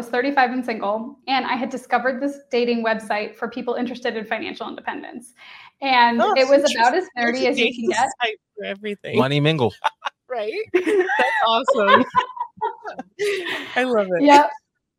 [0.00, 4.24] was 35 and single, and I had discovered this dating website for people interested in
[4.24, 5.34] financial independence.
[5.82, 8.08] And Oh, it was about as nerdy as you can get.
[8.56, 9.18] For everything.
[9.18, 9.74] Money mingle.
[10.28, 10.52] right?
[10.72, 12.04] That's awesome.
[13.76, 14.24] I love it.
[14.24, 14.48] Yeah.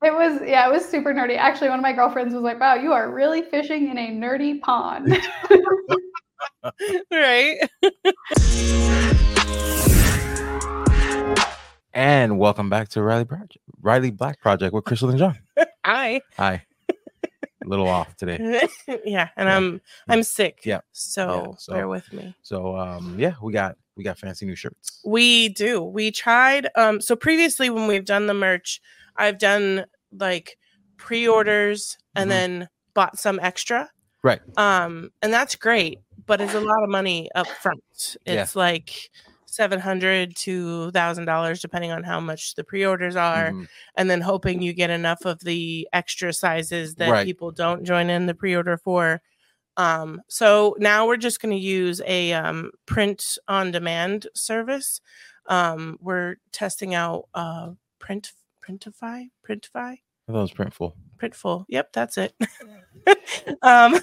[0.04, 1.38] It was yeah, it was super nerdy.
[1.38, 4.60] Actually, one of my girlfriends was like, "Wow, you are really fishing in a nerdy
[4.60, 5.16] pond."
[7.12, 7.58] Right.
[11.94, 15.38] And welcome back to Riley Project, Riley Black Project with Crystal and John.
[15.84, 16.22] I.
[16.38, 16.64] Hi.
[16.90, 18.38] A little off today.
[19.06, 19.58] yeah, and Yeah.
[19.58, 20.62] I'm I'm sick.
[20.64, 20.80] Yeah.
[20.94, 22.36] So, Yeah, so- bear with me.
[22.42, 25.00] So um yeah, we got we got fancy new shirts.
[25.06, 25.82] We do.
[25.84, 28.82] We tried um so previously when we've done the merch,
[29.16, 30.58] I've done like
[30.98, 32.34] pre-orders and Mhm.
[32.34, 33.90] then bought some extra.
[34.24, 34.40] Right.
[34.58, 37.84] Um and that's great, but it's a lot of money up front.
[38.26, 38.42] Yeah.
[38.42, 39.12] It's like
[39.54, 43.68] 700 to $1000 depending on how much the pre-orders are Mhm.
[43.96, 47.26] and then hoping you get enough of the extra sizes that Right.
[47.26, 49.22] people don't join in the pre-order for.
[49.78, 55.00] Um so now we're just going to use a um print on demand service.
[55.48, 58.32] Um we're testing out uh print
[58.62, 59.30] printify?
[59.48, 59.98] Printify?
[60.28, 60.94] I thought it was printful.
[61.18, 61.66] printful.
[61.70, 62.34] Yep that's it.
[63.64, 64.00] Um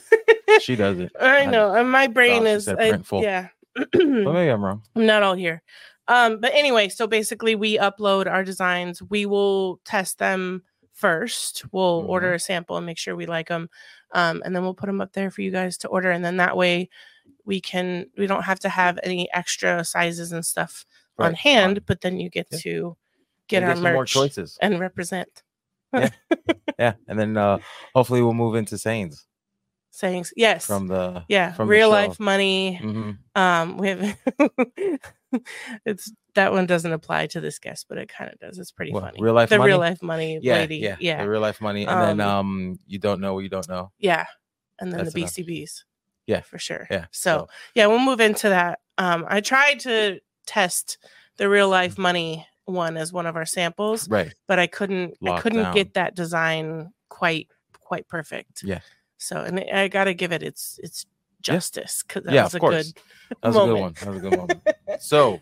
[0.60, 1.12] She does it.
[1.20, 3.48] i I- know and my brain is said I- yeah
[3.94, 4.82] Maybe I'm wrong.
[4.96, 5.62] I'm not all here.
[6.08, 9.02] Um, but anyway, so basically we upload our designs.
[9.02, 10.62] We will test them
[10.94, 11.64] first.
[11.70, 12.08] We'll Mhm.
[12.08, 13.68] order a sample and make sure we like them.
[14.14, 16.10] Um, and then we'll put them up there for you guys to order.
[16.10, 16.88] And then that way
[17.44, 20.84] we can we don't have to have any extra sizes and stuff
[21.18, 21.36] on Right.
[21.38, 22.58] hand, but then you get Yeah.
[22.62, 22.96] to
[23.48, 24.58] get You our some more choices.
[24.62, 25.42] and represent
[26.78, 26.94] Yeah.
[27.06, 27.58] And then uh
[27.94, 29.26] hopefully we'll move into Sanes
[29.98, 30.32] sayings.
[30.36, 30.64] Yes.
[30.66, 32.78] from the yeah, from real life money.
[32.82, 33.18] Mhm.
[33.34, 34.16] Um, we have
[35.84, 38.58] it's that one doesn't apply to this guest, but it kind of does.
[38.58, 39.18] It's pretty What, funny.
[39.20, 40.76] real life the real life money Yeah, lady.
[40.76, 43.68] yeah, Yeah, the real life money, and then um, you don't know what you don't
[43.68, 43.90] know.
[43.98, 44.26] Yeah,
[44.78, 45.32] and then That's the enough.
[45.34, 45.84] BCBs.
[46.26, 46.86] Yeah, for sure.
[46.90, 47.06] Yeah.
[47.10, 48.80] So yeah, we'll move into that.
[48.98, 50.98] Um, I tried to test
[51.36, 55.14] the real life money one as one of our samples, right, but I couldn't.
[55.26, 55.74] I couldn't down.
[55.74, 57.48] get that design quite
[57.80, 58.62] quite perfect.
[58.62, 58.80] Yeah.
[59.18, 61.04] So and I got to give it its its
[61.42, 62.92] justice because that Yeah, was a course.
[62.92, 63.02] good.
[63.42, 63.92] that was a good one.
[64.00, 64.62] That was a good moment.
[65.00, 65.40] so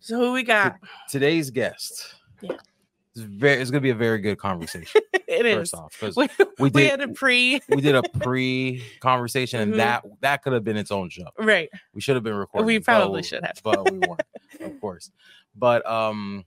[0.00, 0.76] So who we got?
[1.10, 2.52] today's guest, Yeah.
[3.14, 5.00] it's very, it's gonna be a very good conversation.
[5.28, 5.78] It first is.
[5.78, 9.74] off, because We, we we did had a pre we did a pre conversation, and
[9.74, 11.26] that that could have been its own show.
[11.38, 11.68] right.
[11.92, 12.64] We should have been recording.
[12.66, 13.60] We probably should have.
[13.62, 14.22] but we weren't,
[14.60, 15.10] of course.
[15.54, 16.46] But um,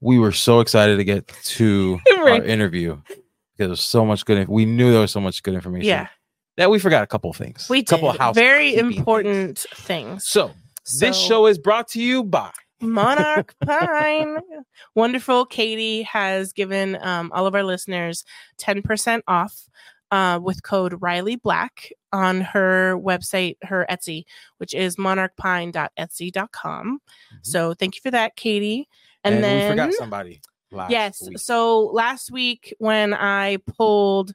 [0.00, 2.40] we were so excited to get to Right.
[2.40, 3.00] our interview
[3.60, 4.48] because there's so much good.
[4.48, 5.86] We knew there was so much good information.
[5.86, 6.08] Yeah,
[6.56, 7.68] that we forgot a couple things.
[7.68, 8.18] we a couple did.
[8.20, 9.84] house very important things.
[9.86, 10.26] things.
[10.26, 10.52] So,
[10.98, 12.50] this show is brought to you by
[12.80, 14.38] Monarch Pine.
[14.94, 15.44] Wonderful.
[15.44, 18.24] Katie has given um, all of our listeners
[18.58, 19.68] 10% off
[20.10, 24.24] uh, with code Riley Black on her website, her Etsy,
[24.56, 26.98] which is monarchpine.etsy.com.
[27.42, 28.88] So thank you for that, Katie.
[29.22, 29.34] And, Mm-hmm.
[29.34, 30.40] and, then, we forgot somebody.
[30.90, 31.22] Yes.
[31.22, 31.38] week.
[31.38, 34.32] So last week when I pulled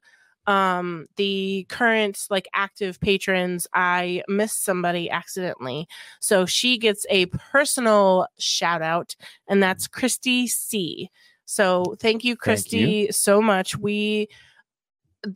[0.48, 5.88] um the current like active patrons i missed somebody accidentally
[6.20, 9.16] so she gets a personal shout out
[9.48, 11.10] and that's christy c
[11.46, 14.28] so thank you christy so much we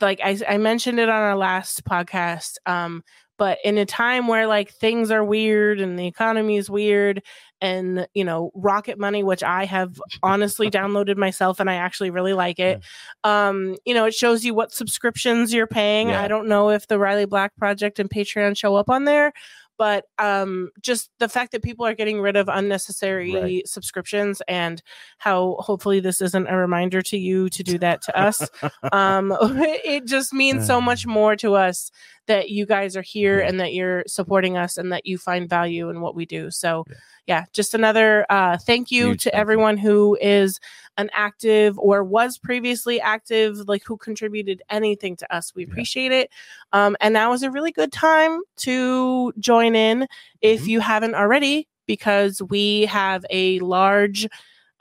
[0.00, 3.02] like I, I mentioned it on our last podcast um
[3.40, 7.22] but in a time where like things are weird and the economy is weird
[7.62, 12.34] and you know rocket money which i have honestly downloaded myself and i actually really
[12.34, 12.82] like it
[13.24, 16.22] um you know it shows you what subscriptions you're paying Yeah.
[16.22, 19.32] i don't know if the riley black project and patreon show up on there
[19.80, 23.66] but um just the fact that people are getting rid of unnecessary Right.
[23.66, 24.82] subscriptions and
[25.16, 28.46] how hopefully this isn't a reminder to you to do that to us
[28.92, 31.90] um it just means so much more to us
[32.26, 33.48] that you guys are here Yeah.
[33.48, 36.84] and that you're supporting us and that you find value in what we do so
[36.86, 36.94] Yeah.
[37.26, 39.40] yeah, just another uh thank you Huge to thank you.
[39.40, 40.60] everyone who is
[41.00, 45.70] an active or was previously active like who contributed anything to us we Yeah.
[45.72, 46.30] appreciate it
[46.72, 50.06] um and now is a really good time to join in
[50.42, 50.68] if Mhm.
[50.68, 54.28] you haven't already because we have a large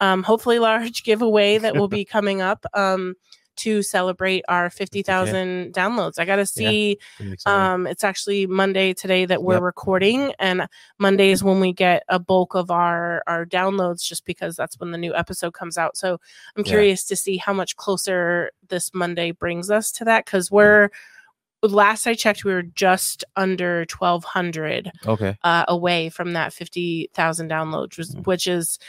[0.02, 3.16] um hopefully large giveaway that will be coming up um
[3.60, 6.20] to celebrate our 50,000 downloads.
[6.20, 7.38] I got to see exciting.
[7.46, 9.62] um, it's actually Monday today that we're Yep.
[9.64, 10.68] recording, and
[10.98, 14.92] Monday is when we get a bulk of our our downloads, just because that's when
[14.92, 15.96] the new episode comes out.
[15.98, 16.20] So
[16.58, 16.70] I'm Yeah.
[16.72, 20.90] curious to see how much closer this Monday brings us to that, because we're
[21.62, 25.38] last I checked, we were just under 1,200 okay.
[25.44, 28.26] uh, away from that 50,000 downloads, which, Mm.
[28.26, 28.80] which is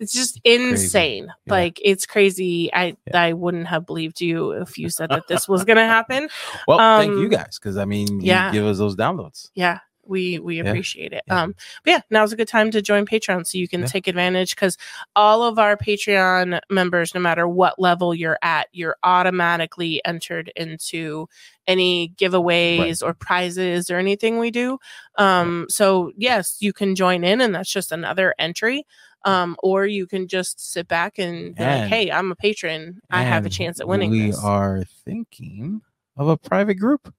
[0.00, 1.26] it's just insane.
[1.26, 1.52] Yeah.
[1.52, 2.72] Like it's crazy.
[2.72, 3.20] I Yeah.
[3.22, 6.28] I wouldn't have believed you if you said that this was gonna happen.
[6.66, 8.52] Well, thank you Um, guys because I mean, you yeah.
[8.52, 9.50] give us those downloads.
[9.54, 9.80] Yeah.
[10.06, 10.64] We we Yeah.
[10.70, 11.22] appreciate it.
[11.26, 11.42] Yeah.
[11.42, 11.54] Um
[11.84, 13.86] but yeah, now's a good time to join Patreon so you can Yeah.
[13.88, 14.78] take advantage because
[15.14, 21.28] all of our Patreon members, no matter what level you're at, you're automatically entered into
[21.66, 24.78] any giveaways or prizes or anything we do.
[25.16, 28.86] Um so yes, you can join in and that's just another entry.
[29.24, 33.00] Um, or you can just sit back and be like, hey, I'm a patron.
[33.10, 34.10] I have a chance at winning.
[34.10, 34.42] We this.
[34.42, 35.82] are thinking
[36.16, 37.12] of a private group.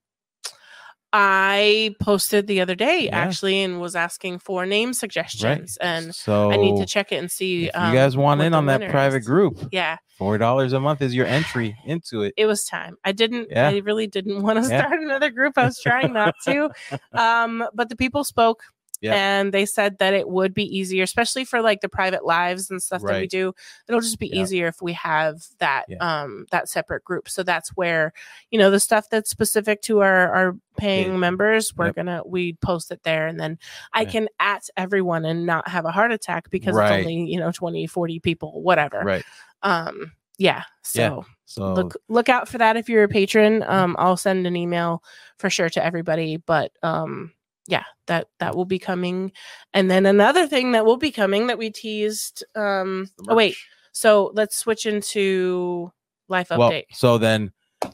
[1.11, 3.17] I posted the other day Yeah.
[3.17, 7.31] actually and was asking for name suggestions and so I need to check it and
[7.31, 10.79] see If um, you guys want in on that private group, Yeah, four dollars a
[10.79, 12.35] month is your entry into it.
[12.37, 12.95] it was time.
[13.03, 13.69] I didn't Yeah.
[13.69, 14.81] I really didn't want to Yeah.
[14.85, 15.57] start another group.
[15.57, 16.69] I was trying not to.
[17.13, 18.61] Um but the people spoke
[19.01, 19.13] Yeah.
[19.15, 22.81] and they said that it would be easier especially for like the private lives and
[22.83, 23.53] stuff that we do.
[23.87, 24.41] It'll just be Yeah.
[24.41, 25.97] easier if we have that Yeah.
[25.99, 27.29] um that separate group.
[27.29, 28.11] So that's where
[28.51, 31.17] you know the stuff that's specific to our our paying Yeah.
[31.17, 31.95] members we're Yep.
[31.95, 33.57] gonna we post it there and then
[33.93, 36.99] i can at everyone and not have a heart attack because Right.
[36.99, 39.25] it's only you know 20 40 people whatever Right.
[39.63, 41.21] um yeah so Yeah.
[41.45, 45.03] So look look out for that if you're a patron um i'll send an email
[45.37, 47.33] for sure to everybody but um
[47.69, 49.31] yeah that that will be coming
[49.73, 53.55] and then another thing that will be coming that we teased um oh wait
[53.91, 55.91] so let's switch into
[56.27, 56.57] life update.
[56.57, 57.51] well, so then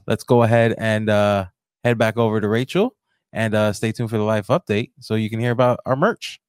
[0.07, 1.45] let's go ahead and uh
[1.83, 2.95] head back over to Rachel
[3.33, 6.39] and uh stay tuned for the life update so you can hear about our merch.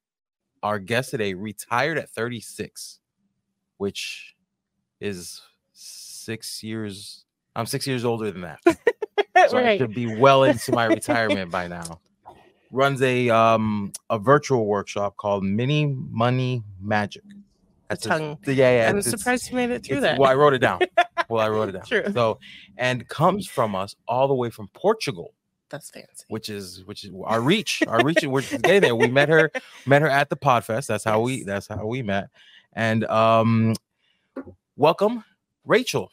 [0.63, 2.99] Our guest today retired at 36,
[3.77, 4.35] which
[4.99, 5.41] is
[5.73, 7.25] six years.
[7.55, 8.59] I'm six years older than that.
[9.49, 11.99] so I right should be well into my retirement by now.
[12.71, 17.23] Runs a um a virtual workshop called Mini Money Magic.
[17.87, 18.37] That's his- tongue.
[18.45, 18.89] yeah, yeah.
[18.89, 20.79] i'm it's- it's- surprised you made it through that Well, I wrote it down.
[21.29, 21.85] well, I wrote it down.
[21.85, 22.03] True.
[22.13, 22.39] So,
[22.77, 25.33] and comes from us all the way from Portugal,
[25.69, 27.81] that's fancy which is which is our reach.
[27.87, 28.23] Our reach.
[28.25, 28.95] We're just getting there.
[28.95, 29.49] We met her,
[29.85, 30.87] met her at the Podfest.
[30.87, 31.43] That's how we.
[31.43, 32.29] That's how we met.
[32.73, 33.73] And um,
[34.75, 35.23] welcome,
[35.65, 36.11] Rachel.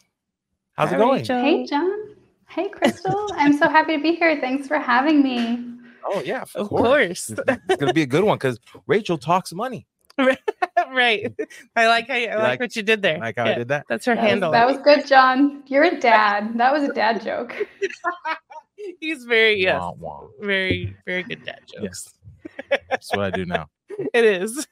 [0.75, 1.19] How's Hi, it going?
[1.21, 1.41] Rachel.
[1.41, 2.17] Hey, John.
[2.49, 3.29] Hey, Crystal.
[3.35, 4.41] I'm so happy to be here.
[4.41, 5.74] Thanks for having me.
[6.07, 6.83] Oh yeah, of, Of course.
[7.29, 7.31] course.
[7.49, 9.87] it's gonna be a good one because Rachel talks money.
[10.19, 11.35] right.
[11.75, 13.19] I like how you, I like, like- what you did there.
[13.19, 13.87] Like how I did that.
[13.89, 14.53] That's her That was, handle.
[14.53, 15.63] that was good, John.
[15.67, 16.57] You're a dad.
[16.57, 17.55] That was a dad joke.
[19.01, 20.27] He's very yes, Wah, wah.
[20.41, 22.13] very very good dad jokes.
[22.91, 23.67] That's what I do now.
[24.13, 24.67] It is.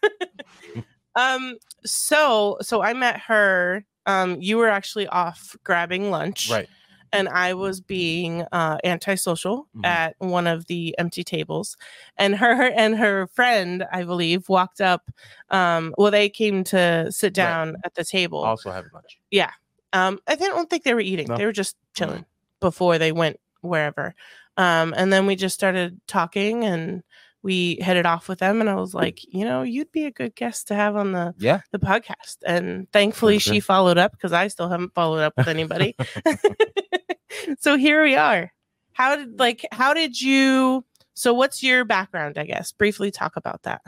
[1.17, 1.57] um.
[1.85, 3.85] So so I met her.
[4.07, 4.37] Um.
[4.41, 6.51] You were actually off grabbing lunch.
[6.51, 6.69] Right.
[7.13, 9.87] And I was being uh, antisocial Mhm.
[9.87, 11.77] at one of the empty tables,
[12.17, 15.11] and her and her friend, I believe, walked up.
[15.51, 17.35] Um, well, they came to sit Right.
[17.45, 18.39] down at the table.
[18.45, 19.19] Also having lunch.
[19.31, 19.51] Yeah,
[19.93, 21.37] um, I don't think they were eating; No.
[21.37, 22.25] they were just chilling
[22.61, 24.15] before they went wherever.
[24.57, 27.03] Um, and then we just started talking, and
[27.43, 28.61] we headed off with them.
[28.61, 31.35] And I was like, you know, you'd be a good guest to have on the
[31.39, 31.61] Yeah.
[31.73, 32.37] the podcast.
[32.47, 33.55] And thankfully, sure.
[33.55, 35.97] she followed up because I still haven't followed up with anybody.
[37.61, 38.53] so here we are.
[38.93, 40.85] How did like how did you?
[41.15, 42.39] So what's your background?
[42.39, 43.83] I guess briefly talk about that.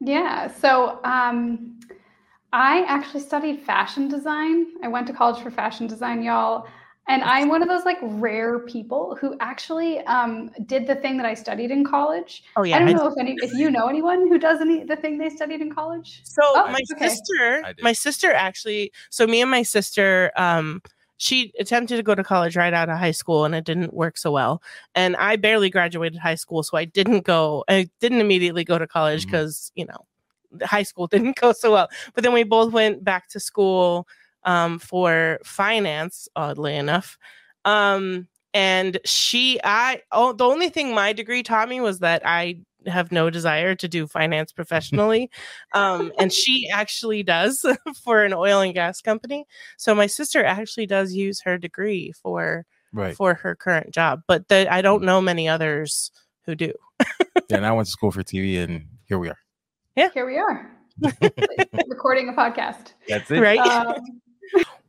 [0.00, 0.52] Yeah.
[0.52, 1.78] So um,
[2.52, 4.66] I actually studied fashion design.
[4.82, 6.66] I went to college for fashion design, y'all.
[7.08, 11.26] And I'm one of those like rare people who actually um, did the thing that
[11.26, 12.42] I studied in college.
[12.56, 14.96] Oh yeah, I don't know if any if you know anyone who does any the
[14.96, 16.22] thing they studied in college.
[16.24, 17.08] So Oh, my okay.
[17.08, 20.82] sister, my sister actually, so me and my sister, um,
[21.18, 24.18] she attempted to go to college right out of high school and it didn't work
[24.18, 24.62] so well.
[24.94, 27.64] And I barely graduated high school, so I didn't go.
[27.68, 30.06] I didn't immediately go to college because you know,
[30.62, 31.88] high school didn't go so well.
[32.14, 34.06] But then we both went back to school
[34.46, 37.18] um, for finance, oddly enough.
[37.66, 42.60] Um, and she, I, oh, the only thing my degree taught me was that I
[42.86, 45.28] have no desire to do finance professionally.
[45.74, 47.66] um, and she actually does
[48.04, 49.44] for an oil and gas company.
[49.76, 53.14] So my sister actually does use her degree for Right.
[53.14, 56.10] for her current job, but the, I don't know many others
[56.46, 56.72] who do.
[57.50, 59.36] Yeah, and I went to school for TV, and here we are.
[59.96, 60.70] Yeah, Here we are,
[61.88, 62.92] recording a podcast.
[63.06, 63.40] That's it.
[63.40, 63.58] Right?
[63.58, 63.96] Um,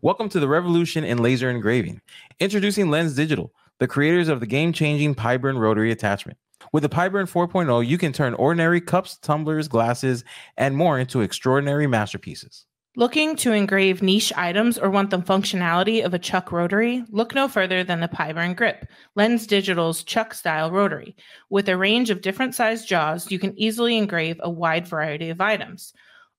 [0.01, 2.01] Welcome to the revolution in laser engraving.
[2.39, 6.37] Introducing Lens Digital, the creators of the game-changing PiBurn rotary attachment.
[6.71, 10.23] With the PiBurn 4.0, you can turn ordinary cups, tumblers, glasses,
[10.57, 12.65] and more into extraordinary masterpieces.
[12.95, 17.03] Looking to engrave niche items or want the functionality of a Chuck rotary?
[17.09, 21.15] Look no further than the PiBurn Grip, Lens Digital's Chuck style rotary.
[21.51, 25.41] With a range of different sized jaws, you can easily engrave a wide variety of
[25.41, 25.93] items.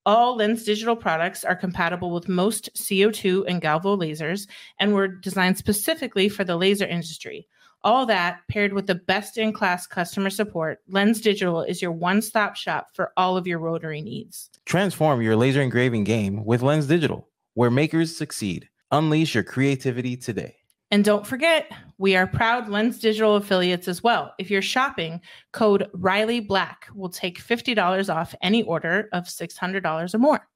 [0.08, 4.48] All Lens Digital products are compatible with most CO2 and Galvo lasers
[4.80, 7.46] and were designed specifically for the laser industry.
[7.84, 12.22] All that paired with the best in class customer support, Lens Digital is your one
[12.22, 14.48] stop shop for all of your rotary needs.
[14.64, 18.70] Transform your laser engraving game with Lens Digital, where makers succeed.
[18.90, 20.56] Unleash your creativity today.
[20.90, 24.32] And don't forget, we are proud Lens Digital affiliates as well.
[24.38, 25.20] If you're shopping,
[25.52, 30.46] code Riley Black will take $50 off any order of $600 or more.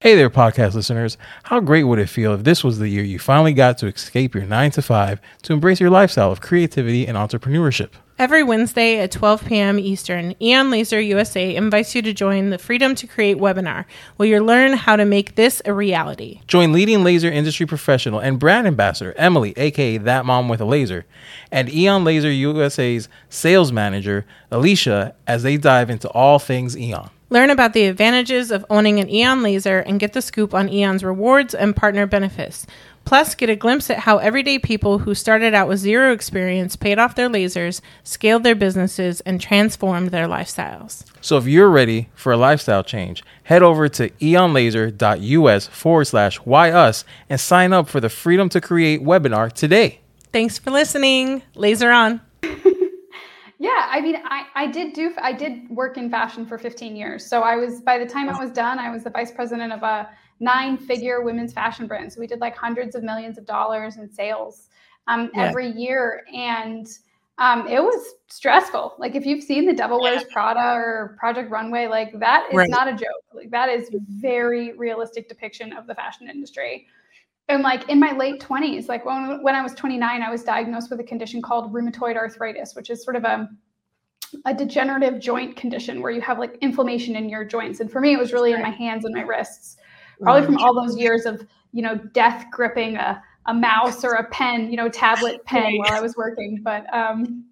[0.00, 1.16] Hey there, podcast listeners.
[1.44, 4.34] How great would it feel if this was the year you finally got to escape
[4.34, 7.90] your nine to five to embrace your lifestyle of creativity and entrepreneurship?
[8.22, 9.80] Every Wednesday at 12 p.m.
[9.80, 13.84] Eastern, Aeon Laser USA invites you to join the Freedom to Create webinar,
[14.16, 16.40] where you'll learn how to make this a reality.
[16.46, 21.04] Join leading laser industry professional and brand ambassador Emily, aka That Mom with a Laser,
[21.50, 27.10] and Aeon Laser USA's sales manager Alicia as they dive into all things Aeon.
[27.32, 31.02] Learn about the advantages of owning an Aeon laser and get the scoop on Aeon's
[31.02, 32.66] rewards and partner benefits.
[33.04, 36.98] Plus, get a glimpse at how everyday people who started out with zero experience paid
[36.98, 41.04] off their lasers, scaled their businesses, and transformed their lifestyles.
[41.20, 46.70] So if you're ready for a lifestyle change, head over to aeonlaser.us forward slash why
[46.70, 50.00] us and sign up for the Freedom to Create webinar today.
[50.32, 51.42] Thanks for listening.
[51.54, 52.20] Laser on.
[53.62, 57.24] Yeah, I mean, I, I did do I did work in fashion for 15 years.
[57.24, 59.84] So I was by the time I was done, I was the vice president of
[59.84, 60.10] a
[60.42, 62.12] nine-figure women's fashion brand.
[62.12, 64.68] So we did like hundreds of millions of dollars in sales
[65.06, 65.44] um, Yeah.
[65.44, 66.86] every year, and
[67.38, 68.94] um, it was stressful.
[68.98, 72.68] Like if you've seen the Devil Wears Prada or Project Runway, like that is Right.
[72.70, 73.24] not a joke.
[73.32, 76.86] Like that is very realistic depiction of the fashion industry.
[77.48, 80.90] And like in my late 20s, like when, when I was 29, I was diagnosed
[80.90, 83.48] with a condition called rheumatoid arthritis, which is sort of a
[84.46, 87.80] a degenerative joint condition where you have like inflammation in your joints.
[87.80, 89.76] And for me, it was really in my hands and my wrists,
[90.22, 94.28] probably from all those years of, you know, death gripping a, a mouse or a
[94.30, 96.60] pen, you know, tablet pen while I was working.
[96.62, 97.44] But, um,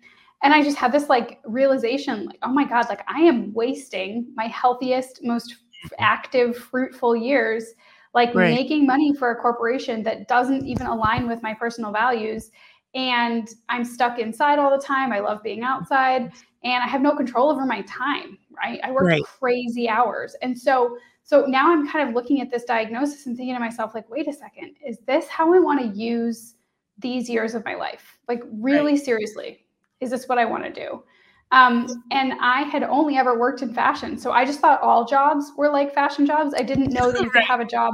[0.43, 4.27] and I just had this like realization, like, oh my God, like I am wasting
[4.35, 5.57] my healthiest, most
[5.99, 7.75] active, fruitful years,
[8.15, 8.53] like Right.
[8.55, 12.51] making money for a corporation that doesn't even align with my personal values.
[12.95, 15.13] And I'm stuck inside all the time.
[15.13, 18.81] I love being outside and I have no control over my time, right?
[18.83, 19.23] I work Right.
[19.23, 20.37] crazy hours.
[20.43, 23.95] And so so now I'm kind of looking at this diagnosis and thinking to myself
[23.95, 26.57] like, wait a second, is this how I want to use
[26.99, 28.19] these years of my life?
[28.27, 29.65] Like really seriously,
[30.01, 31.05] is this what I want to do?
[31.53, 35.53] Um, and I had only ever worked in fashion, so I just thought all jobs
[35.57, 36.55] were like fashion jobs.
[36.55, 37.93] I didn't know that you could have a job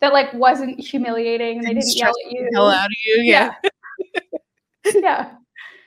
[0.00, 2.48] that like wasn't humiliating and they Didn't yell at you.
[2.54, 3.22] Hell out of you.
[3.22, 3.54] Yeah.
[4.94, 5.34] yeah.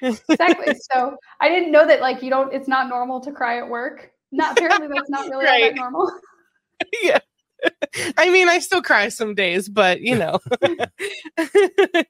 [0.03, 0.75] exactly.
[0.93, 2.53] So I didn't know that like you don't.
[2.53, 4.11] It's not normal to cry at work.
[4.31, 5.63] Not apparently that's not really all Right.
[5.63, 6.11] that normal.
[7.01, 7.19] yeah.
[8.17, 10.39] I mean, I still cry some days, but you know.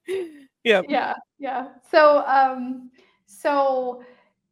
[0.64, 0.82] yeah.
[0.88, 2.90] yeah yeah so um
[3.26, 4.02] so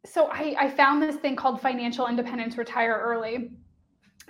[0.06, 3.52] so I, I found this thing called financial independence retire early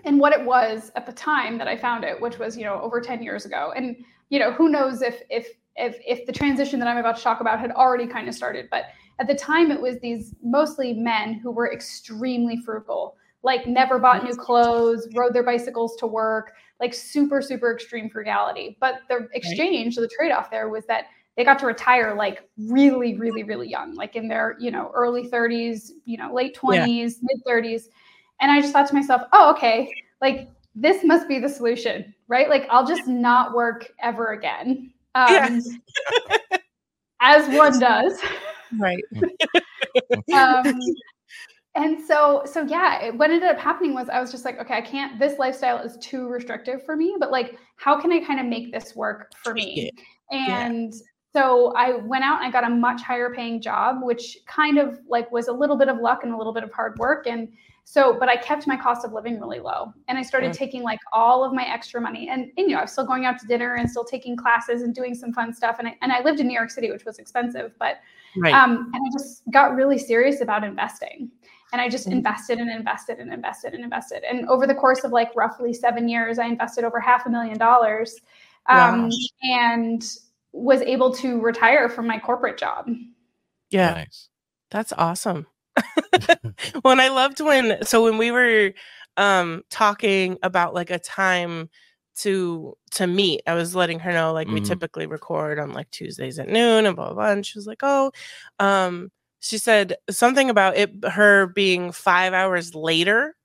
[0.06, 2.80] and what it was at the time that i found it which was you know
[2.82, 3.98] over 10 years ago and
[4.30, 7.41] you know who knows if if if if the transition that i'm about to talk
[7.41, 8.86] about had already kind of started but
[9.21, 14.23] at the time it was these mostly men who were extremely frugal like never bought
[14.23, 18.75] new clothes rode their bicycles to work like super super extreme frugality.
[18.79, 21.05] But the exchange the trade-off there was that
[21.37, 25.29] they got to retire like really really really young like in their you know early
[25.29, 27.87] 30s you know late 20s mid 30s
[28.41, 32.49] and i just thought to myself oh okay like this must be the solution right?
[32.49, 34.93] Like i'll just not work ever again.
[35.15, 35.69] Um, Yes.
[37.19, 38.19] as one does
[38.77, 39.03] Right.
[40.33, 40.79] um,
[41.75, 44.75] and so so yeah it- what ended up happening was i was just like okay
[44.75, 48.39] i can't this lifestyle is too restrictive for me but like how can i kind
[48.39, 49.89] of make this work for me?
[50.31, 50.93] And
[51.33, 54.99] so i went out and i got a much higher paying job which kind of
[55.07, 57.47] like was a little bit of luck and a little bit of hard work and
[57.83, 60.53] so but i kept my cost of living really low and i started Yeah.
[60.53, 63.25] taking like all of my extra money and, and you know i was still going
[63.25, 66.11] out to dinner and still taking classes and doing some fun stuff and I, and
[66.11, 67.97] I lived in new york city which was expensive but
[68.38, 68.53] Right.
[68.53, 71.29] um, and I just got really serious about investing.
[71.73, 72.13] And I just Mhm.
[72.13, 74.23] invested and invested and invested and invested.
[74.23, 77.57] And over the course of like roughly seven years, I invested over half a million
[77.57, 78.17] dollars
[78.67, 79.09] um, Wow.
[79.43, 80.09] and
[80.53, 82.88] was able to retire from my corporate job.
[83.69, 83.91] yeah.
[83.95, 84.29] Nice.
[84.69, 85.47] That's awesome.
[86.85, 88.73] and I loved when so when we were
[89.17, 91.69] um talking about like a time
[92.17, 94.65] to to meet, I was letting her know like we Mhm.
[94.65, 97.31] typically record on like Tuesdays at noon and blah blah blah.
[97.31, 98.11] And she was like, Oh,
[98.59, 103.35] um, she said something about it her being five hours later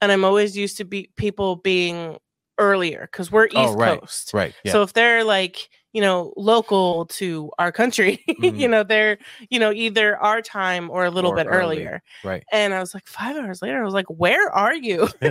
[0.00, 2.18] and I'm always used to be people being
[2.58, 4.00] earlier because we're East Oh, right.
[4.00, 4.32] Coast.
[4.34, 4.54] Right.
[4.64, 4.72] Yeah.
[4.72, 8.70] So if they're like, you know, local to our country, you Mhm.
[8.70, 9.18] know, they're,
[9.48, 11.78] you know, either our time or a little Or bit early.
[11.78, 12.02] earlier.
[12.24, 12.44] right.
[12.52, 15.08] And I was like, five hours later, I was like, where are you?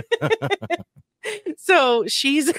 [1.56, 2.52] so she's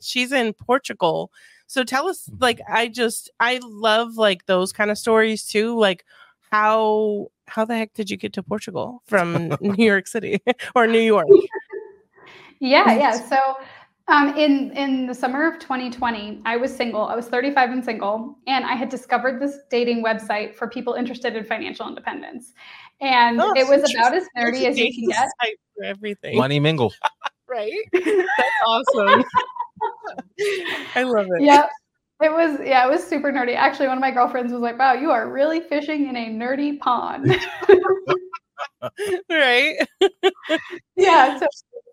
[0.00, 1.30] she's in Portugal.
[1.66, 5.78] So tell us, like, I just I love like those kind of stories too.
[5.78, 6.04] Like
[6.50, 10.40] how how the heck did you get to Portugal from New York City
[10.74, 11.28] or New York?
[12.60, 13.12] Yeah, yeah.
[13.12, 13.36] So
[14.10, 17.02] um, in in the summer of 2020, I was single.
[17.02, 21.36] I was 35 and single, and I had discovered this dating website for people interested
[21.36, 22.52] in financial independence.
[23.00, 25.28] And Oh, it was about as nerdy as you can get.
[25.76, 26.92] For everything, Money mingle.
[27.48, 27.72] right?
[27.92, 29.24] That's awesome.
[30.94, 31.42] I love it.
[31.42, 31.66] Yeah.
[32.22, 33.56] It was yeah, it was super nerdy.
[33.56, 36.78] Actually, one of my girlfriends was like, "Wow, you are really fishing in a nerdy
[36.78, 37.34] pond."
[39.30, 39.76] Right.
[40.96, 41.38] yeah.
[41.38, 41.46] So,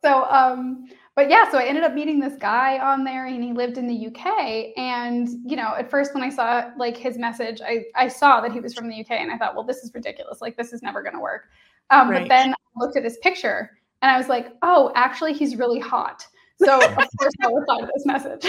[0.03, 3.51] so um, but yeah, so I ended up meeting this guy on there, and he
[3.51, 4.67] lived in the UK.
[4.77, 8.51] And you know, at first when I saw like his message, I I saw that
[8.51, 10.41] he was from the UK, and I thought, well, this is ridiculous.
[10.41, 11.49] Like this is never going to work.
[11.89, 12.21] Um, Right.
[12.21, 15.79] But then I looked at his picture, and I was like, oh, actually, he's really
[15.79, 16.23] hot.
[16.63, 18.45] So of course I replied to this message.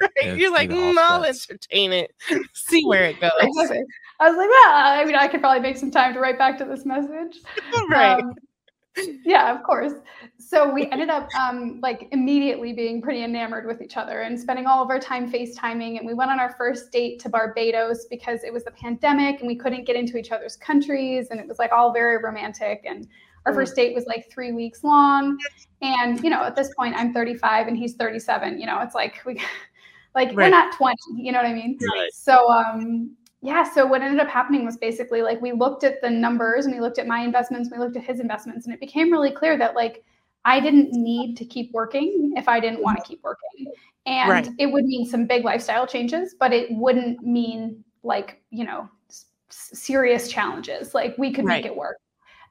[0.00, 0.10] Right.
[0.22, 2.14] Yeah, You're like, see the mm, I'll entertain it,
[2.52, 3.30] see where it goes.
[3.40, 6.58] I was like, well, I mean, I could probably make some time to write back
[6.58, 7.38] to this message.
[7.90, 8.20] right.
[8.20, 8.34] Um,
[9.24, 9.92] yeah, of course.
[10.38, 14.66] So we ended up um, like immediately being pretty enamored with each other and spending
[14.66, 15.98] all of our time FaceTiming.
[15.98, 19.48] And we went on our first date to Barbados because it was the pandemic and
[19.48, 21.28] we couldn't get into each other's countries.
[21.30, 22.82] And it was like all very romantic.
[22.86, 23.08] And
[23.44, 23.56] our Mm.
[23.56, 25.38] first date was like three weeks long.
[25.82, 28.58] And, you know, at this point, I'm 35 and he's 37.
[28.58, 29.40] You know, it's like we,
[30.14, 30.96] like, we're not 20.
[31.16, 31.78] You know what I mean?
[31.94, 32.12] Right.
[32.12, 36.10] So, um, yeah, so what ended up happening was basically like we looked at the
[36.10, 38.80] numbers and we looked at my investments, and we looked at his investments, and it
[38.80, 40.02] became really clear that like
[40.44, 43.72] I didn't need to keep working if I didn't want to keep working.
[44.06, 44.48] And Right.
[44.58, 49.26] it would mean some big lifestyle changes, but it wouldn't mean like, you know, s-
[49.48, 50.94] s- serious challenges.
[50.94, 51.62] Like we could Right.
[51.62, 51.98] make it work.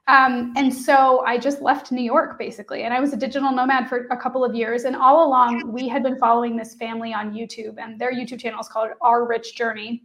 [0.08, 3.88] Um, and so I just left New York basically, and I was a digital nomad
[3.88, 4.84] for a couple of years.
[4.84, 8.60] And all along, we had been following this family on YouTube, and their YouTube channel
[8.60, 10.02] is called Our Rich Journey.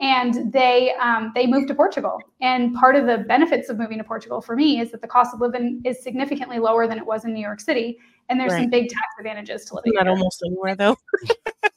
[0.00, 2.18] And they um, they moved to Portugal.
[2.40, 5.34] And part of the benefits of moving to Portugal for me is that the cost
[5.34, 7.98] of living is significantly lower than it was in New York City,
[8.30, 10.10] and there's some big tax advantages to living Not here.
[10.12, 10.96] almost anywhere though.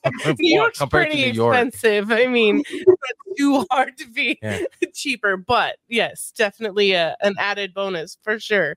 [0.40, 1.56] New York's compared to pretty New York.
[1.56, 2.12] expensive.
[2.12, 4.60] I mean, it's too hard to be Yeah.
[4.94, 8.76] cheaper, but yes, definitely a, an added bonus for sure.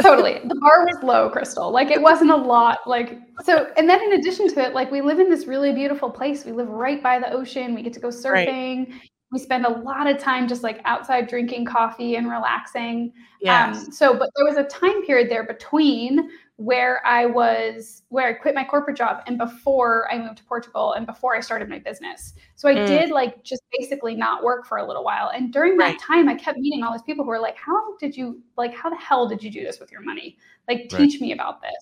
[0.00, 0.40] Totally.
[0.44, 1.70] the bar was low crystal.
[1.72, 5.00] Like it wasn't a lot like so and then in addition to it like we
[5.00, 6.44] live in this really beautiful place.
[6.44, 7.74] We live right by the ocean.
[7.74, 8.48] We get to go Right.
[8.48, 8.94] surfing.
[9.32, 13.12] We spend a lot of time just like outside drinking coffee and relaxing.
[13.40, 13.86] Yes.
[13.86, 18.32] um, so but there was a time period there between where i was where i
[18.32, 21.78] quit my corporate job and before i moved to portugal and before i started my
[21.78, 22.86] business so i Mm.
[22.86, 25.98] did like just basically not work for a little while and during that Right.
[25.98, 28.90] time i kept meeting all these people who were like how did you like how
[28.90, 30.36] the hell did you do this with your money
[30.68, 31.08] like Right.
[31.08, 31.72] teach me about this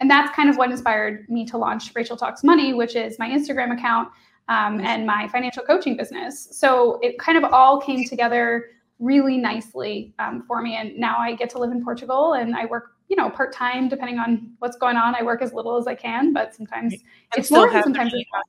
[0.00, 3.28] and that's kind of what inspired me to launch rachel talks money which is my
[3.28, 4.08] instagram account
[4.48, 8.66] um, and my financial coaching business so it kind of all came together
[9.04, 12.64] really nicely um, for me and now i get to live in portugal and i
[12.64, 15.94] work you know part-time depending on what's going on i work as little as i
[15.94, 17.02] can but sometimes And
[17.36, 18.44] it's more and the sometimes it's not.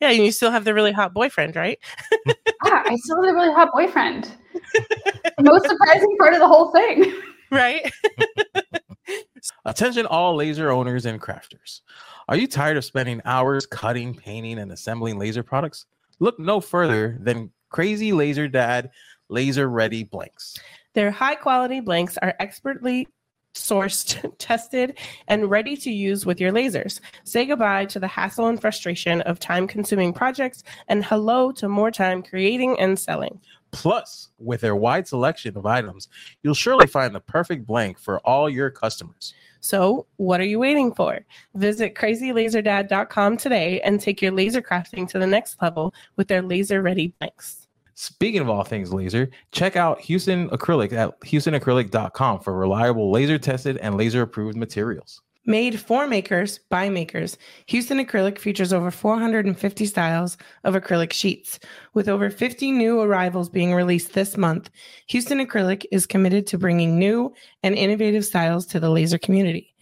[0.00, 1.78] yeah, and you still have the really hot boyfriend, right?
[2.64, 4.32] ah, i still have a really hot boyfriend
[4.82, 7.12] the most surprising part of the whole thing
[7.50, 7.88] Right.
[9.64, 11.82] Attention, all laser owners and crafters.
[12.28, 15.86] Are you tired of spending hours cutting, painting, and assembling laser products?
[16.18, 18.90] Look no further than Crazy Laser Dad
[19.28, 20.58] Laser Ready Blanks.
[20.94, 23.08] Their high quality blanks are expertly
[23.54, 27.00] sourced, tested, and ready to use with your lasers.
[27.24, 31.90] Say goodbye to the hassle and frustration of time consuming projects and hello to more
[31.90, 33.40] time creating and selling.
[33.70, 36.08] Plus, with their wide selection of items,
[36.42, 39.34] you'll surely find the perfect blank for all your customers.
[39.58, 41.20] So, what are you waiting for?
[41.54, 46.82] Visit crazylaserdad.com today and take your laser crafting to the next level with their laser
[46.82, 47.63] ready blanks.
[47.94, 53.76] Speaking of all things laser, check out Houston Acrylic at houstonacrylic.com for reliable laser tested
[53.78, 55.22] and laser approved materials.
[55.46, 61.60] Made for makers by makers, Houston Acrylic features over 450 styles of acrylic sheets.
[61.92, 64.70] With over 50 new arrivals being released this month,
[65.08, 69.74] Houston Acrylic is committed to bringing new and innovative styles to the laser community.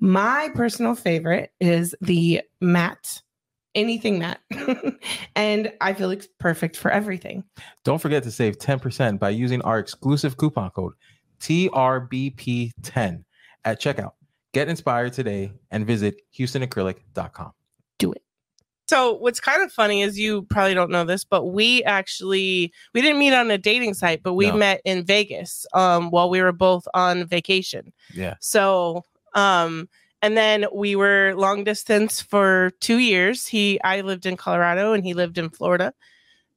[0.00, 3.20] My personal favorite is the matte,
[3.74, 4.40] anything matte.
[5.36, 7.44] and I feel it's perfect for everything.
[7.84, 10.92] Don't forget to save 10% by using our exclusive coupon code
[11.40, 13.24] TRBP10
[13.64, 14.12] at checkout.
[14.52, 17.52] Get inspired today and visit HoustonAcrylic.com.
[17.98, 18.22] Do it.
[18.88, 23.00] So what's kind of funny is you probably don't know this, but we actually we
[23.00, 24.56] didn't meet on a dating site, but we No.
[24.56, 27.92] met in Vegas um while we were both on vacation.
[28.12, 28.34] Yeah.
[28.40, 29.04] So
[29.34, 29.88] um
[30.22, 33.46] and then we were long distance for 2 years.
[33.46, 35.92] He I lived in Colorado and he lived in Florida.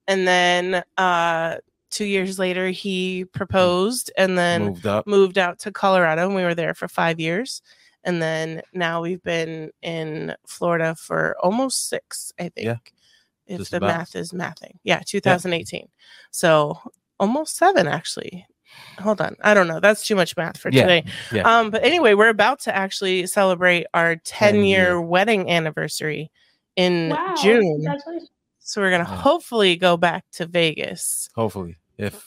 [0.08, 1.58] And then uh
[1.92, 5.08] 2 years later he proposed and then Moved up.
[5.08, 7.62] moved out to Colorado and we were there for five years.
[8.04, 12.66] And then now we've been in Florida for almost six, I think.
[12.68, 12.78] Yeah,
[13.48, 13.88] If just the about.
[13.88, 14.78] math is mathing.
[14.84, 15.88] Yeah, 2018.
[16.30, 16.78] So
[17.20, 18.46] almost seven, actually.
[19.00, 19.36] Hold on.
[19.44, 19.80] I don't know.
[19.80, 21.06] That's too much math for Yeah, today.
[21.34, 21.42] yeah.
[21.60, 26.32] Um, but anyway, we're about to actually celebrate our 10 year wedding anniversary
[26.76, 27.36] in Wow.
[27.42, 27.86] June.
[28.60, 29.18] So we're gonna Yeah.
[29.18, 31.30] hopefully go back to Vegas.
[31.36, 32.26] Hopefully, if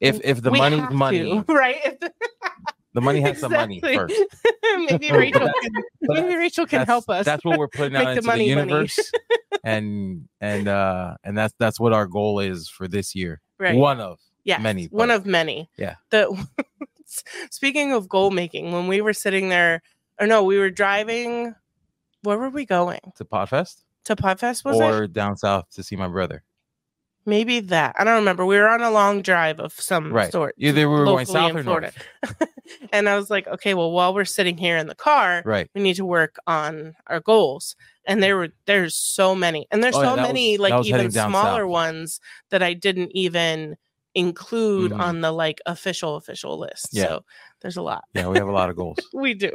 [0.00, 1.76] if if the We money's have money, to, right?
[1.84, 2.12] If the-
[2.94, 4.14] the money has some money first.
[4.88, 7.26] maybe Rachel can, maybe Rachel can help us.
[7.26, 8.70] That's what we're putting out Make the into the, money money.
[8.70, 9.12] universe,
[9.62, 13.40] and and uh and that's that's what our goal is for this year.
[13.58, 13.76] right.
[13.76, 15.68] One of yeah, many, One but- of many.
[15.76, 15.96] Yeah.
[16.10, 16.46] The
[17.50, 19.82] speaking of goal making, when we were sitting there,
[20.20, 21.54] or no, we were driving.
[22.22, 23.00] Where were we going?
[23.16, 25.12] to Podfest To Podfest was or it?
[25.12, 26.42] down south to see my brother.
[27.24, 27.94] Maybe that.
[27.98, 28.44] I don't remember.
[28.46, 30.32] We were on a long drive of some Right.
[30.32, 30.54] sort.
[30.58, 31.92] Either we were going south or Florida.
[32.24, 32.42] north.
[32.92, 35.68] and I was like, okay, well, while we're sitting here in the car, Right.
[35.74, 37.76] we need to work on our goals.
[38.06, 41.10] And there were there's so many, and there's Oh, so that many was- like even
[41.12, 41.70] smaller south.
[41.70, 43.76] ones that I didn't even
[44.18, 45.00] include Mhm.
[45.00, 46.88] on the like official official list.
[46.92, 47.04] Yeah.
[47.04, 47.24] So
[47.62, 48.04] there's a lot.
[48.14, 48.98] Yeah, we have a lot of goals.
[49.14, 49.52] We do.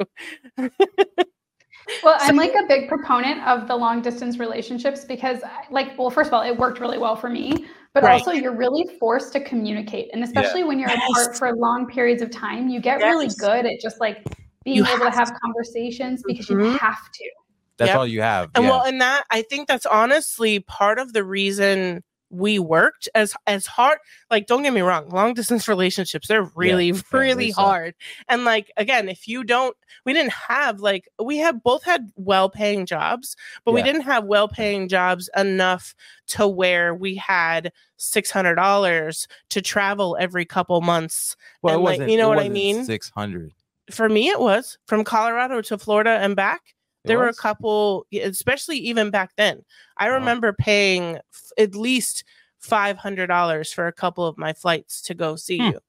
[2.02, 6.30] Well, I'm like a big proponent of the long distance relationships because, like, well, first
[6.30, 8.14] of all, it worked really well for me, but Right.
[8.14, 10.10] also you're really forced to communicate.
[10.14, 13.74] And especially when you're apart for long periods of time, you get really good at
[13.82, 14.18] just like
[14.64, 16.78] being You able to have have conversations because you Mhm.
[16.80, 17.30] have to.
[17.78, 17.98] That's Yep.
[17.98, 18.50] all you have.
[18.56, 18.70] And yeah.
[18.70, 22.02] well, and that I think that's honestly part of the reason
[22.34, 24.00] we worked as as hard.
[24.32, 27.94] Like, don't get me wrong, long distance relationships they're really they really hard.
[28.28, 32.50] And like again, if you don't, we didn't have like we have both had well
[32.50, 35.96] paying jobs, but we didn't have well paying jobs enough
[36.28, 41.36] to where we had six hundred dollars to travel every couple months.
[41.62, 42.12] well, it and, like, wasn't.
[42.12, 42.84] you know it what I mean?
[42.84, 43.54] Six hundred.
[43.92, 46.74] For me, it was from Colorado to Florida and back
[47.06, 49.64] there were a couple especially even back then.
[49.98, 50.16] I Wow.
[50.16, 52.24] remember paying f- at least
[52.62, 55.64] $500 for a couple of my flights to go see Hmm.
[55.72, 55.80] you.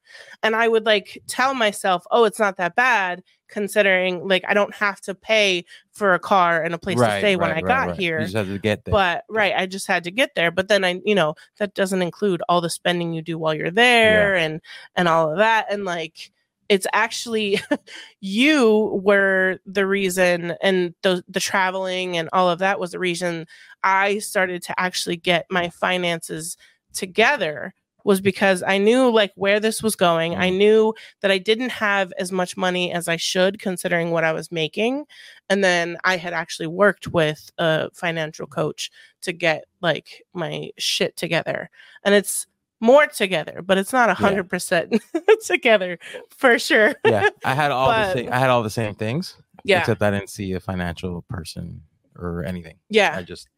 [0.42, 4.74] And i would like tell myself oh it's not that bad considering like i don't
[4.74, 8.18] have to pay for a car and a place to stay when i got here
[8.18, 8.92] You just have to get there.
[8.92, 10.50] but right i just had to get there.
[10.50, 13.70] But then i you know that doesn't include all the spending you do while you're
[13.70, 14.61] there and
[14.96, 15.66] and all of that.
[15.70, 16.31] And like
[16.68, 17.61] it's actually
[18.20, 23.46] you were the reason and the the traveling and all of that was the reason
[23.83, 26.57] i started to actually get my finances
[26.92, 27.74] together
[28.05, 30.57] was because i knew like where this was going i Mhm.
[30.59, 34.53] knew that i didn't have as much money as i should considering what i was
[34.53, 35.05] making
[35.48, 38.90] and then i had actually worked with a financial coach
[39.22, 41.70] to get like my shit together
[42.05, 42.46] and it's
[42.85, 44.87] more together but it's not a hundred percent
[45.47, 45.99] together
[46.31, 49.37] for sure yeah, I had all But- the same, I had all the same things.
[49.64, 51.81] yeah Except I didn't see a financial person
[52.16, 52.77] or anything.
[52.90, 53.49] yeah I just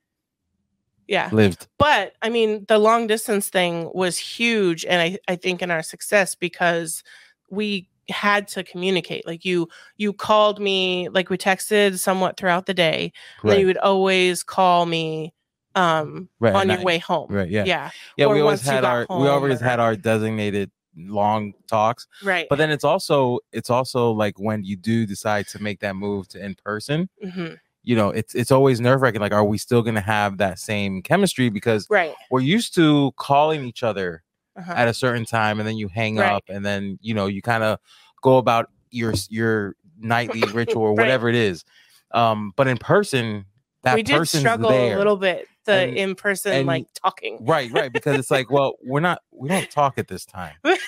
[1.09, 1.69] yeah lived.
[1.79, 5.83] but i mean the long distance thing was huge and i, I think in our
[5.83, 7.03] success because
[7.51, 12.75] we had to communicate like you you called me like we texted somewhat throughout the
[12.75, 13.13] day
[13.43, 15.33] and then you would always call me
[15.77, 17.49] um Right, on your way home Right.
[17.49, 17.65] Yeah.
[17.65, 18.27] yeah Yeah.
[18.27, 22.07] Or we always had our we always or- had our designated long talks.
[22.23, 25.95] right But then it's also it's also like when you do decide to make that
[25.95, 27.55] move to in person, hmm
[27.89, 29.21] you know, it's it's always nerve wracking.
[29.21, 31.51] Like, are we still gonna have that same chemistry?
[31.51, 34.25] Because right we're used to calling each other
[34.57, 34.73] uh-huh.
[34.75, 36.33] at a certain time and then you hang Right.
[36.33, 37.79] up and then you know you kind of
[38.23, 40.99] go about your your nightly ritual or Right.
[41.05, 41.65] whatever it is.
[42.13, 43.45] Um, but in person,
[43.87, 44.95] that we did struggle there.
[44.95, 47.93] a little bit the And- in person and- like talking Right, right.
[47.93, 50.55] Because it's like, well, we're not we don't talk at this time.
[50.65, 50.79] right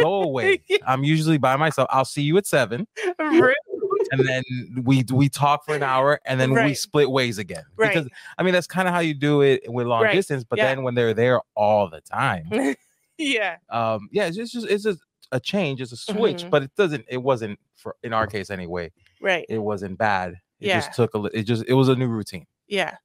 [0.00, 0.62] Go away.
[0.86, 1.88] I'm usually by myself.
[1.90, 2.86] I'll see you at seven.
[3.18, 3.54] Rude.
[4.12, 4.42] and then
[4.84, 7.92] we we talk for an hour and then we split ways again Right.
[7.92, 10.14] because i mean that's kind of how you do it with long Right.
[10.14, 10.74] distance but Yeah.
[10.74, 12.48] then when they're there all the time
[13.18, 14.98] yeah um yeah it's just, it's just
[15.32, 16.50] a change it's a switch Mhm.
[16.50, 20.68] but it doesn't it wasn't for in our case anyway right it wasn't bad it
[20.68, 20.78] Yeah.
[20.80, 22.96] just took a li- it just it was a new routine yeah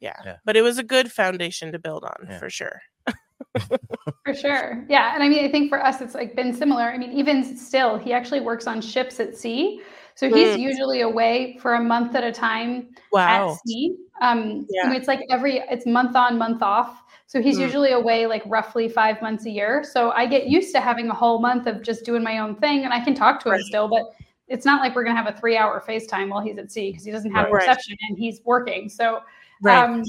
[0.00, 0.36] yeah Yeah.
[0.44, 2.38] but it was a good foundation to build on Yeah.
[2.38, 2.80] for sure
[4.24, 4.84] for sure.
[4.88, 5.14] Yeah.
[5.14, 6.84] And I mean, I think for us, it's like been similar.
[6.84, 9.80] I mean, even still, he actually works on ships at sea.
[10.14, 10.60] So he's Mm.
[10.60, 13.52] usually away for a month at a time Wow.
[13.52, 13.96] at sea.
[14.20, 14.82] Um, Yeah.
[14.84, 17.02] I mean, it's like every, it's month on, month off.
[17.26, 17.62] So he's Mm.
[17.62, 19.82] usually away like roughly five months a year.
[19.84, 22.84] So I get used to having a whole month of just doing my own thing
[22.84, 24.02] and I can talk to him still, but
[24.50, 26.90] it's not like we're going to have a three hour FaceTime while he's at sea
[26.90, 27.54] because he doesn't have Right.
[27.54, 28.88] reception and he's working.
[28.88, 29.20] So,
[29.62, 29.82] Right.
[29.84, 30.02] um,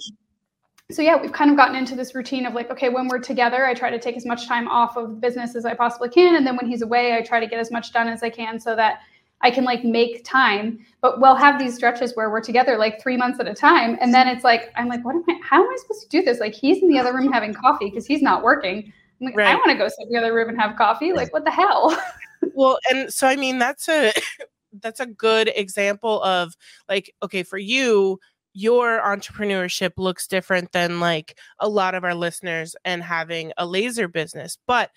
[0.90, 3.66] so yeah, we've kind of gotten into this routine of like, okay, when we're together,
[3.66, 6.46] I try to take as much time off of business as I possibly can, and
[6.46, 8.76] then when he's away, I try to get as much done as I can so
[8.76, 9.00] that
[9.42, 10.86] I can like make time.
[11.02, 14.14] But we'll have these stretches where we're together like three months at a time, and
[14.14, 15.40] then it's like, I'm like, what am I?
[15.44, 16.40] How am I supposed to do this?
[16.40, 18.92] Like, he's in the other room having coffee because he's not working.
[19.22, 21.14] I'm like, I want to go sit in the other room and have coffee.
[21.14, 21.96] Like, what the hell?
[22.54, 24.12] well and so i mean that's a
[24.82, 26.56] that's a good example of
[26.88, 28.20] like okay for you
[28.54, 34.08] your entrepreneurship looks different than like a lot of our listeners and having a laser
[34.08, 34.92] business but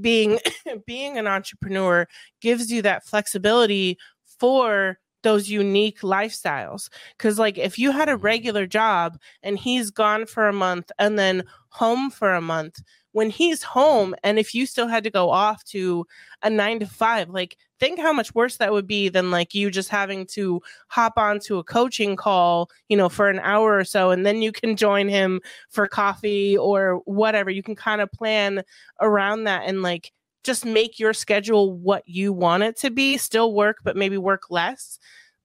[0.00, 0.38] being
[0.86, 2.06] being an entrepreneur
[2.40, 3.98] gives you that flexibility
[4.38, 10.26] for those unique lifestyles cuz like if you had a regular job and he's gone
[10.26, 12.80] for a month and then home for a month
[13.18, 16.06] when he's home and if you still had to go off to
[16.44, 17.28] a nine to five.
[17.28, 21.14] Like, think how much worse that would be than like you just having to hop
[21.18, 24.76] onto a coaching call, you know, for an hour or so, and then you can
[24.76, 27.50] join him for coffee or whatever.
[27.50, 28.62] You can kind of plan
[29.00, 30.12] around that and like
[30.44, 34.42] just make your schedule what you want it to be, still work, but maybe work
[34.48, 35.00] less.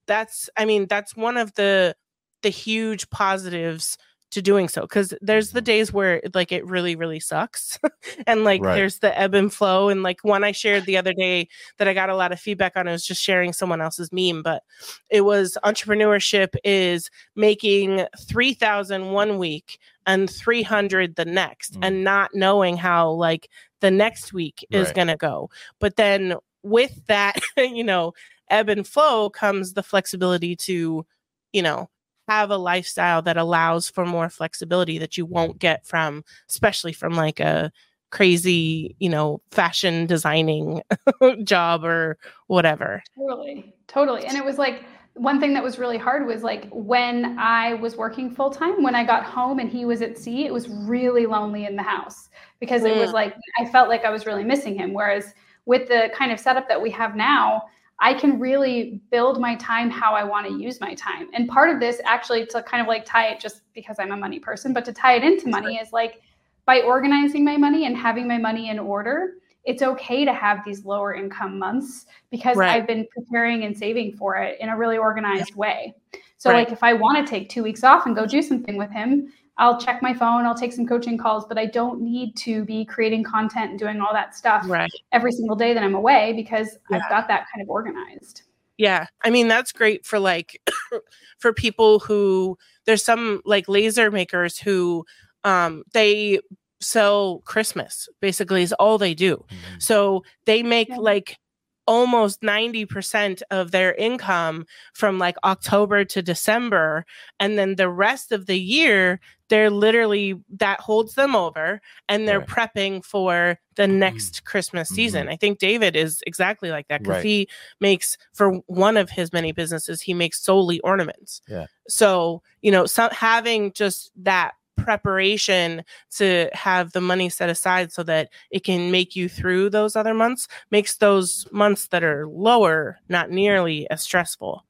[0.06, 1.96] That's, I mean, that's one of the
[2.44, 3.98] the huge positives
[4.34, 7.80] to doing so because there's the days where like it really really sucks
[8.28, 8.76] and like Right.
[8.76, 11.93] there's the ebb and flow and like one i shared the other day that i
[11.93, 14.63] got a lot of feedback on it was just sharing someone else's meme but
[15.10, 21.80] it was entrepreneurship is making 3000 one week and 300 the next Mm.
[21.88, 23.50] and not knowing how like
[23.82, 24.96] the next week is Right.
[24.96, 28.13] going to go but then with that you know
[28.50, 31.06] ebb and flow comes the flexibility to
[31.54, 31.89] you know
[32.28, 37.14] have a lifestyle that allows for more flexibility that you won't get from especially from
[37.14, 37.72] like a
[38.12, 40.82] crazy you know fashion designing
[41.44, 44.26] job or whatever Totally, totally.
[44.26, 44.84] And it was like
[45.16, 48.96] one thing that was really hard was like when I was working full time, when
[48.96, 52.30] I got home and he was at sea, it was really lonely in the house
[52.60, 53.14] because it was Mm.
[53.14, 54.94] like I felt like I was really missing him.
[54.94, 55.34] Whereas
[55.66, 57.64] with the kind of setup that we have now,
[58.00, 61.28] I can really build my time how I want to use my time.
[61.34, 64.18] And part of this actually to kind of like tie it just because I'm a
[64.18, 66.22] money person, but to tie it into money is like
[66.66, 70.84] by organizing my money and having my money in order, it's okay to have these
[70.86, 72.72] lower income months because Right.
[72.72, 75.94] I've been preparing and saving for it in a really organized way.
[76.38, 76.68] So Right.
[76.68, 79.32] like if I want to take 2 weeks off and go do something with him,
[79.58, 82.86] I'll check my phone, I'll take some coaching calls, but I don't need to be
[82.86, 86.78] creating content and doing all that stuff right every single day that I'm away because
[86.89, 86.98] Yeah.
[86.98, 88.42] I've got that kind of organized.
[88.78, 89.06] Yeah.
[89.24, 90.60] I mean, that's great for like
[91.38, 95.06] for people who there's some like laser makers who
[95.44, 96.39] um they
[96.82, 99.46] sell Christmas basically is all they do.
[99.50, 99.82] Mhm.
[99.82, 100.98] So they make Yeah.
[100.98, 101.38] like
[101.86, 107.06] almost 90% of their income from like October to December
[107.39, 109.19] and then the rest of the year
[109.50, 112.48] they're literally that holds them over and they're Right.
[112.48, 114.00] prepping for the mm-hmm.
[114.00, 114.96] next Christmas mm-hmm.
[114.96, 115.30] season.
[115.30, 117.24] I think David is exactly like that cuz Right.
[117.24, 117.48] he
[117.80, 121.41] makes for one of his many businesses he makes solely ornaments.
[121.48, 121.67] Yeah.
[121.88, 128.04] So, you know, some having just that preparation to have the money set aside so
[128.04, 133.00] that it can make you through those other months makes those months that are lower
[133.10, 134.65] not nearly as stressful.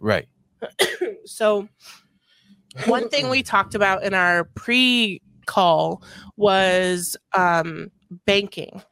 [0.00, 0.28] Right.
[1.24, 1.68] so
[2.86, 6.02] one thing we talked about in our pre call
[6.36, 7.90] was um
[8.26, 8.82] banking.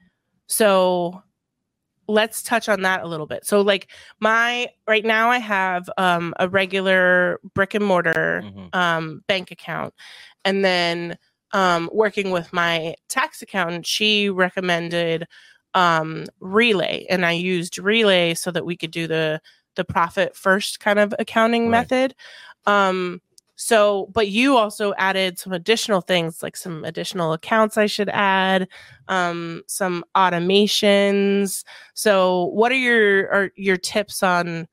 [0.47, 1.23] So
[2.07, 3.47] let's touch on that a little bit.
[3.47, 3.89] So like
[4.21, 8.75] my right now I have um a regular brick and mortar Mhm.
[8.75, 9.95] um, bank account.
[10.45, 11.19] And then
[11.53, 15.27] um, working with my tax accountant, she recommended
[15.75, 19.41] um, Relay, and I used Relay so that we could do the
[19.77, 21.91] the profit first kind of accounting Right.
[21.91, 22.15] method.
[22.67, 23.21] Um,
[23.57, 28.69] so, but you also added some additional things, like some additional accounts I should add,
[29.09, 31.65] um, some automations.
[31.95, 34.67] So, what are your are your tips on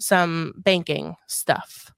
[0.00, 1.92] some banking stuff?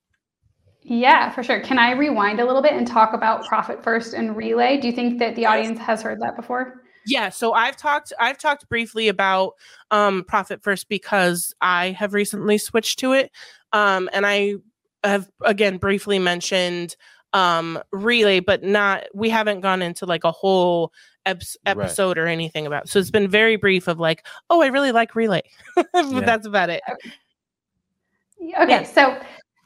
[0.83, 1.59] Yeah, for sure.
[1.59, 4.77] Can I rewind a little bit and talk about Profit First and Relay?
[4.77, 6.81] Do you think that the audience has heard that before?
[7.05, 9.53] Yeah, so I've talked I've talked briefly about
[9.91, 13.31] um Profit First because I have recently switched to it.
[13.73, 14.55] Um and I
[15.03, 16.95] have again briefly mentioned
[17.33, 20.91] um relay but not we haven't gone into like a whole
[21.25, 22.87] eps- episode or anything about.
[22.89, 25.43] So it's been very brief of like, oh, I really like Relay.
[25.75, 26.19] but Yeah.
[26.21, 26.81] that's about it.
[26.89, 28.83] Okay, Yeah.
[28.83, 29.19] so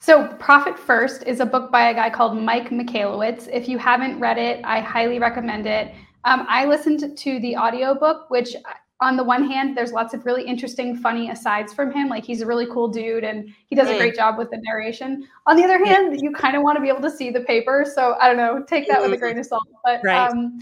[0.06, 3.50] so Profit First is a book by a guy called Mike Michalowicz.
[3.52, 5.96] If you haven't read it, I highly recommend it.
[6.26, 8.56] Um, I listened to the audiobook, which
[9.02, 12.08] on the one hand, there's lots of really interesting, funny asides from him.
[12.08, 13.98] Like he's a really cool dude and he does a Mm.
[13.98, 15.28] great job with the narration.
[15.48, 17.84] On the other hand, you kind of want to be able to see the paper.
[17.84, 19.64] So I don't know, take that with a grain of salt.
[19.84, 20.30] But Right.
[20.30, 20.60] um,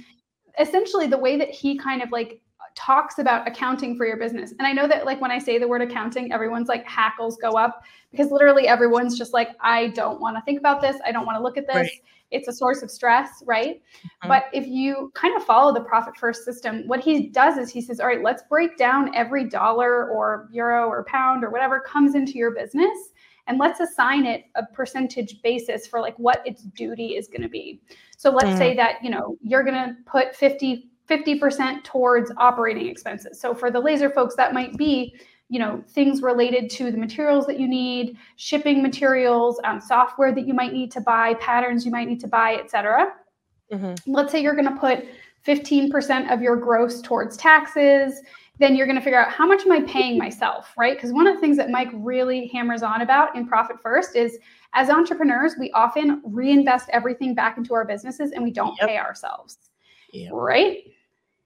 [0.58, 2.40] essentially the way that he kind of like
[2.76, 4.54] talks about accounting for your business.
[4.58, 7.52] And I know that like when I say the word accounting, everyone's like hackles go
[7.52, 10.98] up because literally everyone's just like, I don't want to think about this.
[11.06, 11.76] I don't want to look at this.
[11.76, 11.92] Right.
[12.32, 13.82] It's a source of stress, right?
[14.24, 14.28] Mhm.
[14.28, 17.82] But if you kind of follow the profit first system, what he does is he
[17.82, 22.16] says, all right, let's break down every dollar or euro or pound or whatever comes
[22.16, 23.14] into your business
[23.48, 27.50] and let's assign it a percentage basis for like what its duty is going to
[27.50, 27.82] be.
[28.18, 28.58] So let's Mhm.
[28.58, 33.39] say that, you know, you're going to put 50 50% towards operating expenses.
[33.39, 35.15] So for the laser folks that might be,
[35.49, 40.47] you know, things related to the materials that you need, shipping materials, um, software that
[40.47, 43.13] you might need to buy, patterns you might need to buy, et cetera
[43.71, 43.97] Mhm.
[44.08, 45.06] let's say you're going to put
[45.45, 48.21] 15% of your gross towards taxes
[48.60, 51.26] then you're going to figure out how much am i paying myself right because one
[51.26, 54.38] of the things that mike really hammers on about in profit first is
[54.73, 58.89] as entrepreneurs we often reinvest everything back into our businesses and we don't Yep.
[58.89, 59.58] pay ourselves
[60.12, 60.32] Yep.
[60.34, 60.84] right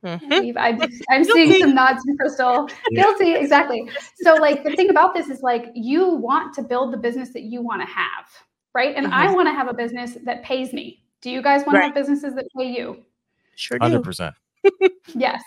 [0.07, 0.53] Mhm.
[0.57, 3.03] I'm, I'm seeing some nods from crystal Yeah.
[3.03, 6.97] guilty exactly so like the thing about this is like you want to build the
[6.97, 8.25] business that you want to have
[8.73, 9.35] right and i Mhm.
[9.35, 12.33] want to have a business that pays me do you guys want to have businesses
[12.35, 13.03] that pay you
[13.55, 14.35] Sure hundred percent.
[15.15, 15.41] Yes.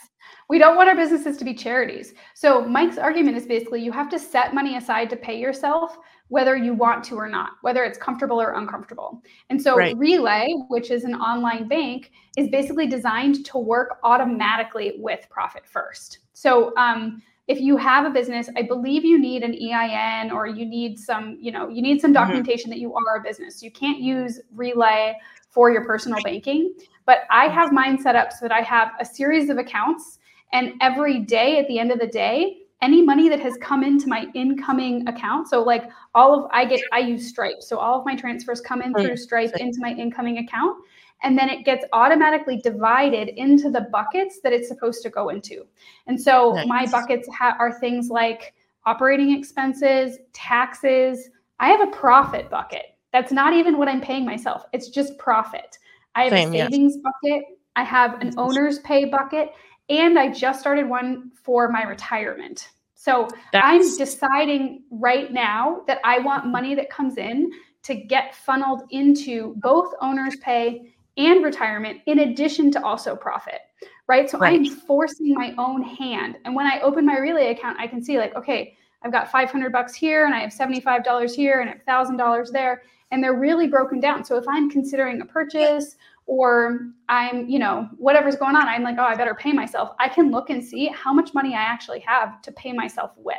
[0.48, 2.12] We don't want our businesses to be charities.
[2.34, 5.96] So Mike's argument is basically you have to set money aside to pay yourself
[6.30, 9.22] whether you want to or not, whether it's comfortable or uncomfortable.
[9.50, 9.96] And so Right.
[9.96, 16.20] Relay, which is an online bank, is basically designed to work automatically with Profit First.
[16.32, 20.64] So um, if you have a business, I believe you need an EIN or you
[20.64, 22.14] need some, you know, you need some Mhm.
[22.14, 23.60] documentation that you are a business.
[23.60, 25.16] You can't use Relay
[25.50, 26.72] for your personal banking.
[27.06, 30.20] But I have mine set up so that I have a series of accounts,
[30.52, 34.08] and every day at the end of the day, any money that has come into
[34.08, 38.06] my incoming account, so like all of I get I use Stripe, so all of
[38.06, 40.78] my transfers come in through Stripe into my incoming account,
[41.22, 45.66] and then it gets automatically divided into the buckets that it's supposed to go into.
[46.06, 48.54] And so my buckets ha- are things like
[48.86, 51.28] operating expenses, taxes.
[51.58, 52.96] I have a profit bucket.
[53.12, 54.64] That's not even what I'm paying myself.
[54.72, 55.78] It's just profit.
[56.14, 56.70] I have Same, a yes.
[56.70, 57.44] savings bucket.
[57.76, 59.52] I have an owner's pay bucket,
[59.90, 62.70] and I just started one for my retirement.
[62.94, 67.50] So I'm deciding right now that I want money that comes in
[67.82, 73.60] to get funneled into both owner's pay and retirement, in addition to also profit.
[74.06, 74.28] Right.
[74.28, 76.36] So I'm forcing my own hand.
[76.44, 79.72] And when I open my relay account, I can see like, okay, I've got 500
[79.72, 82.82] bucks here and I have $75 here and I $1,000 there.
[83.12, 84.24] And they're really broken down.
[84.24, 85.96] So if I'm considering a purchase
[86.30, 89.90] or I'm, you know, whatever's going on, I'm like, oh, I better pay myself.
[89.98, 93.36] I can look and see how much money I actually have to pay myself with.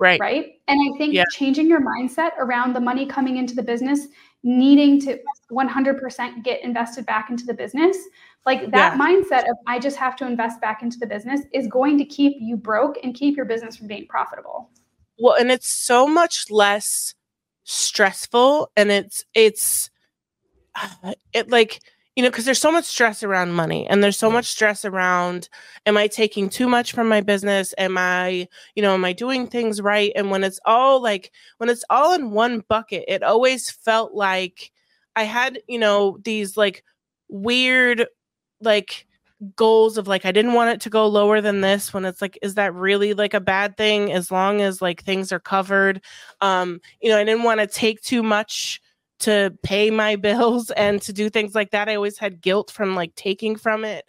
[0.00, 0.18] right.
[0.20, 0.54] Right.
[0.66, 1.22] And I think Yeah.
[1.34, 4.08] changing your mindset around the money coming into the business,
[4.42, 5.20] needing to
[5.52, 7.96] 100% get invested back into the business,
[8.44, 8.98] like that Yeah.
[8.98, 12.34] mindset of I just have to invest back into the business is going to keep
[12.40, 14.70] you broke and keep your business from being profitable.
[15.18, 17.14] well and it's so much less
[17.62, 19.90] stressful and it's it's
[21.32, 21.80] it like
[22.16, 25.48] you know because there's so much stress around money and there's so much stress around
[25.86, 27.74] am i taking too much from my business?
[27.78, 30.12] Am i you know am i doing things right?
[30.16, 34.72] And when it's all like when it's all in one bucket it always felt like
[35.16, 36.82] i had you know these like
[37.28, 38.06] weird
[38.60, 39.06] like
[39.54, 42.38] goals of like I didn't want it to go lower than this when it's like
[42.42, 46.00] is that really like a bad thing as long as like things are covered?
[46.40, 48.80] Um you know I didn't want to take too much
[49.20, 51.88] to pay my bills and to do things like that.
[51.88, 54.04] I always had guilt from like taking from it.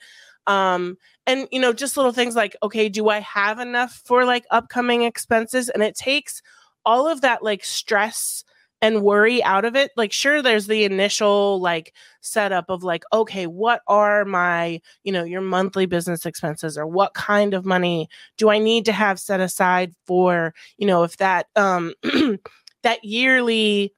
[0.47, 4.45] Um and you know just little things like okay do I have enough for like
[4.51, 5.69] upcoming expenses?
[5.69, 6.41] And it takes
[6.85, 8.43] all of that like stress
[8.81, 9.91] and worry out of it.
[9.97, 15.23] Like sure there's the initial like setup of like okay what are my you know
[15.23, 19.39] your monthly business expenses or what kind of money do i need to have set
[19.39, 21.93] aside for you know if that um
[22.83, 23.93] that yearly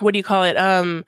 [0.00, 1.04] what do you call it um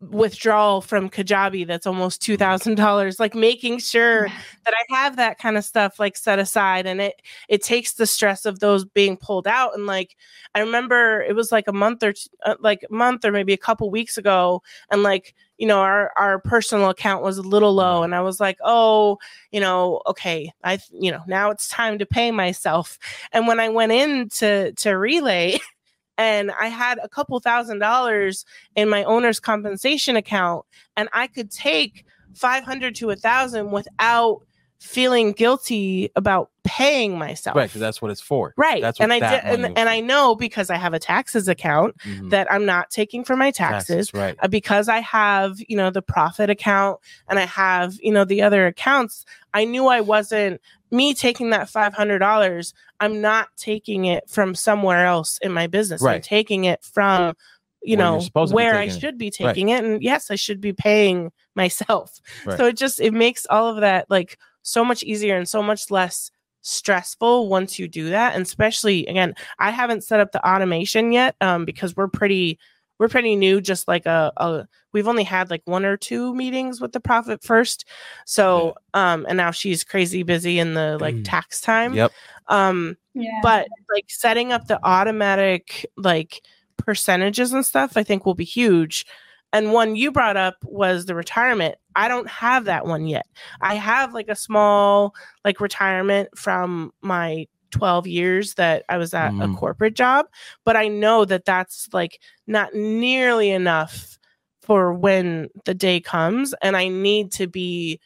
[0.00, 3.18] withdrawal from Kajabi that's almost two thousand dollars.
[3.18, 4.28] Like making sure
[4.64, 8.06] that I have that kind of stuff like set aside, and it it takes the
[8.06, 9.74] stress of those being pulled out.
[9.74, 10.16] And like
[10.54, 13.52] I remember it was like a month or t- uh, like a month or maybe
[13.52, 17.74] a couple weeks ago, and like you know our our personal account was a little
[17.74, 19.18] low, and I was like, oh,
[19.50, 22.98] you know, okay, I you know now it's time to pay myself.
[23.32, 25.58] And when I went in to to relay.
[26.18, 28.44] and I had a couple thousand dollars
[28.76, 30.64] in my owner's compensation account,
[30.96, 32.04] and I could take
[32.34, 34.42] 500 to a thousand without
[34.82, 37.56] feeling guilty about paying myself.
[37.56, 38.52] Right, because that's what it's for.
[38.56, 38.80] Right.
[38.82, 39.88] That's what and I did, and, and.
[39.88, 42.30] I know because I have a taxes account Mhm.
[42.30, 44.36] that I'm not taking for my taxes, Right.
[44.40, 48.42] uh, because I have, you know, the profit account and I have, you know, the
[48.42, 49.24] other accounts.
[49.54, 50.60] I knew I wasn't
[50.90, 52.74] me taking that $500.
[53.00, 56.04] I'm not taking it from somewhere else in my business.
[56.04, 57.34] I'm taking it from,
[57.82, 59.00] you know, supposed to be where I taking it.
[59.00, 59.84] should be taking it.
[59.84, 62.20] And yes, I should be paying myself.
[62.44, 62.56] Right.
[62.56, 65.90] So it just, it makes all of that like so much easier and so much
[65.90, 66.30] less
[66.62, 71.34] stressful once you do that and especially again i haven't set up the automation yet
[71.40, 72.56] um because we're pretty
[73.00, 76.80] we're pretty new just like a, a we've only had like one or two meetings
[76.80, 77.84] with the profit first
[78.26, 81.24] so um and now she's crazy busy in the like Mm.
[81.24, 82.12] tax time Yep.
[82.46, 83.40] um Yeah.
[83.42, 86.42] but like setting up the automatic like
[86.76, 89.04] percentages and stuff i think will be huge
[89.52, 93.26] and one you brought up was the retirement i don't have that one yet
[93.60, 95.14] i have like a small
[95.44, 99.54] like retirement from my 12 years that i was at Mhm.
[99.54, 100.26] a corporate job
[100.64, 104.18] but i know that that's like not nearly enough
[104.62, 107.98] for when the day comes and i need to be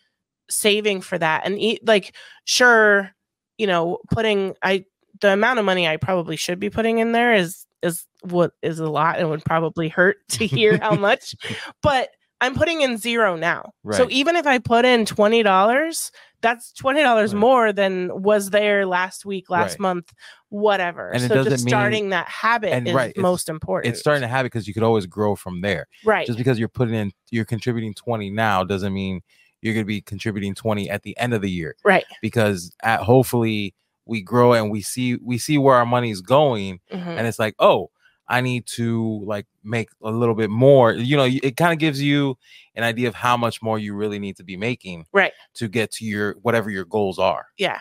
[0.49, 2.15] saving for that and eat like
[2.45, 3.11] sure
[3.59, 4.85] you know putting i
[5.21, 8.79] the amount of money i probably should be putting in there is is what is
[8.79, 11.35] a lot and would probably hurt to hear how much
[11.83, 12.11] but
[12.41, 16.11] i'm putting in zero now so even if i put in $20
[16.43, 16.95] that's $20
[17.33, 17.33] Right.
[17.35, 19.81] more than was there last week last Right.
[19.81, 20.13] month
[20.49, 23.91] whatever And it so doesn't just mean- starting that habit and is right, most important
[23.93, 25.87] It's starting to happen because you could always grow from there.
[26.05, 29.23] right Just because you're putting in, you're contributing 20 now doesn't mean
[29.63, 31.75] you're going to be contributing 20 at the end of the year.
[31.85, 33.75] right Because at hopefully
[34.05, 37.07] we grow and we see we see where our money's going, Mhm.
[37.19, 37.91] and it's like, oh,
[38.29, 40.93] I need to like make a little bit more.
[40.93, 42.37] You know, it kind of gives you
[42.75, 45.33] an idea of how much more you really need to be making, Right.
[45.55, 47.47] to get to your whatever your goals are.
[47.59, 47.79] yeah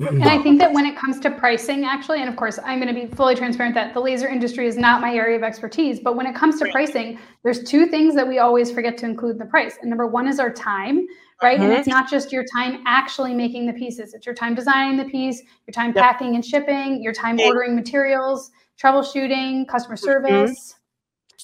[0.00, 2.92] And I think that when it comes to pricing, actually, and of course, I'm going
[2.92, 6.00] to be fully transparent that the laser industry is not my area of expertise.
[6.00, 9.32] But when it comes to pricing, there's two things that we always forget to include
[9.32, 9.76] in the price.
[9.80, 11.06] And number one is our time,
[11.42, 11.60] right?
[11.60, 11.78] And Mhm.
[11.78, 15.42] it's not just your time actually making the pieces, it's your time designing the piece,
[15.66, 16.02] your time Yep.
[16.02, 18.50] packing and shipping, your time ordering materials,
[18.82, 20.74] troubleshooting, customer service.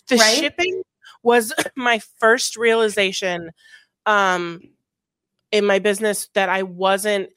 [0.09, 0.37] the Right?
[0.39, 0.83] shipping
[1.23, 3.51] was my first realization
[4.07, 4.61] um
[5.53, 7.31] in my business that I wasn't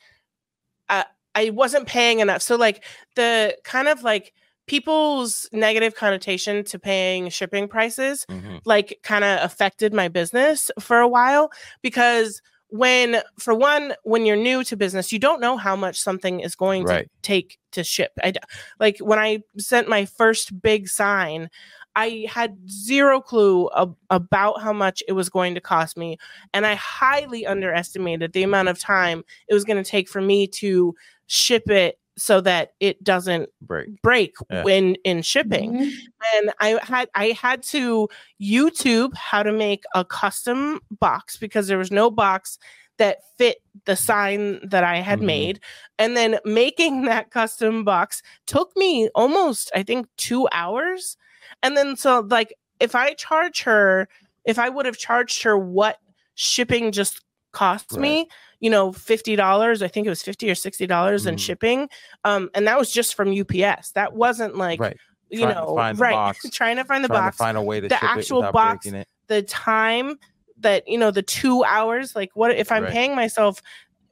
[0.90, 1.04] uh,
[1.36, 2.42] I wasn't paying enough.
[2.42, 2.84] So like
[3.16, 4.34] the kind of like
[4.68, 8.62] people's negative connotation to paying shipping prices Mhm.
[8.66, 12.42] like kind of affected my business for a while because
[12.74, 16.56] when for one when you're new to business you don't know how much something is
[16.56, 17.04] going Right.
[17.04, 18.34] to take to ship I
[18.80, 21.52] like when i sent my first big sign
[21.96, 26.18] i had zero clue ab- about how much it was going to cost me
[26.52, 30.48] and i highly underestimated the amount of time it was going to take for me
[30.48, 30.96] to
[31.28, 34.02] ship it so that it doesn't Break.
[34.02, 34.64] break Yeah.
[34.64, 35.92] when in shipping Mhm.
[36.36, 38.08] and I had I had to
[38.42, 42.58] YouTube how to make a custom box because there was no box
[42.98, 45.26] that fit the sign that I had Mhm.
[45.26, 45.60] made.
[45.98, 51.18] And then making that custom box took me almost I think 2 hours.
[51.64, 54.08] And then so like if I charge her
[54.46, 55.98] if I would have charged her what
[56.36, 57.22] shipping just
[57.54, 58.28] cost me,
[58.64, 61.40] you know, $50, I think it was 50 or $60 in Mhm.
[61.40, 61.90] shipping.
[62.24, 63.92] Um and that was just from UPS.
[63.92, 64.98] That wasn't like right.
[65.30, 66.14] you Trying to know, right?
[66.14, 68.42] box, trying to find the Trying box, to find a way to the ship actual
[68.54, 68.88] box,
[69.28, 70.18] the time
[70.60, 72.16] that you know, the two hours.
[72.16, 72.92] Like, what if I'm Right.
[72.94, 73.62] paying myself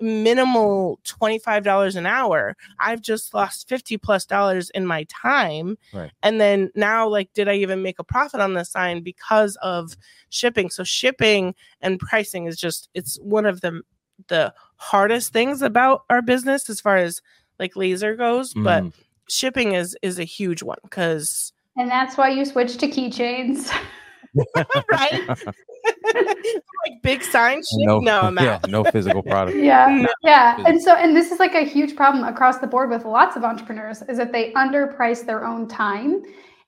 [0.02, 2.56] minimal twenty five dollars an hour?
[2.80, 6.12] I've just lost fifty plus dollars in my time, Right.
[6.24, 9.96] and then now, like, did I even make a profit on this sign because of
[10.30, 10.70] shipping?
[10.70, 13.82] So shipping and pricing is just it's one of the
[14.28, 17.22] the hardest things about our business as far as
[17.60, 18.94] like laser goes, but Mhm.
[19.30, 23.72] shipping is is a huge one because And that's why you switch to keychains.
[24.92, 25.28] right
[26.16, 29.58] like big sign shit no, i'm yeah, out no physical product.
[29.58, 29.88] Yeah.
[30.02, 30.10] No.
[30.24, 30.56] Yeah.
[30.56, 30.72] Physical.
[30.72, 33.44] And so, and this is like a huge problem across the board with lots of
[33.44, 36.24] entrepreneurs is that they underprice their own time.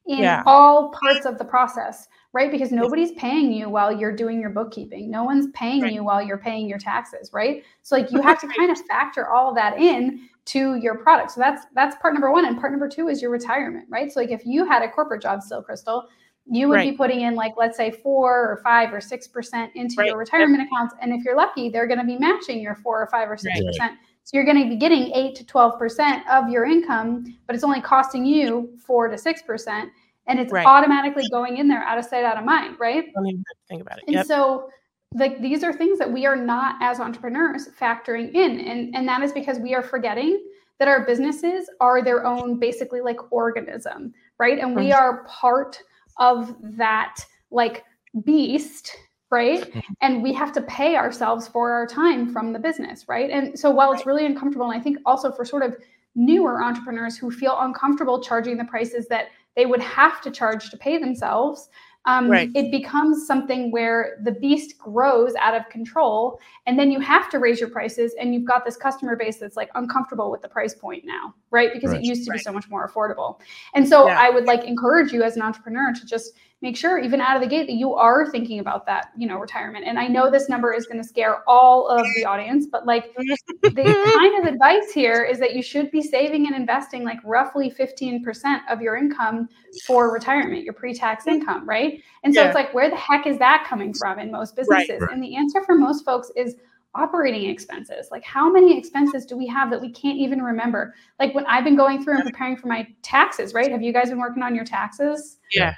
[0.07, 0.43] In Yeah.
[0.45, 2.51] all parts of the process, right?
[2.51, 5.09] Because nobody's paying you while you're doing your bookkeeping.
[5.09, 5.93] No one's paying Right.
[5.93, 7.63] you while you're paying your taxes, right?
[7.83, 11.31] So like you have to kind of factor all of that in to your product.
[11.31, 14.11] So that's that's part number 1 and part number 2 is your retirement, right?
[14.11, 16.05] So like if you had a corporate job still, Crystal,
[16.45, 20.07] you would be putting in like let's say 4 or 5 or 6% into Right.
[20.07, 23.07] your retirement accounts and if you're lucky, they're going to be matching your 4 or
[23.07, 23.91] 5 or 6%.
[24.25, 27.81] So you're going to be getting 8 to 12% of your income, but it's only
[27.81, 29.89] costing you 4 to 6%
[30.27, 30.65] and it's Right.
[30.65, 33.13] automatically going in there out of sight out of mind, right?
[33.13, 34.05] Don't even to think about it.
[34.07, 34.25] And Yep.
[34.25, 34.69] so
[35.15, 39.21] like these are things that we are not as entrepreneurs factoring in and and that
[39.21, 40.43] is because we are forgetting
[40.79, 44.57] that our businesses are their own basically like organism, right?
[44.57, 44.95] And we Mhm.
[44.95, 45.77] are part
[46.17, 47.17] of that
[47.51, 47.83] like
[48.23, 48.95] beast,
[49.39, 49.61] right?
[49.61, 49.93] Mm-hmm.
[50.01, 53.29] And we have to pay ourselves for our time from the business, right?
[53.37, 55.75] And so while it's really uncomfortable and I think also for sort of
[56.15, 59.25] newer entrepreneurs who feel uncomfortable charging the prices that
[59.55, 61.69] they would have to charge to pay themselves
[62.05, 62.49] um, Right.
[62.53, 67.39] it becomes something where the beast grows out of control and then you have to
[67.39, 70.75] raise your prices and you've got this customer base that's like uncomfortable with the price
[70.75, 72.01] point now right because Right.
[72.01, 73.39] it used to be so much more affordable
[73.73, 74.19] and so Yeah.
[74.19, 76.33] i would like encourage you as an entrepreneur to just
[76.63, 79.37] make sure even out of the gate that you are thinking about that you know
[79.37, 82.87] retirement and i know this number is going to scare all of the audience but
[82.87, 83.13] like
[83.63, 87.71] the kind of advice here is that you should be saving and investing like roughly
[87.71, 89.47] 15% of your income
[89.85, 92.01] for retirement, your pre-tax income, right?
[92.23, 92.47] And so Yeah.
[92.47, 95.01] it's like, where the heck is that coming from in most businesses?
[95.01, 95.11] Right.
[95.11, 96.55] And the answer for most folks is
[96.95, 98.09] operating expenses.
[98.11, 100.93] Like, how many expenses do we have that we can't even remember?
[101.19, 103.71] Like when I've been going through and preparing for my taxes, right?
[103.71, 105.37] Have you guys been working on your taxes?
[105.51, 105.73] Yeah.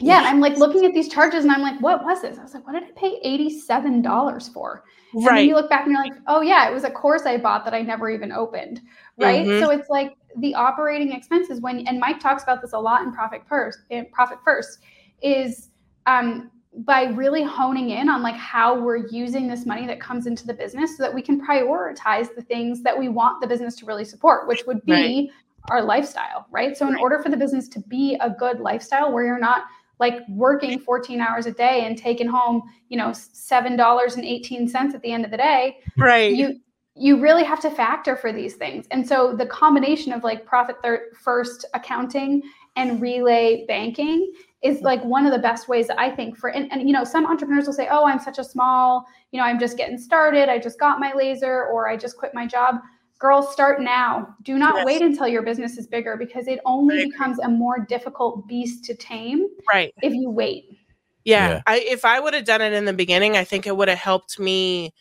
[0.00, 2.38] Yeah, and I'm like looking at these charges and I'm like, what was this?
[2.38, 4.84] I was like, what did I pay $87 for?
[5.12, 5.48] And then Right.
[5.48, 7.74] you look back and you're like, oh yeah, it was a course I bought that
[7.74, 8.80] I never even opened.
[9.18, 9.46] Right.
[9.46, 9.58] Mhm.
[9.58, 13.12] So it's like the operating expenses when and Mike talks about this a lot in
[13.12, 14.78] Profit First in Profit First
[15.20, 15.70] is
[16.06, 16.50] um
[16.86, 20.54] by really honing in on like how we're using this money that comes into the
[20.54, 24.04] business so that we can prioritize the things that we want the business to really
[24.04, 25.28] support, which would be
[25.72, 26.76] our lifestyle, right?
[26.76, 27.02] So in Right.
[27.02, 29.64] order for the business to be a good lifestyle where you're not
[30.00, 35.24] like working 14 hours a day and taking home, you know, $7.18 at the end
[35.24, 36.32] of the day, right.
[36.32, 36.58] you
[36.96, 38.86] you really have to factor for these things.
[38.90, 42.42] And so the combination of like profit thir- first accounting
[42.76, 44.32] and relay banking
[44.62, 44.82] is mm.
[44.82, 47.66] like one of the best ways I think for and, and you know some entrepreneurs
[47.66, 50.48] will say, "Oh, I'm such a small, you know, I'm just getting started.
[50.48, 52.76] I just got my laser or I just quit my job."
[53.20, 54.34] Girls, start now.
[54.42, 54.86] Do not Yes.
[54.86, 58.82] wait until your business is bigger because it only I becomes a more difficult beast
[58.86, 59.94] to tame right.
[60.00, 60.78] if you wait.
[61.24, 61.48] Yeah.
[61.48, 61.62] Yeah.
[61.66, 63.98] I if I would have done it in the beginning, I think it would have
[63.98, 64.94] helped me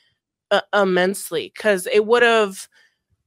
[0.51, 2.67] uh, immensely cuz it would have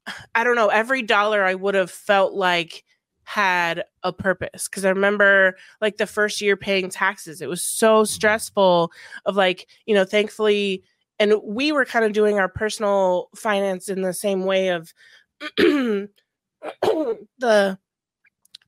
[0.34, 2.84] I don't know, every dollar I would have felt like
[3.24, 7.40] had a purpose cuz I remember like the first year paying taxes.
[7.40, 8.92] It was so stressful
[9.24, 10.82] of like, you know, thankfully
[11.22, 14.92] and we were kind of doing our personal finance in the same way of
[15.56, 16.08] the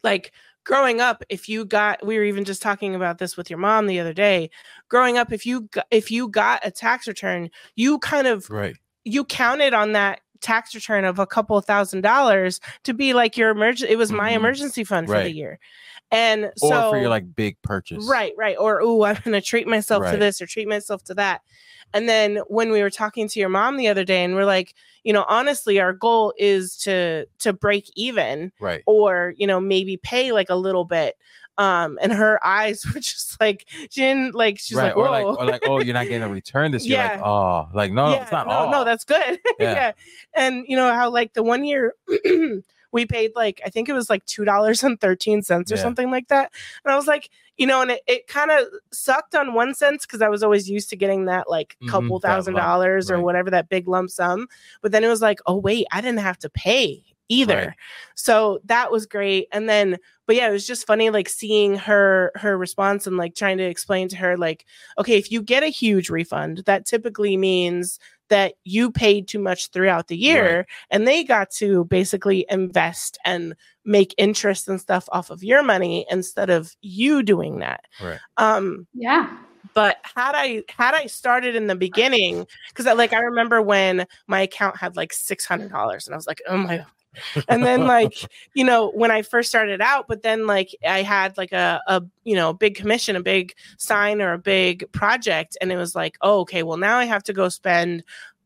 [0.05, 0.33] like
[0.63, 3.89] growing up if you got we were even just talking about this with your mom
[3.89, 4.49] the other day
[4.89, 8.77] growing up if you got, if you got a tax return you kind of Right.
[9.05, 13.51] you counted on that tax return of a couple thousand dollars to be like your
[13.51, 14.37] emergency it was my Mhm.
[14.37, 15.59] emergency fund for the year
[16.11, 18.07] and Or so for your like big purchase.
[18.09, 18.57] Right, right.
[18.59, 21.41] Or oh, I'm gonna treat myself to this or treat myself to that.
[21.93, 24.75] And then when we were talking to your mom the other day, and we're like,
[25.05, 28.83] you know, honestly, our goal is to to break even Right.
[28.87, 31.17] or you know maybe pay like a little bit.
[31.57, 34.87] Um, and her eyes were just like she didn't like she's right.
[34.89, 36.99] like, or like or like, oh, you're not getting a return this year.
[36.99, 37.25] Like, Yeah.
[37.25, 38.71] oh, like no, yeah, it's not no, all.
[38.71, 39.39] no, that's good.
[39.61, 39.73] Yeah.
[39.73, 39.93] yeah.
[40.35, 41.95] And you know how like the one year
[42.93, 45.83] we paid like I think it was like two dollars and thirteen cents or Yeah.
[45.83, 46.51] something like that.
[46.85, 50.05] And I was like, you know, and it, it kind of sucked on one sense
[50.07, 53.11] because I was always used to getting that like Mhm, couple that thousand lump, dollars
[53.11, 53.23] or right.
[53.25, 54.49] whatever that big lump sum.
[54.83, 57.57] But then it was like, oh wait, I didn't have to pay either.
[57.69, 57.77] Right.
[58.15, 59.49] So that was great.
[59.53, 63.35] And then but yeah, it was just funny like seeing her her response and like
[63.35, 64.65] trying to explain to her like,
[64.99, 67.99] okay, if you get a huge refund, that typically means
[68.31, 73.55] that you paid too much throughout the year and they got to basically invest and
[73.85, 77.85] make interest and stuff off of your money instead of you doing that.
[78.03, 78.19] Right.
[78.39, 79.37] Um Yeah.
[79.75, 84.41] but had i had i started in the beginning because like i remember when my
[84.43, 86.85] account had like $600 and i was like oh my
[87.49, 88.13] and then like
[88.55, 92.03] you know when i first started out but then like i had like a, a
[92.25, 96.17] you know big commission a big sign or a big project and it was like
[96.23, 98.03] oh okay well now i have to go spend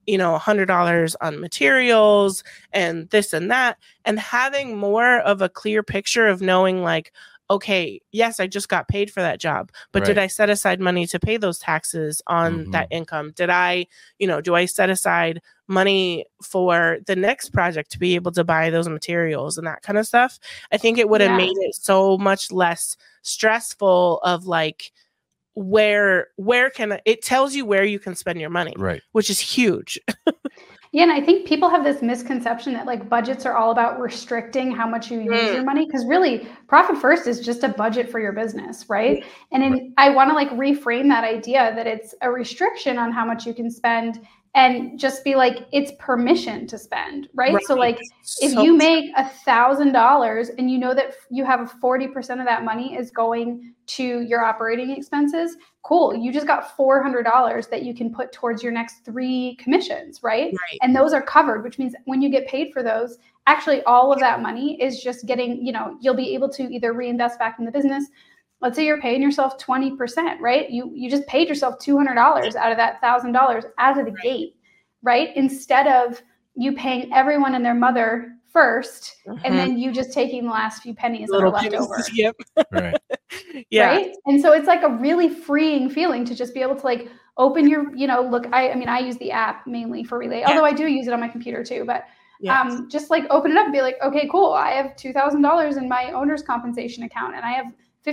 [0.08, 2.42] you know a hundred dollars on materials
[2.72, 3.76] and this and that.
[4.06, 7.12] And having more of a clear picture of knowing like
[7.50, 11.06] okay, yes, I just got paid for that job, but did I set aside money
[11.06, 12.72] to pay those taxes on Mhm.
[12.72, 13.32] that income?
[13.36, 13.86] Did I,
[14.18, 18.44] you know, do I set aside money for the next project to be able to
[18.44, 20.38] buy those materials and that kind of stuff?
[20.72, 21.36] I think it would have Yeah.
[21.36, 24.92] made it so much less stressful of like
[25.54, 29.02] where where can it tells you where you can spend your money, Right.
[29.12, 29.98] which is huge.
[30.92, 34.70] Yeah, and I think people have this misconception that like budgets are all about restricting
[34.70, 35.54] how much you use Mm.
[35.54, 39.22] your money because really profit first is just a budget for your business, right?
[39.52, 43.24] And in, I want to like reframe that idea that it's a restriction on how
[43.26, 44.26] much you can spend
[44.58, 47.62] and just be like it's permission to spend, right?
[47.64, 48.00] So like
[48.40, 52.40] if So you make a thousand dollars and you know that you have a 40%
[52.40, 57.82] of that money is going to your operating expenses cool you just got $400 that
[57.82, 60.78] you can put towards your next three commissions right right.
[60.82, 64.20] and those are covered which means when you get paid for those actually all of
[64.20, 67.64] that money is just getting you know you'll be able to either reinvest back in
[67.64, 68.08] the business
[68.60, 72.76] let's say you're paying yourself 20% right you you just paid yourself $200 out of
[72.76, 74.22] that $1000 out of the Right.
[74.22, 74.56] gate
[75.02, 76.20] right instead of
[76.54, 79.40] you paying everyone and their mother first Mhm.
[79.44, 81.80] and then you just taking the last few pennies that little are left pennies.
[81.80, 82.36] over Yep.
[82.72, 82.96] Right.
[83.70, 83.86] yeah.
[83.86, 87.08] right and so it's like a really freeing feeling to just be able to like
[87.36, 90.40] open your you know look i, I mean i use the app mainly for relay
[90.40, 90.48] Yeah.
[90.48, 92.04] although i do use it on my computer too but
[92.40, 92.72] Yes.
[92.72, 95.88] um, just like open it up and be like okay cool i have $2000 in
[95.88, 97.66] my owner's compensation account and i have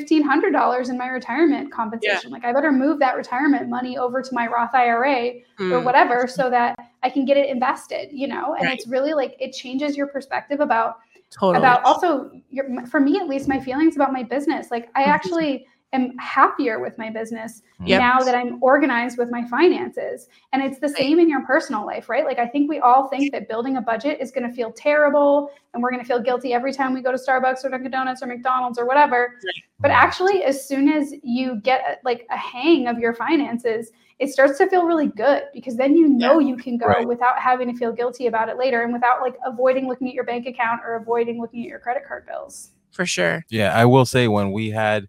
[0.04, 4.48] $1500 in my retirement compensation like i better move that retirement money over to my
[4.48, 5.84] roth ira or Mm.
[5.86, 8.78] whatever so that i can get it invested you know and Right.
[8.78, 10.98] it's really like it changes your perspective about
[11.32, 11.58] totally.
[11.64, 15.08] about also your, for me at least my feelings about my business like i Mhm.
[15.08, 18.00] actually am happier with my business Yep.
[18.02, 22.10] now that i'm organized with my finances and it's the same in your personal life
[22.10, 24.72] right like i think we all think that building a budget is going to feel
[24.74, 27.92] terrible and we're going to feel guilty every time we go to starbucks or dunkin'
[27.92, 29.36] donuts or mcdonald's or whatever
[29.82, 34.58] but actually as soon as you get like a hang of your finances it starts
[34.58, 37.06] to feel really good because then you know you can go Right.
[37.08, 40.24] without having to feel guilty about it later and without like avoiding looking at your
[40.24, 42.72] bank account or avoiding looking at your credit card bills.
[42.92, 43.44] for sure.
[43.50, 45.08] Yeah, I will say when we had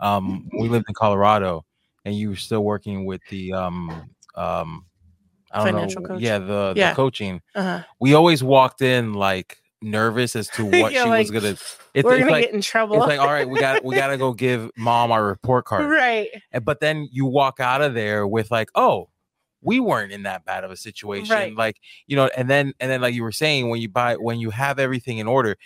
[0.00, 1.64] um we lived in Colorado
[2.04, 4.84] and you were still working with the um um
[5.52, 6.20] I don't Financial know coach.
[6.22, 6.90] yeah the, Yeah.
[6.90, 7.82] the coaching Uh-huh.
[8.00, 12.12] we always walked in like nervous as to what she like, was gonna it's, We're
[12.14, 12.96] it's gonna like get in trouble.
[12.96, 15.88] it's like all right we got we got to go give mom our report card
[15.90, 16.28] right.
[16.52, 19.08] And- but then you walk out of there with like oh
[19.62, 21.54] we weren't in that bad of a situation Right.
[21.54, 21.76] like
[22.06, 24.50] you know and then and then like you were saying when you buy when you
[24.50, 25.56] have everything in order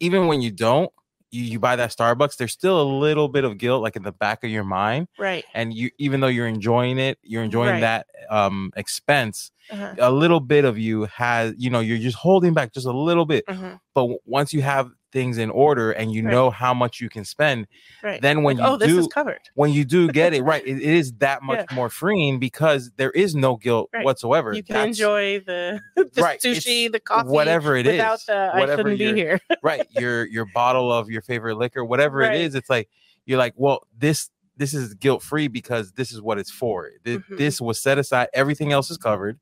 [0.00, 0.90] even when you don't
[1.30, 4.12] you, you buy that starbucks there's still a little bit of guilt like in the
[4.12, 5.44] back of your mind Right.
[5.54, 7.80] and you even though you're enjoying it you're enjoying Right.
[7.80, 9.94] that um expense Uh-huh.
[9.98, 13.26] a little bit of you has you know you're just holding back just a little
[13.26, 13.76] bit Uh-huh.
[13.94, 16.30] but w- once you have things in order and you Right.
[16.30, 17.66] know how much you can spend
[18.02, 18.20] Right.
[18.20, 19.40] then when Like, you oh, this do is covered.
[19.54, 21.74] when you do get it right it, it is that much Yeah.
[21.74, 24.04] more freeing because there is no guilt Right.
[24.04, 27.92] whatsoever You can That's- enjoy the, the Right, sushi, it's the coffee, whatever it is
[27.92, 29.40] without the I whatever shouldn't be here.
[29.62, 32.90] right your your bottle of your favorite liquor whatever it is it's like
[33.24, 37.20] you're like well this this is guilt free because this is what it's for Th-
[37.20, 37.38] Mhm.
[37.38, 39.38] this was set aside everything else is covered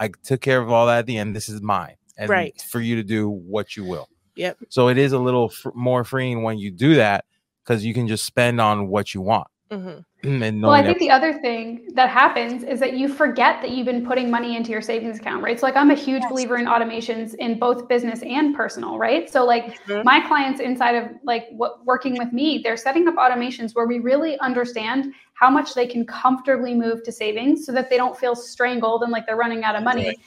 [0.00, 2.60] i took care of all that at the end this is mine and Right.
[2.70, 4.58] for you to do what you will Yep.
[4.68, 7.24] so it is a little fr- more freeing when you do that
[7.64, 10.04] because you can just spend on what you want Mhm.
[10.22, 13.70] and Well, I knowing think the other thing that happens is that you forget that
[13.70, 15.58] you've been putting money into your savings account, right?
[15.58, 16.30] So, like, I'm a huge Yes.
[16.30, 19.28] believer in automations in both business and personal, right?
[19.30, 20.04] So, like, Mhm.
[20.04, 23.98] my clients inside of like what working with me, they're setting up automations where we
[23.98, 28.36] really understand how much they can comfortably move to savings so that they don't feel
[28.36, 30.04] strangled and like they're running out of money.
[30.08, 30.18] Right.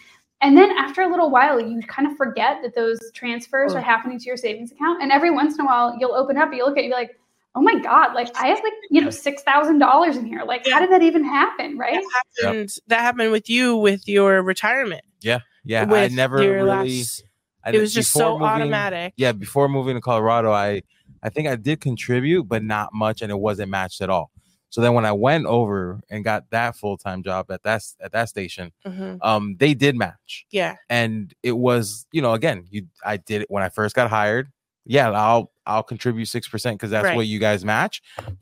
[0.46, 3.78] And then after a little while, you kind of forget that those transfers Mm.
[3.78, 5.02] are happening to your savings account.
[5.02, 7.18] And every once in a while, you'll open up, you look at it, you're like,
[7.56, 10.44] oh my God, like I have like, you know, $6,000 in here.
[10.46, 11.78] Like, how did that even happen?
[11.78, 11.96] Right.
[11.96, 12.70] That happened.
[12.88, 15.04] That happened with you with your retirement.
[15.22, 15.86] yeah Yeah.
[15.92, 17.24] i never really last-
[17.64, 19.14] I it was just so moving- automatic.
[19.18, 20.84] yeah before moving to colorado i
[21.24, 24.30] i think i did contribute but not much and it wasn't matched at all
[24.70, 28.30] so then when i went over and got that full-time job at that at that
[28.30, 29.18] station Mhm.
[29.22, 30.76] um they did match Yeah.
[30.90, 34.52] and it was you know again you i did it when i first got hired
[34.86, 37.16] yeah i'll i'll contribute 6% because that's Right.
[37.16, 38.02] what you guys match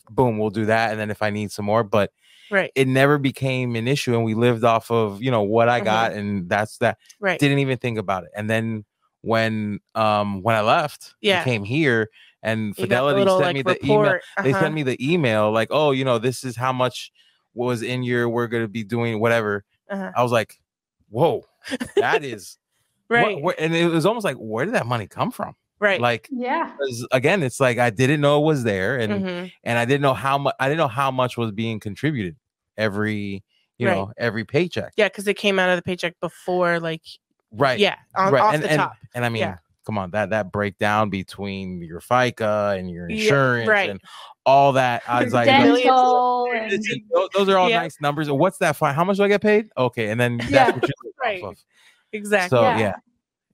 [0.09, 2.11] boom we'll do that and then if i need some more but
[2.49, 2.71] Right.
[2.75, 5.85] it never became an issue and we lived off of you know what i Mhm.
[5.85, 7.39] got and that's that Right.
[7.39, 8.31] didn't even think about it.
[8.35, 8.85] And then
[9.21, 11.43] when um when I left, Yeah.
[11.45, 12.09] came here,
[12.43, 14.01] and You Fidelity little, sent like, me the email.
[14.01, 14.21] report.
[14.43, 14.59] They Uh-huh.
[14.61, 17.11] sent me the email like, oh, you know, this is how much
[17.55, 18.29] was in your.
[18.29, 19.63] We're gonna be doing whatever.
[19.89, 20.11] Uh-huh.
[20.15, 20.59] I was like,
[21.09, 21.45] whoa,
[21.95, 22.57] that is
[23.07, 23.41] what- Right.
[23.41, 25.55] where- and it was almost like, where did that money come from?
[25.79, 25.99] Right.
[25.99, 26.75] Like yeah.
[27.11, 29.51] again, it's like I didn't know it was there, and Mhm.
[29.65, 32.37] and I didn't know how much I didn't know how much was being contributed
[32.77, 33.43] every
[33.77, 33.95] you Right.
[33.95, 34.93] know every paycheck.
[34.95, 37.01] Yeah, because it came out of the paycheck before, like,
[37.51, 37.79] Right.
[37.79, 38.41] yeah, on, right.
[38.41, 38.93] off and, the and, top.
[39.13, 39.57] and I mean, Yeah.
[39.85, 43.89] Come on, that that breakdown between your FICA and your Yeah, insurance right.
[43.89, 44.01] and
[44.45, 45.03] all that.
[45.07, 46.33] I was like, Dental
[47.13, 47.79] those, those are all Yeah.
[47.79, 48.29] nice numbers.
[48.29, 48.93] What's that fine?
[48.93, 49.69] How much do I get paid?
[49.77, 50.71] Okay, and then that's Yeah.
[50.73, 51.43] what you're Right.
[51.43, 51.57] off of.
[52.11, 52.57] Exactly.
[52.57, 52.77] So Yeah.
[52.79, 52.93] yeah,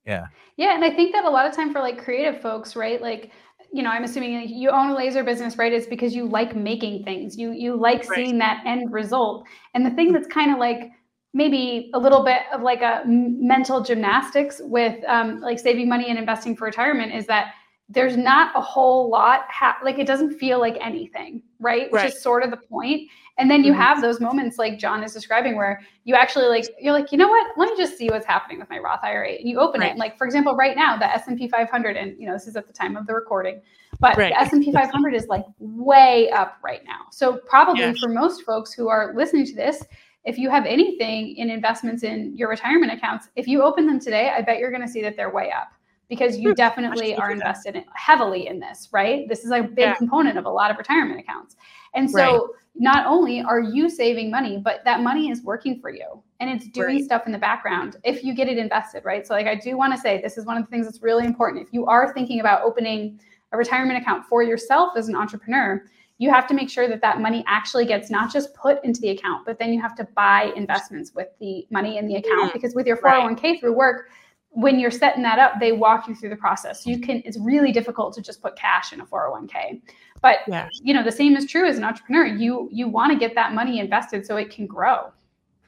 [0.06, 0.26] yeah,
[0.58, 3.02] Yeah, and I think that a lot of time for like creative folks, right?
[3.02, 3.32] Like,
[3.72, 5.72] you know, I'm assuming you own a laser business, right?
[5.72, 7.38] It's because you like making things.
[7.38, 8.26] You you like Right.
[8.26, 9.46] seeing that end result.
[9.74, 10.14] And the thing mm.
[10.14, 10.92] that's kind of like
[11.34, 16.18] maybe a little bit of like a mental gymnastics with um, like saving money and
[16.18, 17.54] investing for retirement is that
[17.92, 22.14] there's not a whole lot ha- like it doesn't feel like anything right which Right.
[22.14, 23.10] is sort of the point
[23.40, 23.78] and then you Mhm.
[23.78, 27.28] have those moments like john is describing where you actually like you're like you know
[27.28, 29.90] what let me just see what's happening with my roth ira and you open it
[29.90, 32.68] and like for example right now the s&p 500 and you know this is at
[32.68, 33.60] the time of the recording
[34.00, 34.32] but Right.
[34.34, 37.94] the s&p 500 is like way up right now so probably Yeah.
[38.00, 39.84] for most folks who are listening to this
[40.26, 44.32] if you have anything in investments in your retirement accounts if you open them today
[44.36, 45.70] i bet you're going to see that they're way up
[46.10, 49.78] because you Hmm, definitely are invested in, heavily in this right this is a big
[49.78, 49.96] Yeah.
[49.96, 51.56] component of a lot of retirement accounts
[51.94, 52.42] and so Right.
[52.76, 56.68] not only are you saving money but that money is working for you and it's
[56.68, 57.04] doing Right.
[57.04, 59.94] stuff in the background if you get it invested right so like i do want
[59.94, 62.40] to say this is one of the things that's really important if you are thinking
[62.40, 63.20] about opening
[63.52, 65.84] a retirement account for yourself as an entrepreneur
[66.20, 69.10] you have to make sure that that money actually gets not just put into the
[69.10, 72.52] account but then you have to buy investments with the money in the account.
[72.52, 74.10] Mm, because with your 401k through work
[74.52, 76.86] when you're setting that up they walk you through the process.
[76.86, 79.82] You can it's really difficult to just put cash in a 401k
[80.22, 80.68] but Yeah.
[80.82, 82.26] you know the same is true as an entrepreneur.
[82.26, 85.12] You you want to get that money invested so it can grow.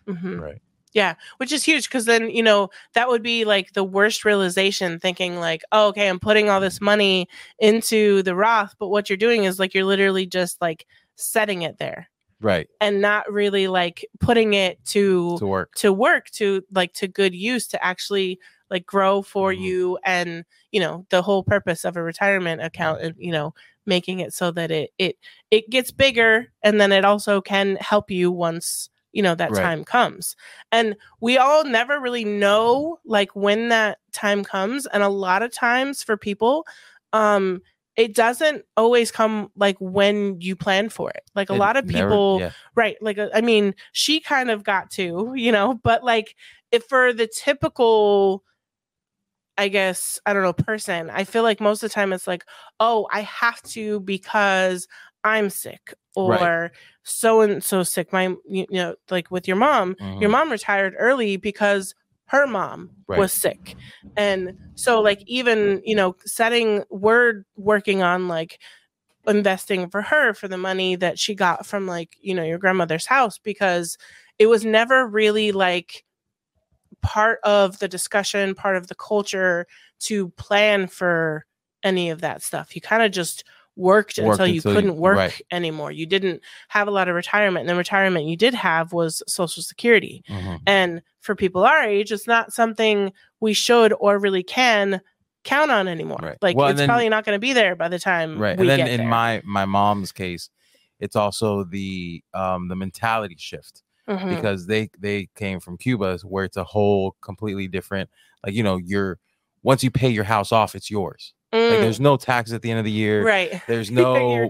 [0.07, 0.41] Mhm.
[0.41, 0.61] right.
[0.93, 4.99] Yeah, which is huge because then, you know, that would be like the worst realization
[4.99, 7.27] thinking, like, oh, okay, I'm putting all this money
[7.59, 10.85] into the Roth, but what you're doing is like you're literally just like
[11.15, 12.09] setting it there
[12.41, 12.67] Right.
[12.81, 15.73] and not really like putting it to To work.
[15.75, 18.39] to work to like to good use to actually
[18.69, 19.59] like grow for Mhm.
[19.61, 23.53] you and you know the whole purpose of a retirement account and you know
[23.85, 25.17] making it so that it it
[25.51, 29.61] it gets bigger and then it also can help you once you know that Right.
[29.61, 30.35] time comes
[30.71, 35.51] and we all never really know like when that time comes and a lot of
[35.53, 36.65] times for people
[37.13, 37.61] um
[37.97, 41.85] it doesn't always come like when you plan for it like a It lot of
[41.85, 42.51] never- people yeah.
[42.75, 46.35] right like uh, i mean she kind of got to you know but like
[46.71, 48.43] if for the typical
[49.57, 52.45] i guess i don't know person i feel like most of the time it's like
[52.79, 54.87] oh i have to because
[55.23, 55.93] i'm sick.
[56.15, 56.71] Or
[57.03, 60.31] so and so sick my you know like with your mom your Mhm.
[60.31, 61.95] mom retired early because
[62.25, 63.17] her mom Right.
[63.17, 63.75] was sick
[64.17, 68.59] and so like even you know setting we're working on like
[69.27, 73.05] investing for her for the money that she got from like you know your grandmother's
[73.05, 73.97] house because
[74.39, 76.03] it was never really like
[77.01, 79.65] part of the discussion part of the culture
[79.99, 81.45] to plan for
[81.83, 83.43] any of that stuff you kind of just
[83.75, 85.41] worked, Worked until you until couldn't work right.
[85.51, 89.23] anymore you didn't have a lot of retirement and the retirement you did have was
[89.27, 90.59] social security Mhm.
[90.67, 95.01] and for people our age, it's not something we should or really can
[95.43, 96.19] count on anymore.
[96.21, 96.37] Right.
[96.41, 98.57] Like Well, it's then- probably not going to be there by the time Right.
[98.57, 99.07] we And then in there.
[99.07, 100.49] my my mom's case,
[100.99, 103.83] it's also the um the mentality shift.
[104.09, 104.35] Mhm.
[104.35, 108.09] because they they came from Cuba where it's a whole completely different
[108.43, 109.19] like you know you're
[109.63, 112.69] once you pay your house off it's yours like Mm, there's no tax at the
[112.69, 113.61] end of the year right.
[113.67, 114.49] there's no Your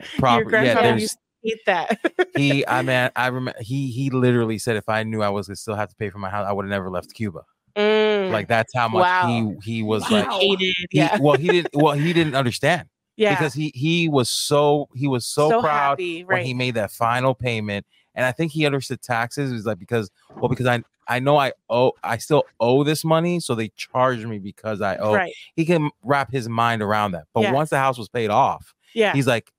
[0.64, 2.00] yeah there's hate that.
[2.36, 5.56] he I mean I remember he he literally said if I knew I was gonna
[5.56, 7.42] still have to pay for my house I would have never left Cuba
[7.78, 9.56] Mm, like that's how much Wow.
[9.64, 10.76] he he was he like hated.
[10.90, 11.18] he, Yeah.
[11.22, 13.34] well he didn't well he didn't understand yeah.
[13.36, 16.24] because he he was so he was so, proud happy.
[16.24, 17.86] when he made that final payment.
[18.14, 19.52] And I think he understood taxes.
[19.52, 23.04] It was like because well, because I I know I owe I still owe this
[23.04, 25.14] money, so they charge me because I owe.
[25.14, 25.34] right.
[25.56, 27.26] He can wrap his mind around that.
[27.34, 27.52] But Yeah.
[27.52, 29.14] once the house was paid off, Yeah.
[29.14, 29.52] he's like,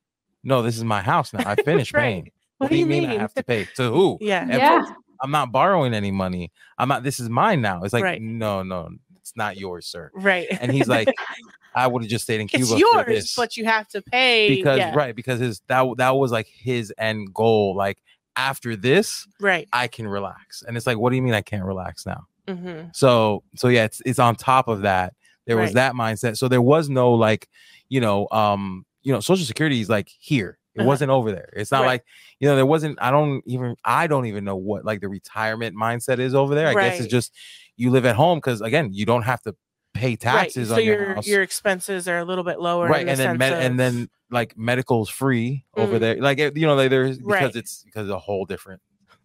[0.42, 1.42] No, this is my house now.
[1.46, 2.02] I finished Right.
[2.02, 2.30] paying.
[2.58, 3.66] What, do you mean, I have to pay?
[3.76, 4.18] To who?
[4.22, 4.42] yeah.
[4.42, 4.84] And yeah
[5.20, 6.50] I'm not borrowing any money.
[6.78, 7.82] I'm not this is mine now.
[7.84, 8.20] It's like, Right.
[8.20, 8.88] no, no,
[9.20, 10.10] it's not yours, sir.
[10.14, 10.46] Right.
[10.60, 11.08] And he's like,
[11.74, 14.02] I would have just stayed in Cuba it's for yours, this but you have to
[14.02, 14.48] pay.
[14.48, 14.94] because yeah.
[14.94, 18.02] right because his that that was like his end goal like
[18.36, 19.68] after this Right.
[19.72, 20.62] i can relax.
[20.66, 22.24] And it's like what do you mean i can't relax now?
[22.48, 25.14] Hmm so so yeah it's it's on top of that.
[25.46, 25.74] There was Right.
[25.74, 26.36] that mindset.
[26.38, 27.48] So there was no like
[27.88, 30.58] you know um you know social security is like here.
[30.74, 30.88] It Uh-huh.
[30.88, 31.50] wasn't over there.
[31.54, 31.86] It's not Right.
[31.88, 32.04] like
[32.40, 35.76] you know there wasn't i don't even i don't even know what like the retirement
[35.76, 36.68] mindset is over there.
[36.68, 37.32] I guess it's just
[37.76, 39.54] you live at home because again you don't have to
[39.94, 40.74] pay taxes right.
[40.74, 41.26] on so your, your house.
[41.26, 43.58] your expenses are a little bit lower right in the and then sense med- of-
[43.60, 46.00] and then like medical's free over Mm.
[46.00, 47.56] there like you know like there's because Right.
[47.56, 48.80] it's because of a whole different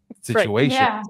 [0.09, 0.43] Right.
[0.43, 1.03] situation Yeah.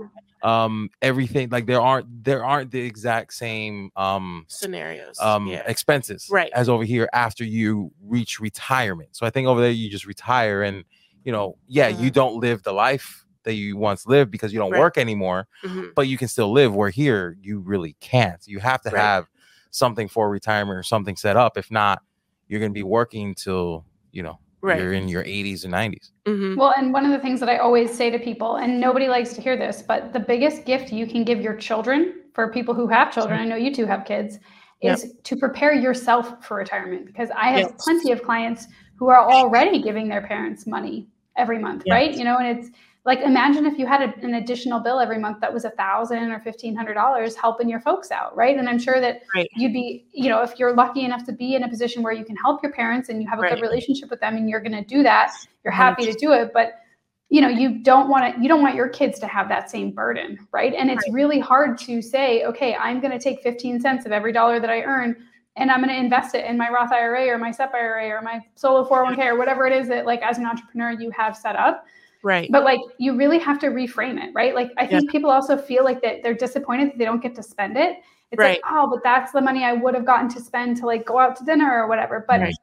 [0.43, 6.27] um everything like there aren't there aren't the exact same um scenarios um yeah expenses
[6.29, 6.51] Right.
[6.53, 10.61] as over here after you reach retirement so i think over there you just retire
[10.61, 10.83] and
[11.23, 12.13] you know yeah you Mhm.
[12.13, 14.79] don't live the life that you once lived because you don't Right.
[14.79, 15.95] work anymore Mhm.
[15.95, 19.01] but you can still live where here you really can't you have to Right.
[19.01, 19.25] have
[19.71, 22.01] something for retirement or something set up if not
[22.47, 24.79] you're going to be working till you know Right.
[24.79, 26.57] you're in your 80s and 90s Mhm.
[26.57, 29.33] Well, and one of the things that I always say to people, and nobody likes
[29.33, 32.87] to hear this, but the biggest gift you can give your children, for people who
[32.87, 34.39] have children, I know you two have kids,
[34.81, 37.05] is to prepare yourself for retirement.
[37.05, 37.83] Because I have Yes.
[37.83, 41.07] plenty of clients who are already giving their parents money
[41.37, 41.93] every month, Yes.
[41.93, 42.13] right?
[42.13, 42.71] You know, and it's
[43.07, 46.29] like imagine if you had a, an additional bill every month that was a thousand
[46.29, 48.57] or fifteen hundred dollars helping your folks out, right?
[48.57, 49.49] And I'm sure that Right.
[49.55, 52.25] you'd be, you know, if you're lucky enough to be in a position where you
[52.25, 53.53] can help your parents and you have a Right.
[53.53, 55.31] good relationship with them and you're going to do that,
[55.63, 56.81] you're happy to do it, but
[57.29, 59.91] you know you don't want to you don't want your kids to have that same
[59.91, 64.05] burden right and it's really hard to say okay i'm going to take 15 cents
[64.05, 65.13] of every dollar that i earn
[65.57, 68.21] and i'm going to invest it in my roth ira or my sep ira or
[68.21, 71.57] my solo 401k or whatever it is that like as an entrepreneur you have set
[71.57, 71.85] up
[72.27, 72.49] right.
[72.51, 74.53] But like you really have to reframe it right?
[74.53, 77.43] Like i think people also feel like that they're disappointed that they don't get to
[77.43, 77.97] spend it.
[78.31, 78.59] It's Right.
[78.61, 81.17] like oh but that's the money i would have gotten to spend to like go
[81.17, 82.25] out to dinner or whatever.
[82.27, 82.55] But Right.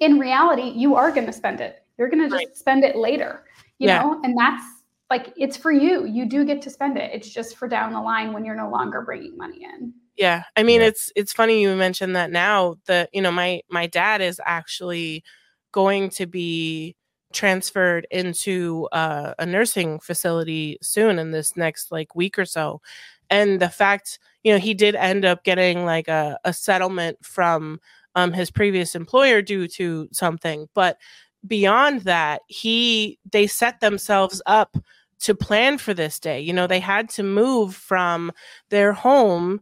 [0.00, 1.82] in reality you are going to spend it.
[1.98, 2.56] You're going to just Right.
[2.56, 3.44] spend it later
[3.78, 4.02] you Yeah.
[4.02, 4.20] know?
[4.22, 4.64] And that's
[5.10, 6.04] like it's for you.
[6.06, 7.10] You do get to spend it.
[7.12, 9.92] It's just for down the line when you're no longer bringing money in.
[10.16, 10.88] Yeah, I mean Yeah.
[10.88, 15.24] it's it's funny you mentioned that now that you know my my dad is actually
[15.72, 16.94] going to be
[17.32, 22.80] transferred into uh, a nursing facility soon in this next like week or so,
[23.28, 27.80] and the fact you know he did end up getting like a, a settlement from
[28.14, 30.98] um, his previous employer due to something, but
[31.46, 34.76] beyond that he they set themselves up
[35.20, 36.40] to plan for this day.
[36.40, 38.32] You know they had to move from
[38.70, 39.60] their home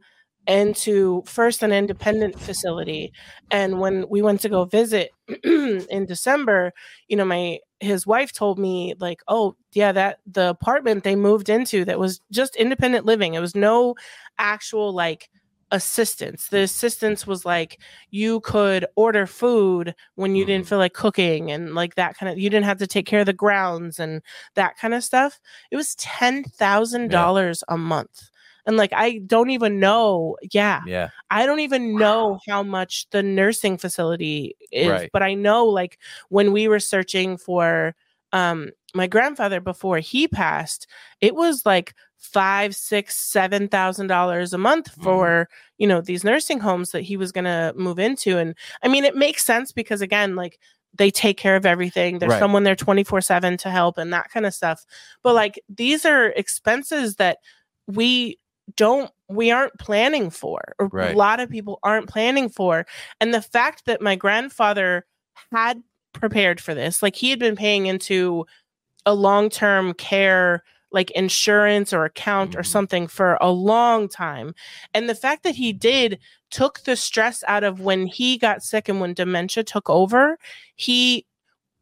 [0.48, 3.12] into first an independent facility.
[3.50, 5.12] And when we went to go visit
[5.44, 6.72] in december
[7.08, 11.48] you know my his wife told me like oh yeah that the apartment they moved
[11.50, 13.34] into that was just independent living.
[13.34, 13.94] It was no
[14.38, 15.30] actual like
[15.70, 16.48] assistance.
[16.48, 17.78] The assistance was like
[18.10, 20.68] you could order food when you didn't Mhm.
[20.70, 23.26] feel like cooking and like that kind of you didn't have to take care of
[23.26, 24.22] the grounds and
[24.54, 25.38] that kind of stuff.
[25.70, 28.30] It was $10,000 a month
[28.66, 33.22] and like I don't even know yeah yeah I don't even know how much the
[33.22, 35.10] nursing facility is, Right.
[35.12, 35.98] but I know like
[36.30, 37.94] when we were searching for
[38.32, 40.86] um my grandfather before he passed,
[41.20, 45.48] it was like five, six, seven thousand dollars a month for
[45.78, 48.38] you know these nursing homes that he was gonna move into.
[48.38, 50.58] And I mean it makes sense because again, like
[50.94, 52.18] they take care of everything.
[52.18, 52.38] There's Right.
[52.40, 54.84] someone there 24 7 to help and that kind of stuff.
[55.22, 57.38] But like these are expenses that
[57.86, 58.38] we
[58.76, 61.14] don't we aren't planning for or Right.
[61.14, 62.86] a lot of people aren't planning for
[63.20, 65.06] and the fact that my grandfather
[65.52, 68.46] had prepared for this like he had been paying into
[69.06, 72.66] a long-term care like insurance or account or Mhm.
[72.66, 74.54] something for a long time
[74.94, 76.18] and the fact that he did
[76.50, 80.38] took the stress out of when he got sick and when dementia took over
[80.76, 81.26] he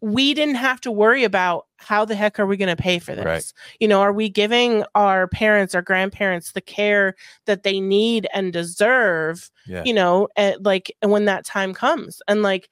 [0.01, 3.15] we didn't have to worry about how the heck are we going to pay for
[3.15, 3.25] this?
[3.25, 3.53] Right.
[3.81, 7.15] you know are we giving our parents our grandparents the care
[7.47, 9.83] that they need and deserve yeah.
[9.85, 12.21] you know eh, and like when that time comes?
[12.29, 12.69] And like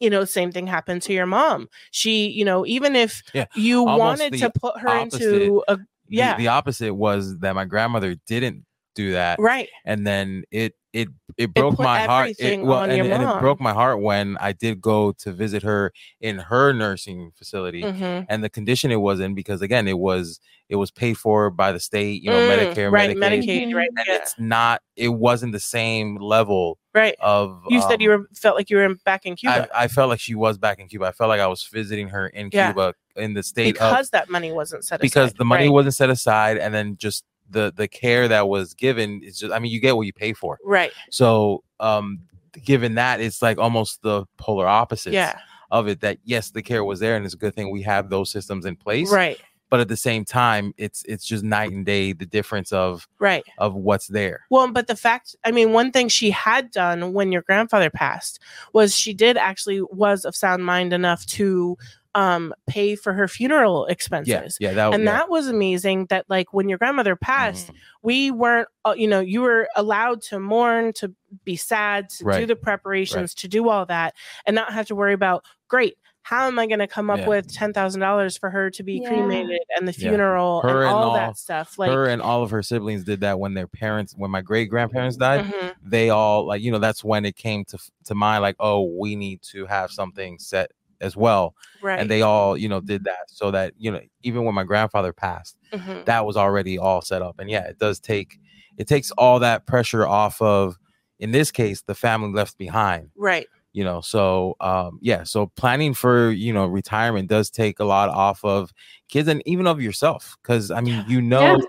[0.00, 1.68] you know same thing happened to your mom.
[1.90, 5.22] She you know even if Yeah, you wanted to put her opposite.
[5.22, 6.36] into a The- yeah.
[6.36, 8.64] the, opposite was that my grandmother didn't
[8.94, 9.68] do that right.
[9.84, 13.22] and then it it it broke put my heart it, well on and, your and
[13.22, 17.82] it broke my heart when i did go to visit her in her nursing facility
[17.82, 18.24] Mhm.
[18.28, 21.72] and the condition it was in because again it was it was paid for by
[21.72, 25.08] the state you know Mm, medicare right medicaid, medicaid right and yeah, it's not it
[25.08, 28.84] wasn't the same level right of you said you um, were felt like you were
[28.84, 31.28] in, back in cuba I, I felt like she was back in cuba i felt
[31.28, 32.68] like i was visiting her in Yeah.
[32.72, 35.38] cuba in the state of because that money wasn't set because aside.
[35.38, 35.72] the money right.
[35.72, 37.24] wasn't set aside and then just
[37.54, 40.34] the the care that was given is just i mean you get what you pay
[40.34, 40.58] for.
[40.62, 40.92] Right.
[41.10, 42.20] So um
[42.62, 45.38] given that it's like almost the polar opposite yeah.
[45.70, 48.10] of it that yes the care was there and it's a good thing we have
[48.10, 49.40] those systems in place right.
[49.70, 53.44] but at the same time it's it's just night and day the difference of right.
[53.58, 54.46] of what's there.
[54.50, 58.38] Well, but the fact, I mean, one thing she had done when your grandfather passed
[58.72, 61.76] was she did actually was of sound mind enough to
[62.14, 64.56] um, pay for her funeral expenses.
[64.60, 65.12] Yeah, yeah, that, And yeah.
[65.12, 67.74] that was amazing that like when your grandmother passed, Mhm.
[68.02, 71.12] we weren't uh, you know you were allowed to mourn to
[71.44, 74.14] be sad to do the preparations to do all that
[74.46, 77.28] and not have to worry about great how am i going to come up Yeah.
[77.28, 79.08] with $10000 for her to be Yeah.
[79.08, 80.08] cremated and the Yeah.
[80.10, 83.04] funeral Her and and all, all- that stuff like her and all of her siblings
[83.04, 85.44] did that when their parents, when my great grandparents died.
[85.46, 88.82] mhm, They all like, you know, that's when it came to to mind, like, oh,
[88.98, 90.70] we need to have something set
[91.04, 91.54] as well.
[91.82, 94.64] right And they all, you know, did that so that you know, even when my
[94.64, 97.38] grandfather passed, mhm, that was already all set up.
[97.38, 98.38] And yeah, it does take
[98.76, 100.76] it takes all that pressure off of,
[101.20, 103.10] in this case, the family left behind.
[103.16, 103.46] right
[103.76, 108.08] you know so um yeah so planning for you know retirement does take a lot
[108.08, 108.72] off of
[109.08, 111.66] kids and even of yourself because i mean you know Yeah.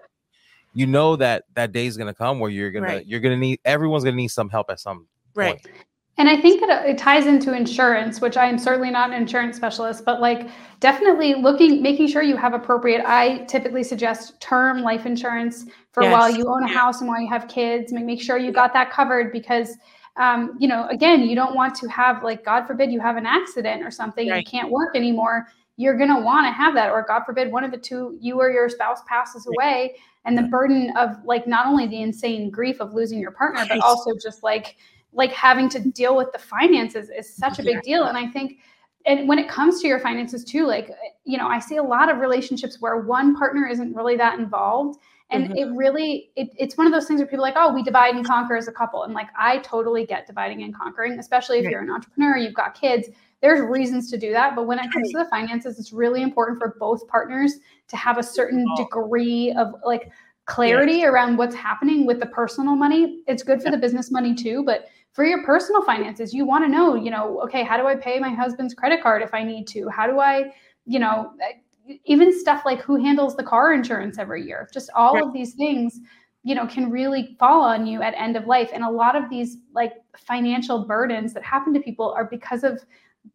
[0.74, 4.04] you know that that day is gonna come where you're gonna you're gonna need everyone's
[4.04, 5.76] gonna need some help at some right point.
[6.18, 9.58] And I think that it ties into insurance, which I am certainly not an insurance
[9.58, 10.50] specialist, but like
[10.80, 13.04] definitely looking, making sure you have appropriate.
[13.06, 16.12] I typically suggest term life insurance for Yes.
[16.14, 17.92] while you own a house and while you have kids.
[17.92, 19.76] Make make sure you got that covered because,
[20.16, 23.26] um, you know, again, you don't want to have like, God forbid, you have an
[23.26, 24.38] accident or something, Right.
[24.46, 25.48] you can't work anymore.
[25.76, 28.50] You're gonna want to have that, or God forbid, one of the two, you or
[28.50, 32.94] your spouse passes away, and the burden of like not only the insane grief of
[32.94, 34.78] losing your partner, but also just like
[35.16, 38.04] like having to deal with the finances is such a big deal.
[38.06, 38.60] And i think
[39.08, 40.90] and when it comes to your finances too like
[41.26, 45.00] you know i see a lot of relationships where one partner isn't really that involved.
[45.32, 45.58] And Mhm.
[45.58, 48.16] it really it, it's one of those things where people are like oh we divide
[48.16, 49.04] and conquer as a couple.
[49.04, 51.72] And like i totally get dividing and conquering especially if Right.
[51.72, 53.10] you're an entrepreneur you've got kids.
[53.42, 54.56] There's reasons to do that.
[54.56, 57.54] But when it comes to the finances it's really important for both partners
[57.90, 60.10] to have a certain degree of like
[60.46, 63.24] clarity around what's happening with the personal money.
[63.28, 66.70] It's good for the business money too but for your personal finances you want to
[66.70, 69.66] know you know okay how do i pay my husband's credit card if i need
[69.68, 69.88] to?
[69.90, 70.52] How do i
[70.86, 75.24] you know eh, even stuff like who handles the car insurance every year just all
[75.24, 76.02] of these things
[76.46, 78.70] you know can really fall on you at end of life.
[78.72, 82.86] And a lot of these like financial burdens that happen to people are because of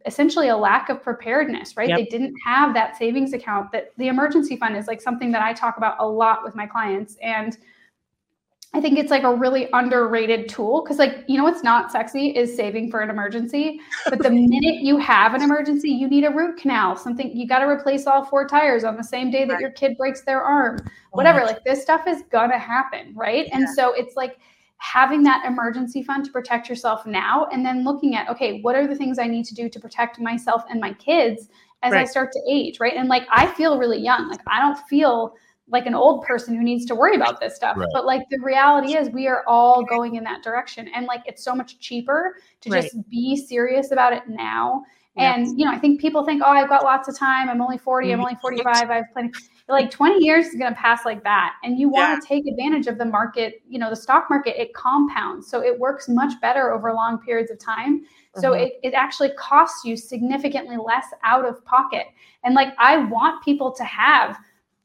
[0.07, 1.89] essentially a lack of preparedness right?
[1.89, 1.99] Yep.
[1.99, 5.53] they didn't have that savings account that the emergency fund is like something that i
[5.53, 7.17] talk about a lot with my clients.
[7.21, 7.59] And
[8.73, 12.29] I think it's like a really underrated tool because, like, you know, what's not sexy
[12.29, 13.81] is saving for an emergency.
[14.09, 17.61] But the minute you have an emergency, you need a root canal, something you got
[17.61, 20.79] to replace all four tires on the same day that your kid breaks their arm,
[20.87, 21.41] oh whatever.
[21.41, 23.49] Like, this stuff is gonna happen, right?
[23.51, 24.39] And so it's like
[24.77, 28.87] having that emergency fund to protect yourself now and then looking at, okay, what are
[28.87, 31.49] the things I need to do to protect myself and my kids
[31.83, 32.95] as I start to age, right?
[32.95, 34.29] And like, I feel really young.
[34.29, 35.35] Like, I don't feel
[35.71, 37.77] like an old person who needs to worry about this stuff.
[37.77, 37.89] Right.
[37.93, 40.89] But like the reality is we are all going in that direction.
[40.95, 42.83] And like it's so much cheaper to Right.
[42.83, 44.83] just be serious about it now.
[45.17, 45.37] Yep.
[45.37, 47.49] And you know, I think people think, oh, I've got lots of time.
[47.49, 48.23] I'm only 40, I'm Mhm.
[48.23, 49.33] only 45, I have plenty.
[49.69, 51.55] Like 20 years is gonna pass like that.
[51.63, 52.21] And you want Yeah.
[52.21, 55.49] to take advantage of the market, you know, the stock market, it compounds.
[55.49, 58.05] So it works much better over long periods of time.
[58.37, 58.63] So Mhm.
[58.63, 62.07] it, it actually costs you significantly less out of pocket.
[62.45, 64.39] And like I want people to have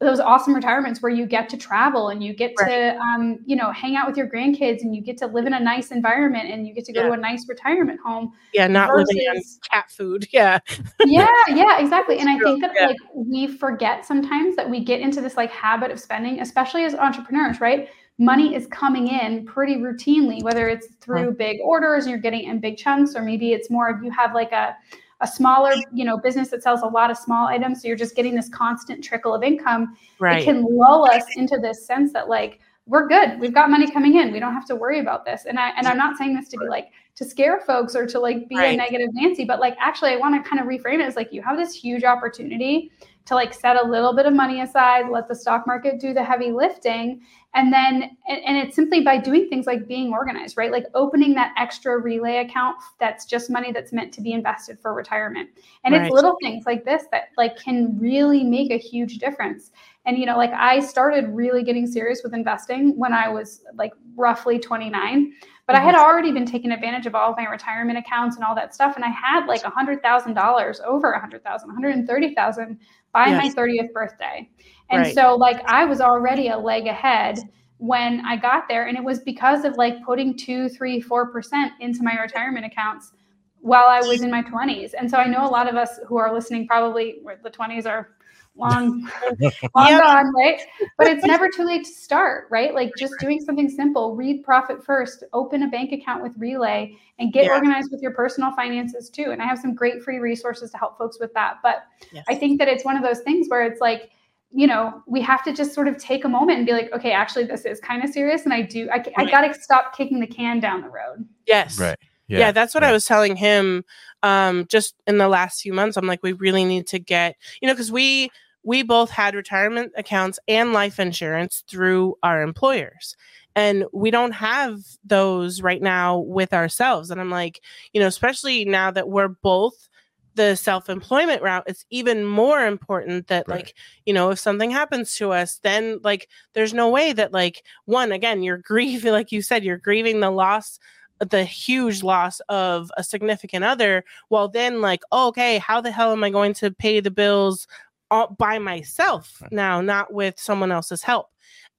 [0.05, 3.71] those awesome retirements where you get to travel and you get to um, you know
[3.71, 6.67] hang out with your grandkids and you get to live in a nice environment and
[6.67, 7.07] you get to go Yeah.
[7.07, 9.41] to a nice retirement home yeah not living on
[9.71, 10.27] cat food.
[10.31, 10.59] Yeah.
[11.05, 12.19] Yeah yeah exactly.
[12.19, 12.87] And i think that yeah.
[12.87, 16.93] like we forget sometimes that we get into this like habit of spending especially as
[16.95, 17.89] entrepreneurs right?
[18.17, 22.59] Money is coming in pretty routinely whether it's through big orders and you're getting in
[22.59, 24.75] big chunks or maybe it's more of you have like a
[25.21, 28.15] a smaller you know business that sells a lot of small items so you're just
[28.15, 30.41] getting this constant trickle of income right.
[30.41, 34.17] it can lull us into this sense that like we're good we've got money coming
[34.17, 35.45] in we don't have to worry about this.
[35.45, 38.19] And i and i'm not saying this to be like to scare folks or to
[38.19, 41.05] like be a negative nancy but like actually i want to kind of reframe it
[41.05, 42.91] as like you have this huge opportunity
[43.25, 46.23] to like set a little bit of money aside let the stock market do the
[46.23, 47.21] heavy lifting
[47.55, 50.71] and then and, it's simply by doing things like being organized right?
[50.71, 54.93] Like opening that extra relay account that's just money that's meant to be invested for
[54.93, 55.49] retirement.
[55.83, 56.03] And Right.
[56.03, 59.71] it's little things like this that like can really make a huge difference.
[60.05, 63.91] And you know like i started really getting serious with investing when i was like
[64.15, 65.33] roughly 29
[65.65, 66.03] but i had mm-hmm.
[66.03, 68.95] already been taking advantage of all of my retirement accounts and all that stuff.
[68.95, 72.77] And i had like $100000 over $100000 130000
[73.13, 74.47] by my 30th birthday
[74.89, 75.15] and Right.
[75.15, 77.39] so like i was already a leg ahead
[77.77, 81.71] when i got there and it was because of like putting two three four percent
[81.79, 83.13] into my retirement accounts
[83.61, 86.17] while i was in my 20s and so i know a lot of us who
[86.17, 88.15] are listening probably where the 20s are
[88.57, 89.09] long,
[89.75, 90.01] long Yep.
[90.01, 90.61] gone, right?
[90.97, 92.73] But it's never too late to start, right?
[92.73, 97.33] Like just doing something simple, read Profit First, open a bank account with Relay, and
[97.33, 97.55] get Yeah.
[97.55, 99.31] organized with your personal finances too.
[99.31, 101.57] And I have some great free resources to help folks with that.
[101.61, 102.25] But Yes.
[102.27, 104.11] I think that it's one of those things where it's like,
[104.55, 107.11] you know, we have to just sort of take a moment and be like, okay,
[107.11, 110.21] actually, this is kind of serious, and I do, I, I got to stop kicking
[110.21, 111.27] the can down the road.
[111.45, 111.79] yes.
[111.79, 111.97] Right.
[112.27, 113.83] Yeah, that's what I was telling him
[114.23, 115.95] um just in the last few months.
[115.95, 118.31] I'm like we really need to get, you know, cuz we
[118.63, 123.15] we both had retirement accounts and life insurance through our employers.
[123.55, 127.11] And we don't have those right now with ourselves.
[127.11, 127.61] And I'm like,
[127.93, 129.87] you know, especially now that we're both
[130.35, 133.57] the self-employment route it's even more important that Right.
[133.57, 133.73] like
[134.05, 138.11] you know if something happens to us then like there's no way that like one
[138.11, 140.77] again you're grieving like you said you're grieving the loss
[141.19, 146.11] the huge loss of a significant other well then like oh, okay how the hell
[146.11, 147.67] am i going to pay the bills
[148.11, 149.51] all by myself Right.
[149.53, 151.29] now not with someone else's help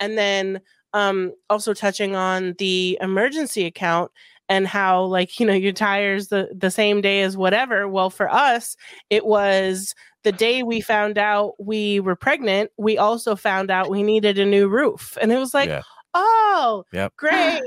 [0.00, 0.60] and then
[0.94, 4.10] um also touching on the emergency account
[4.48, 8.32] and how like you know your tires the the same day as whatever well for
[8.32, 8.76] us
[9.10, 14.02] it was the day we found out we were pregnant we also found out we
[14.02, 15.82] needed a new roof and it was like Yeah.
[16.14, 17.16] oh Yep.
[17.16, 17.60] great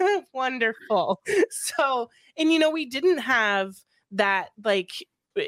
[0.32, 3.76] wonderful so and you know we didn't have
[4.12, 4.90] that like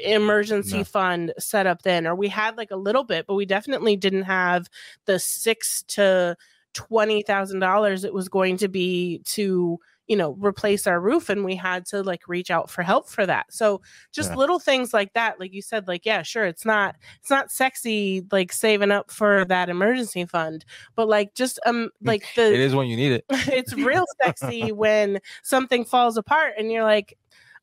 [0.05, 0.83] emergency No.
[0.83, 4.23] fund set up then or we had like a little bit but we definitely didn't
[4.23, 4.69] have
[5.05, 6.37] the six to
[6.73, 9.77] twenty thousand dollars it was going to be to
[10.11, 13.25] you know replace our roof and we had to like reach out for help for
[13.25, 13.81] that so
[14.11, 14.35] just Yeah.
[14.35, 18.23] little things like that like you said like yeah sure it's not it's not sexy
[18.31, 22.75] like saving up for that emergency fund but like just um like the It is
[22.75, 23.25] when you need it.
[23.47, 27.17] it's real sexy when something falls apart and you're like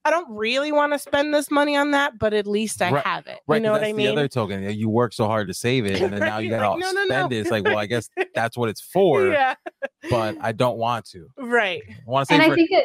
[0.08, 3.06] I don't really want to spend this money on that, but at least I Right,
[3.06, 3.40] have it.
[3.46, 3.56] Right.
[3.58, 4.06] you know 'cause what I mean?
[4.06, 4.62] The other token.
[4.70, 7.04] You work so hard to save it, and then now you gotta like, no, no,
[7.04, 7.36] spend no.
[7.36, 7.40] it.
[7.40, 9.54] It's like, well, I guess that's what it's for, yeah,
[10.10, 11.28] but I don't want to.
[11.36, 11.82] right.
[11.88, 12.84] I want to and save I think that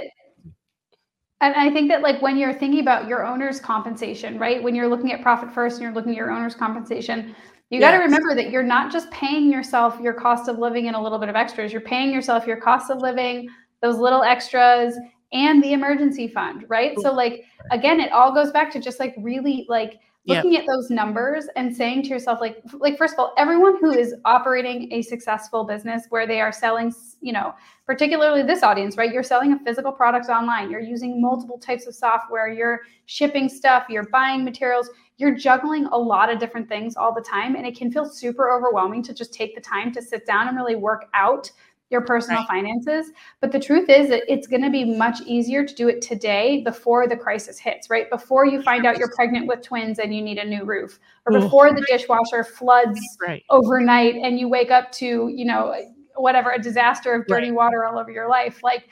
[1.42, 4.62] and I think that like when you're thinking about your owner's compensation, right?
[4.62, 7.36] When you're looking at profit first and you're looking at your owner's compensation,
[7.70, 10.96] you got to remember that you're not just paying yourself your cost of living and
[10.96, 11.72] a little bit of extras.
[11.72, 13.50] You're paying yourself your cost of living,
[13.82, 14.96] those little extras,
[15.34, 16.98] and the emergency fund, right?
[17.00, 20.90] So like again, it all goes back to just like really like looking at those
[20.90, 25.02] numbers and saying to yourself like like first of all everyone who is operating a
[25.02, 27.54] successful business where they are selling you know
[27.86, 29.12] particularly this audience right?
[29.12, 30.72] You're selling a physical product online.
[30.72, 32.48] You're using multiple types of software.
[32.48, 33.88] You're shipping stuff.
[33.90, 34.90] You're buying materials.
[35.18, 37.56] You're juggling a lot of different things all the time.
[37.56, 40.58] And it can feel super overwhelming to just take the time to sit down and
[40.58, 41.52] really work out
[41.94, 42.48] your personal Right.
[42.48, 46.02] finances but the truth is that it's going to be much easier to do it
[46.02, 50.14] today before the crisis hits right before you find out you're pregnant with twins and
[50.14, 53.44] you need a new roof or before the dishwasher floods Right.
[53.50, 55.74] overnight and you wake up to you know
[56.16, 57.56] whatever a disaster of dirty Right.
[57.56, 58.90] water all over your life like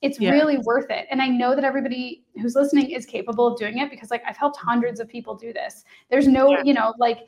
[0.00, 0.30] it's Yeah.
[0.30, 3.90] really worth it and i know that everybody who's listening is capable of doing it
[3.90, 6.62] because like i've helped hundreds of people do this there's no Yeah.
[6.64, 7.18] you know like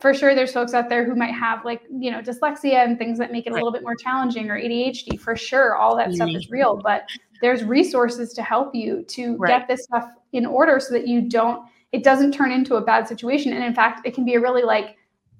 [0.00, 3.18] for sure there's folks out there who might have like you know dyslexia and things
[3.18, 6.28] that make it a little bit more challenging or adhd for sure all that stuff
[6.30, 6.54] is mm-hmm.
[6.54, 7.04] real but
[7.40, 9.58] there's resources to help you to Right.
[9.58, 13.08] get this stuff in order so that you don't it doesn't turn into a bad
[13.08, 13.52] situation.
[13.52, 14.96] And in fact it can be a really like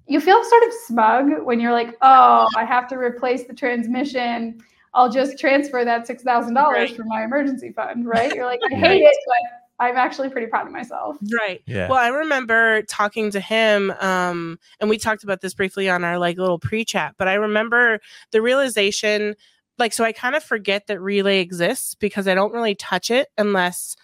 [0.09, 4.61] you feel sort of smug when you're like oh i have to replace the transmission.
[4.93, 6.97] I'll just transfer that $6000 Right.
[6.97, 8.35] from my emergency fund right?
[8.35, 11.63] You're like i hate it but i'm actually pretty proud of myself Right.
[11.67, 11.89] Yeah.
[11.89, 16.19] Well, I remember talking to him, um, and we talked about this briefly on our
[16.19, 17.99] like little pre-chat, but I remember
[18.31, 19.35] the realization,
[19.79, 23.29] like, so I kind of forget that relay exists because I don't really touch it
[23.39, 23.97] unless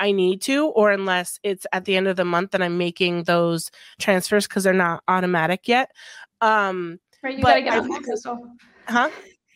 [0.00, 3.24] I need to, or unless it's at the end of the month and I'm making
[3.24, 3.70] those
[4.00, 5.90] transfers because they're not automatic yet.
[6.40, 8.48] Um, right you But got to get I- on that crystal
[8.88, 9.10] huh?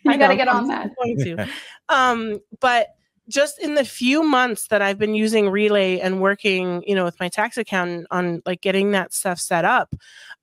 [0.05, 1.49] you I got to know, get I'm on that going to.
[1.89, 2.89] um, but
[3.29, 7.20] just in the few months that I've been using Relay and working, you know, with
[7.20, 9.95] my tax accountant on like getting that stuff set up,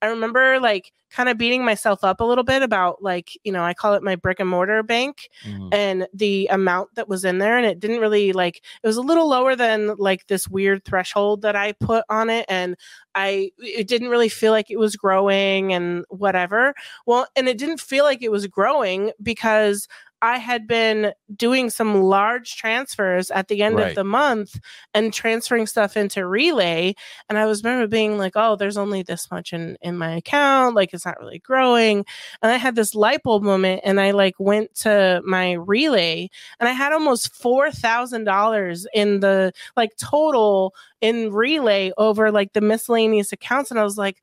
[0.02, 3.64] I remember like kind of beating myself up a little bit about like, you know,
[3.64, 5.70] I call it my brick and mortar bank Mhm.
[5.72, 9.02] and the amount that was in there and it didn't really like it was a
[9.02, 12.76] little lower than like this weird threshold that I put on it and
[13.14, 16.74] I it didn't really feel like it was growing and whatever.
[17.06, 19.88] Well, and it didn't feel like it was growing because
[20.26, 23.90] I had been doing some large transfers at the end Right.
[23.90, 24.60] of the month
[24.94, 26.96] and transferring stuff into Relay.
[27.30, 30.76] And I was remember being like, oh, there's only this much in, in my account.
[30.76, 32.06] Like it's not really growing.
[32.42, 36.30] And I had this light bulb moment and I like went to my Relay
[36.60, 43.32] and I had almost $4,000 in the like total in Relay over like the miscellaneous
[43.32, 43.72] accounts.
[43.72, 44.22] And I was like,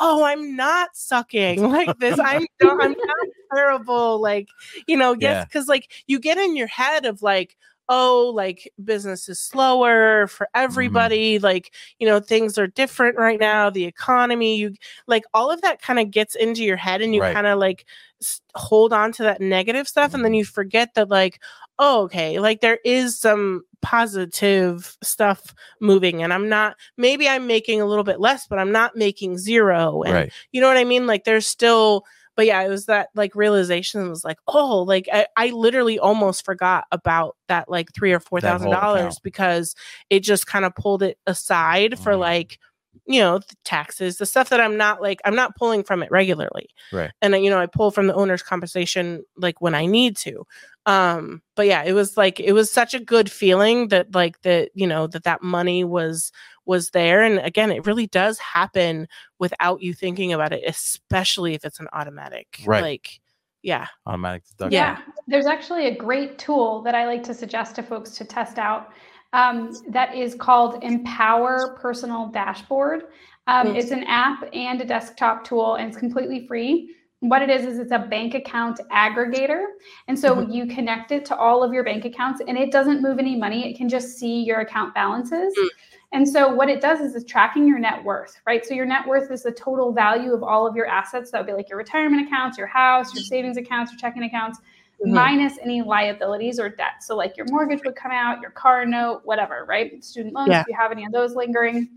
[0.00, 2.18] oh, I'm not sucking like this.
[2.18, 4.20] I'm I'm not terrible.
[4.20, 4.48] Like,
[4.86, 7.56] you know, yes, because like you get in your head of like,
[7.88, 11.38] oh, like business is slower for everybody.
[11.38, 13.70] Like, you know, things are different right now.
[13.70, 14.74] The economy, you
[15.06, 17.34] like all of that kind of gets into your head and you Right.
[17.34, 17.84] kind of like
[18.22, 20.14] s- hold on to that negative stuff.
[20.14, 20.36] And then Mhm.
[20.38, 21.40] you forget that, like,
[21.78, 27.80] oh, okay, like there is some positive stuff moving and I'm not, maybe I'm making
[27.80, 30.02] a little bit less, but I'm not making zero.
[30.02, 30.32] And right.
[30.52, 31.06] you know what I mean?
[31.06, 32.04] Like there's still,
[32.36, 36.44] but yeah, it was that like realization was like, oh, like I, I literally almost
[36.44, 39.74] forgot about that like three or four thousand dollars because
[40.10, 42.18] it just kind of pulled it aside for Mhm.
[42.20, 42.58] like,
[43.06, 46.10] you know, the taxes, the stuff that I'm not like, I'm not pulling from it
[46.10, 46.68] regularly.
[46.92, 47.10] Right.
[47.20, 50.44] And then, you know, I pull from the owner's compensation like when I need to.
[50.84, 54.70] Um, but yeah, it was like it was such a good feeling that like that,
[54.74, 56.32] you know, that that money was
[56.64, 57.22] was there.
[57.22, 59.08] And again, it really does happen
[59.38, 62.62] without you thinking about it, especially if it's an automatic.
[62.64, 62.82] Right.
[62.82, 63.20] Like,
[63.62, 63.86] yeah.
[64.06, 64.72] Automatic deduction.
[64.72, 64.98] Yeah.
[65.26, 68.92] There's actually a great tool that I like to suggest to folks to test out
[69.32, 73.04] um, that is called Empower Personal Dashboard.
[73.48, 73.74] Um.
[73.74, 76.94] It's an app and a desktop tool, and it's completely free.
[77.20, 79.64] What it is, is it's a bank account aggregator.
[80.06, 80.54] And so Mhm.
[80.54, 83.68] you connect it to all of your bank accounts, and it doesn't move any money.
[83.68, 85.54] It can just see your account balances.
[85.56, 85.68] Mm.
[86.12, 88.64] And so what it does is it's tracking your net worth, right?
[88.66, 91.30] So your net worth is the total value of all of your assets.
[91.30, 94.58] That would be like your retirement accounts, your house, your savings accounts, your checking accounts,
[95.04, 95.12] Mhm.
[95.12, 97.02] minus any liabilities or debt.
[97.02, 100.04] So like your mortgage would come out, your car note, whatever, right?
[100.04, 100.60] Student loans, Yeah.
[100.60, 101.88] if you have any of those lingering.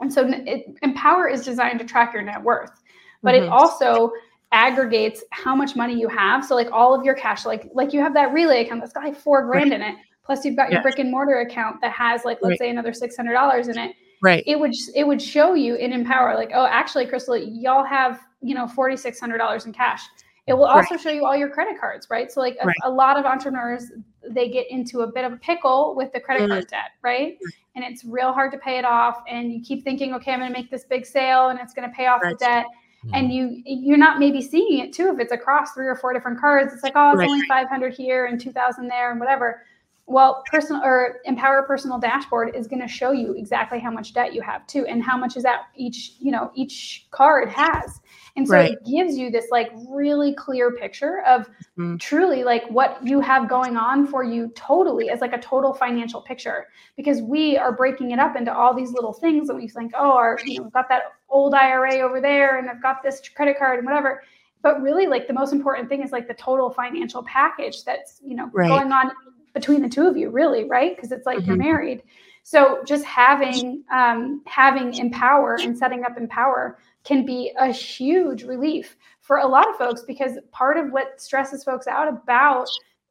[0.00, 2.82] And so it, Empower is designed to track your net worth,
[3.22, 3.52] but it Mhm.
[3.52, 4.12] also
[4.52, 6.44] aggregates how much money you have.
[6.44, 9.04] So like all of your cash, like like you have that relay account that's got
[9.04, 9.96] like four grand in it.
[10.26, 10.82] Plus you've got your Yeah.
[10.82, 12.58] brick and mortar account that has like let's Right.
[12.58, 14.42] say another six hundred dollars in it Right.
[14.46, 18.54] it would it would show you in empower like oh actually crystal y'all have you
[18.54, 20.02] know $4600 in cash
[20.46, 22.76] it will also show you all your credit cards right so like a, Right.
[22.84, 23.92] a lot of entrepreneurs
[24.30, 26.50] they get into a bit of a pickle with the credit Mhm.
[26.50, 27.38] card debt right
[27.76, 30.52] and it's real hard to pay it off and you keep thinking okay i'm going
[30.52, 32.36] to make this big sale and it's going to pay off Right.
[32.38, 32.66] the debt
[33.12, 36.40] and you you're not maybe seeing it too if it's across three or four different
[36.40, 37.28] cards it's like oh it's Right.
[37.28, 39.62] only 500 here and 2000 there and whatever
[40.06, 44.32] well personal or empower personal dashboard is going to show you exactly how much debt
[44.32, 48.00] you have too and how much is that each you know each card has
[48.36, 48.72] and so Right.
[48.72, 52.00] it gives you this like really clear picture of Mhm.
[52.00, 56.20] truly like what you have going on for you totally as like a total financial
[56.20, 59.92] picture because we are breaking it up into all these little things that we think
[59.96, 63.20] oh our you know we've got that old ira over there and i've got this
[63.34, 64.22] credit card and whatever
[64.62, 68.36] but really like the most important thing is like the total financial package that's you
[68.36, 68.68] know Right.
[68.68, 69.10] going on
[69.56, 71.60] between the two of you really right because it's like you're Mhm.
[71.70, 72.02] married
[72.42, 78.96] so just having um, having empower and setting up empower can be a huge relief
[79.22, 82.68] for a lot of folks because part of what stresses folks out about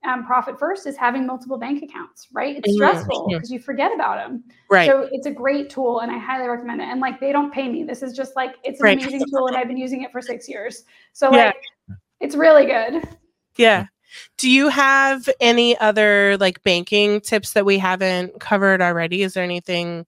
[0.07, 2.75] um, profit first is having multiple bank accounts right it's Mhm.
[2.75, 4.87] stressful because you forget about them Right.
[4.87, 7.67] so it's a great tool and i highly recommend it and like they don't pay
[7.67, 9.01] me this is just like it's an Right.
[9.01, 11.45] amazing tool and i've been using it for six years so Yeah.
[11.47, 11.55] like
[12.19, 12.93] it's really good
[13.57, 13.85] Yeah.
[14.37, 19.23] Do you have any other like banking tips that we haven't covered already?
[19.23, 20.05] Is there anything?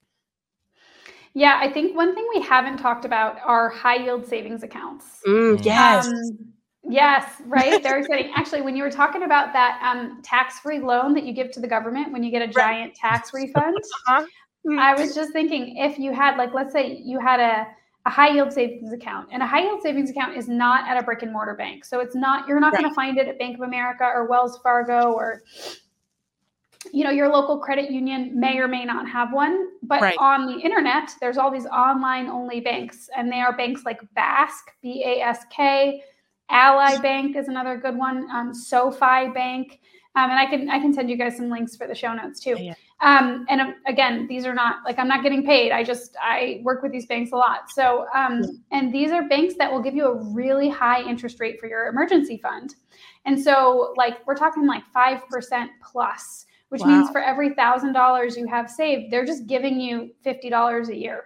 [1.34, 5.58] yeah i think one thing we haven't talked about are high yield savings accounts Mm,
[5.58, 5.66] Mm.
[5.66, 6.08] yes.
[6.08, 6.54] Um,
[6.90, 7.84] yes, right.
[7.84, 8.32] They're exciting.
[8.36, 11.68] Actually, when you were talking about that um, tax-free loan that you give to the
[11.68, 13.76] government when you get a giant tax refund,
[14.08, 14.26] Uh-huh.
[14.66, 14.80] Mm.
[14.80, 17.68] I was just thinking if you had, like, let's say you had a,
[18.08, 21.04] a high yield savings account, and a high yield savings account is not at a
[21.04, 23.58] brick and mortar bank, so it's not you're not going to find it at Bank
[23.58, 25.44] of America or Wells Fargo or
[26.94, 29.72] you know your local credit union may or may not have one.
[29.84, 30.16] But Right.
[30.20, 34.72] on the internet there's all these online only banks and they are banks like bask
[34.82, 36.02] b-a-s-k
[36.50, 39.82] ally bank is another good one um, sofi bank.
[40.16, 42.40] Um, and i can i can send you guys some links for the show notes
[42.40, 42.56] too.
[42.58, 42.74] Yeah.
[43.02, 46.60] Um, and um, again these are not like i'm not getting paid i just i
[46.64, 48.42] work with these banks a lot so um,
[48.72, 51.88] and these are banks that will give you a really high interest rate for your
[51.88, 52.76] emergency fund
[53.26, 56.88] and so like we're talking like 5% plus which Wow.
[56.88, 60.96] means for every thousand dollars you have saved, they're just giving you fifty dollars a
[60.96, 61.26] year.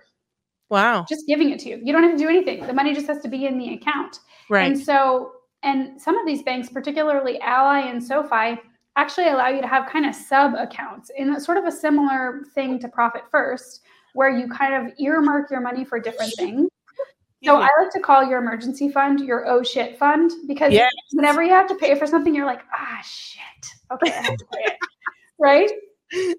[0.69, 1.05] Wow.
[1.09, 1.81] Just giving it to you.
[1.83, 2.65] You don't have to do anything.
[2.65, 4.19] The money just has to be in the account.
[4.49, 4.67] Right.
[4.71, 5.31] And so,
[5.63, 8.59] and some of these banks, particularly Ally and SoFi,
[8.95, 12.43] actually allow you to have kind of sub accounts in a sort of a similar
[12.53, 13.81] thing to Profit First,
[14.13, 16.69] where you kind of earmark your money for different things.
[17.43, 20.91] So I like to call your emergency fund your oh shit fund because Yes.
[21.13, 23.41] whenever you have to pay for something, you're like, ah shit.
[23.91, 24.77] Okay, I have to pay it.
[25.39, 25.71] Right?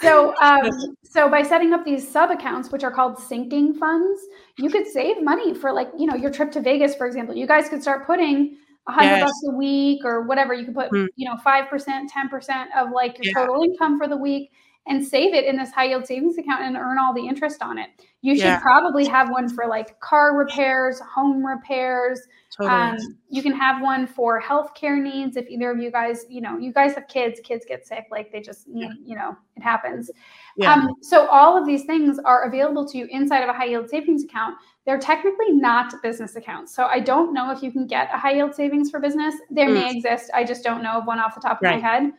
[0.00, 4.20] So, um, so by setting up these sub accounts, which are called sinking funds,
[4.58, 7.34] you could save money for like you know your trip to Vegas, for example.
[7.34, 8.58] You guys could start putting
[8.88, 9.22] hundred Yes.
[9.24, 10.54] bucks a week or whatever.
[10.54, 11.08] You can put Mm.
[11.16, 13.46] you know five percent, ten percent of like your Yeah.
[13.46, 14.52] total income for the week,
[14.86, 17.78] and save it in this high yield savings account and earn all the interest on
[17.78, 17.90] it.
[18.22, 18.60] You should Yeah.
[18.60, 22.20] probably have one for like car repairs, home repairs,
[22.56, 22.74] Totally.
[22.92, 22.96] um,
[23.28, 26.72] you can have one for healthcare needs if either of you guys, you know, you
[26.72, 30.10] guys have kids, kids get sick, like they just need, you know, it happens.
[30.56, 30.72] yeah.
[30.72, 33.90] Um, so all of these things are available to you inside of a high yield
[33.90, 34.56] savings account.
[34.86, 36.74] They're technically not business accounts.
[36.74, 39.34] So I don't know if you can get a high yield savings for business.
[39.50, 40.30] There may exist.
[40.32, 41.70] I just don't know of one off the top of Mm.
[41.72, 41.82] Right.
[41.82, 42.12] my head.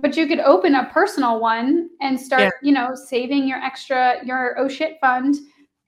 [0.00, 2.50] But you could open a personal one and start, Yeah.
[2.62, 5.36] you know, saving your extra, your oh shit fund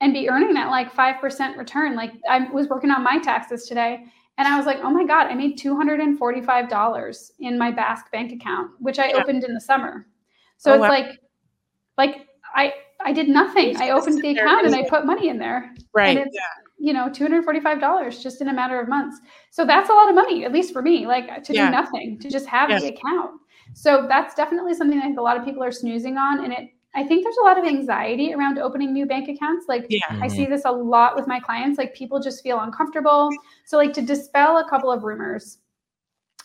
[0.00, 1.94] and be earning that like 5% return.
[1.96, 4.04] Like I was working on my taxes today
[4.38, 8.70] and I was like, oh my God, I made $245 in my Bask bank account,
[8.80, 9.16] which I Yeah.
[9.16, 10.06] opened in the summer.
[10.58, 10.88] So Oh, it's wow.
[10.88, 11.20] like,
[11.98, 12.74] like I,
[13.04, 13.76] I did nothing.
[13.76, 15.74] I opened the account and I put money in there.
[15.94, 16.16] right.
[16.16, 16.36] And it's,
[16.78, 19.20] you know, $245 just in a matter of months.
[19.50, 21.66] So that's a lot of money, at least for me, like to Yeah.
[21.66, 22.80] do nothing, to just have Yeah.
[22.80, 23.40] the account.
[23.74, 26.44] So that's definitely something I think a lot of people are snoozing on.
[26.44, 29.66] And it, I think there's a lot of anxiety around opening new bank accounts.
[29.68, 30.00] Like yeah.
[30.10, 30.52] I see mm-hmm.
[30.52, 31.78] this a lot with my clients.
[31.78, 33.30] Like people just feel uncomfortable.
[33.64, 35.58] So, like to dispel a couple of rumors.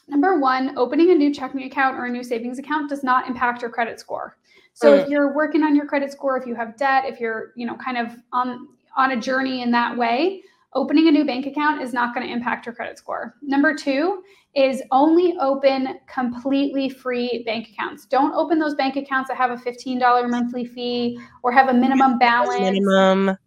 [0.07, 3.61] Number one, opening a new checking account or a new savings account does not impact
[3.61, 4.37] your credit score.
[4.73, 5.09] So if mm.
[5.09, 7.97] you're working on your credit score, if you have debt, if you're, you know, kind
[7.97, 10.43] of on on a journey in that way,
[10.73, 13.35] opening a new bank account is not going to impact your credit score.
[13.41, 14.23] Number 2
[14.57, 18.07] is only open completely free bank accounts.
[18.07, 22.17] Don't open those bank accounts that have a $15 monthly fee or have a minimum
[22.17, 23.38] balance Minimum.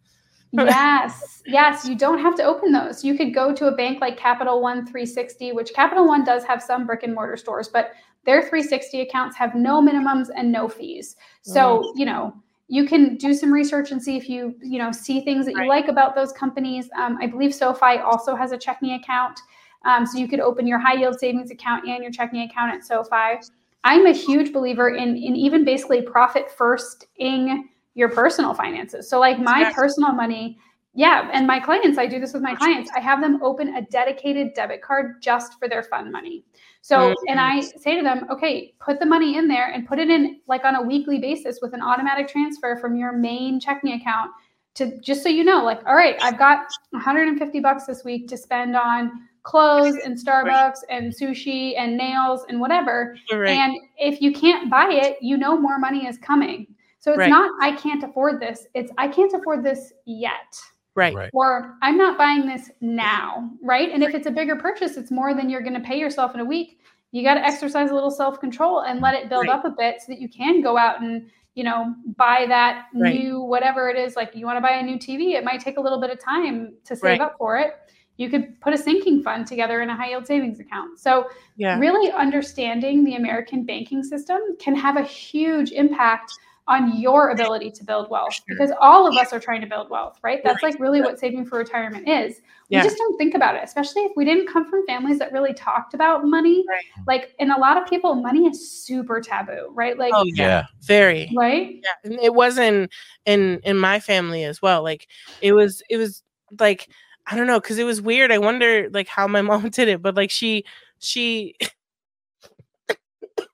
[0.52, 3.04] yes, yes, you don't have to open those.
[3.04, 6.62] You could go to a bank like Capital One 360, which Capital One does have
[6.62, 7.90] some brick and mortar stores, but
[8.24, 11.16] their 360 accounts have no minimums and no fees.
[11.42, 12.34] So, you know,
[12.68, 15.58] you can do some research and see if you, you know, see things that you
[15.58, 15.68] Right.
[15.68, 16.88] like about those companies.
[16.96, 19.40] Um, I believe SoFi also has a checking account.
[19.84, 22.84] Um, so you could open your high yield savings account and your checking account at
[22.84, 23.40] SoFi.
[23.84, 29.08] I'm a huge believer in, in even basically profit first in your personal finances.
[29.08, 29.74] So like my Yes.
[29.74, 30.58] personal money,
[30.92, 32.90] yeah, and my clients, I do this with my clients.
[32.96, 36.44] I have them open a dedicated debit card just for their fun money.
[36.82, 40.10] So, and I say to them, okay, put the money in there and put it
[40.10, 44.32] in like on a weekly basis with an automatic transfer from your main checking account
[44.74, 48.36] to just so you know, like, all right, I've got 150 bucks this week to
[48.36, 53.16] spend on clothes and Starbucks and sushi and nails and whatever.
[53.32, 53.50] Right.
[53.50, 56.66] And if you can't buy it, you know more money is coming.
[56.98, 57.30] So it's Right.
[57.30, 58.66] not I can't afford this.
[58.74, 60.56] It's I can't afford this yet.
[60.94, 61.14] right.
[61.14, 61.30] Right.
[61.32, 63.90] Or I'm not buying this now, right?
[63.90, 66.40] And if it's a bigger purchase, it's more than you're going to pay yourself in
[66.40, 66.80] a week.
[67.12, 69.50] You got to exercise a little self-control and let it build Right.
[69.54, 73.14] up a bit so that you can go out and, you know, buy that Right.
[73.14, 74.14] new whatever it is.
[74.14, 76.18] Like you want to buy a new TV, it might take a little bit of
[76.22, 77.20] time to save Right.
[77.20, 77.74] up for it.
[78.20, 80.98] You could put a sinking fund together in a high yield savings account.
[80.98, 81.78] So Yeah.
[81.78, 86.30] really understanding the American banking system can have a huge impact
[86.68, 88.44] on your ability to build wealth Sure.
[88.48, 90.40] because all of us are trying to build wealth, right?
[90.44, 90.72] That's Right.
[90.74, 92.42] like really what saving for retirement is.
[92.68, 92.80] Yeah.
[92.82, 95.54] We just don't think about it, especially if we didn't come from families that really
[95.54, 96.62] talked about money.
[96.68, 96.84] Right.
[97.08, 99.98] Like, in a lot of people, money is super taboo, right?
[99.98, 100.46] Like, Oh yeah.
[100.46, 100.64] Yeah.
[100.82, 101.32] Very.
[101.34, 101.80] right?
[102.04, 102.18] Yeah.
[102.22, 102.92] It wasn't
[103.24, 104.82] in in my family as well.
[104.84, 105.08] Like
[105.40, 106.22] it was it was
[106.60, 106.88] like
[107.30, 108.32] I don't know because it was weird.
[108.32, 110.64] I wonder like how my mom did it, but like she
[110.98, 111.56] she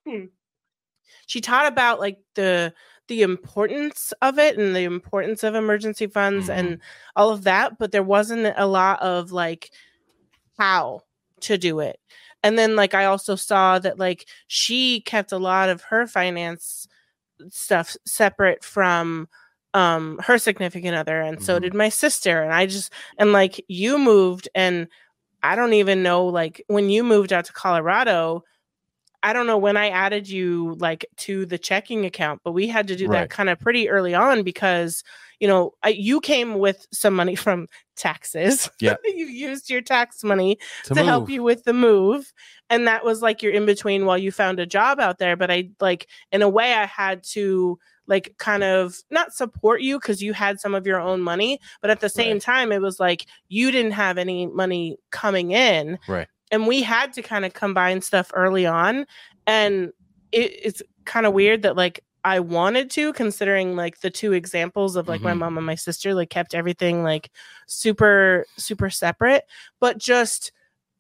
[1.27, 2.73] she taught about like the
[3.09, 6.57] the importance of it and the importance of emergency funds Mhm.
[6.59, 6.81] and
[7.15, 9.71] all of that, but there wasn't a lot of like
[10.59, 11.03] how
[11.43, 12.01] to do it.
[12.43, 16.89] And then like I also saw that like she kept a lot of her finance
[17.51, 19.29] stuff separate from
[19.77, 21.63] um her significant other and so Mhm.
[21.63, 24.89] did my sister and I just and like you moved and
[25.43, 28.43] I don't even know like when you moved out to Colorado
[29.23, 32.87] I don't know when I added you like to the checking account, but we had
[32.89, 33.23] to do Right.
[33.23, 35.03] that kind of pretty early on because
[35.41, 37.67] you know I, you came with some money from
[37.97, 38.71] taxes.
[38.81, 38.97] Yeah.
[39.05, 42.33] you used your tax money To, to, help you with the move,
[42.71, 45.37] and that was like your in between while you found a job out there.
[45.37, 49.99] But I like in a way I had to like kind of not support you
[49.99, 52.43] because you had some of your own money, but at the same Right.
[52.43, 56.29] time it was like you didn't have any money coming in, Right.
[56.51, 59.07] and we had to kind of combine stuff early on
[59.47, 59.93] and
[60.33, 64.97] it, it's kind of weird that like i wanted to considering like the two examples
[64.97, 65.39] of like my Mhm.
[65.39, 67.31] mom and my sister like kept everything like
[67.67, 69.45] super super separate
[69.81, 70.51] but just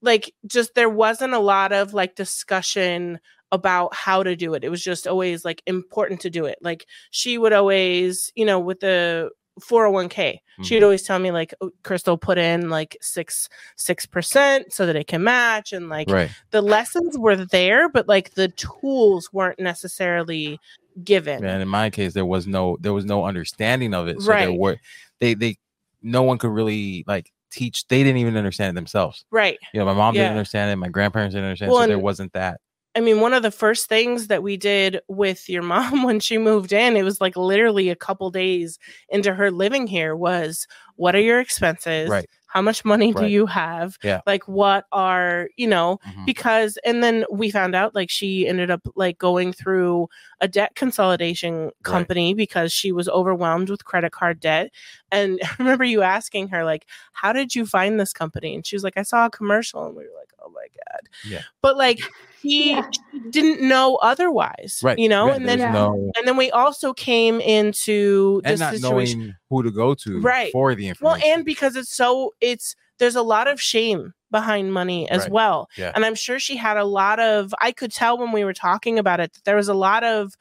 [0.02, 3.18] like just there wasn't a lot of like discussion
[3.52, 4.64] about how to do it.
[4.64, 6.58] It was just always like important to do it.
[6.60, 10.84] Like she would always, you know, with the 401k, she'd Mhm.
[10.84, 15.06] always tell me like "Oh, Crystal put in like six six percent so that it
[15.06, 16.30] can match and like right.
[16.50, 20.58] the lessons were there, but like the tools weren't necessarily
[21.04, 21.42] given.
[21.44, 24.20] And in my case, there was no there was no understanding of it.
[24.20, 24.58] So there Right.
[24.58, 24.76] were
[25.20, 25.56] they they
[26.02, 27.86] no one could really like teach.
[27.88, 29.24] They didn't even understand it themselves.
[29.30, 29.58] Right.
[29.72, 30.76] You know, my mom didn't understand it.
[30.76, 31.72] My grandparents didn't understand.
[31.72, 32.60] Well, so there wasn't that.
[32.96, 36.38] I mean, one of the first things that we did with your mom when she
[36.38, 38.78] moved in, it was like literally a couple days
[39.10, 40.66] into her living here was
[40.96, 42.08] what are your expenses?
[42.08, 42.28] Right.
[42.46, 43.98] How much money do you have?
[44.02, 44.22] Yeah.
[44.26, 46.24] Like what are, you know, Mhm.
[46.24, 50.08] because and then we found out like she ended up like going through
[50.40, 54.70] a debt consolidation company because she was overwhelmed with credit card debt
[55.10, 58.76] and I remember you asking her like how did you find this company and she
[58.76, 61.40] was like I saw a commercial and we were like oh my god Yeah.
[61.62, 62.00] but like
[62.42, 62.82] he Yeah.
[63.30, 64.98] didn't know otherwise Right.
[64.98, 65.72] you know Yeah, and then there's Yeah.
[65.72, 69.94] no and then we also came into and this not situation knowing who to go
[69.94, 70.52] to Right.
[70.52, 71.20] for the information.
[71.22, 75.30] well and because it's so it's there's a lot of shame behind money as Right.
[75.32, 75.92] well Yeah.
[75.94, 78.98] and i'm sure she had a lot of i could tell when we were talking
[78.98, 80.34] about it that there was a lot of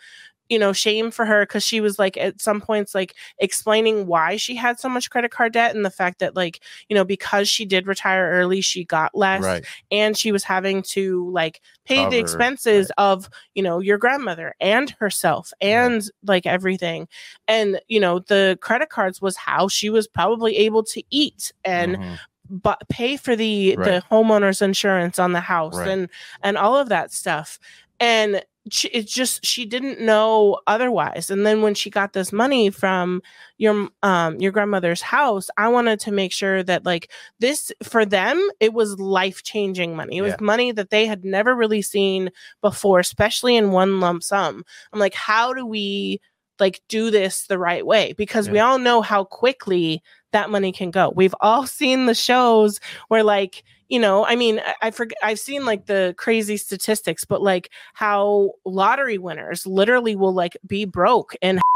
[0.47, 4.35] you know shame for her because she was like at some points like explaining why
[4.37, 7.49] she had so much credit card debt and the fact that like you know because
[7.49, 9.65] she did retire early she got less right.
[9.91, 14.53] and she was having to like pay Cover, the expenses of you know your grandmother
[14.59, 17.07] and herself and like everything
[17.47, 21.97] and you know the credit cards was how she was probably able to eat and
[21.97, 22.19] Mhm.
[22.49, 23.85] But pay for the Right.
[23.85, 25.87] the homeowner's insurance on the house Right.
[25.89, 26.09] and
[26.43, 27.59] and all of that stuff
[27.99, 32.71] and she, it's just she didn't know otherwise and then when she got this money
[32.71, 33.21] from
[33.59, 38.41] your um your grandmother's house i wanted to make sure that like this for them
[38.59, 40.37] it was life changing money it was Yeah.
[40.45, 42.31] money that they had never really seen
[42.61, 46.19] before especially in one lump sum i'm like how do we
[46.59, 50.01] like do this the right way because we all know how quickly
[50.35, 54.59] that money can go we've all seen the shows where like you know i mean
[54.59, 60.15] i, I forget i've seen like the crazy statistics but like how lottery winners literally
[60.15, 61.59] will like be broke and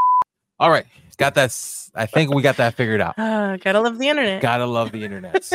[0.60, 0.86] All right.
[1.18, 1.57] Got that.
[1.95, 3.18] I think we got that figured out.
[3.18, 5.52] uh, gotta love the internet Gotta love the internet.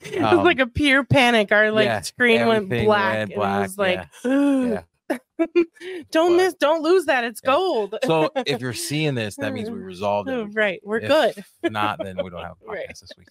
[0.00, 3.32] it um, was like a pure panic our like yeah, screen went black, went and
[3.32, 4.84] it was black, like
[6.10, 7.50] don't miss don't lose that it's Yeah.
[7.52, 10.48] gold so if you're seeing this, that means we resolved it.
[10.54, 12.88] right we're If good Not then we don't have a podcast Right.
[12.88, 13.28] this week.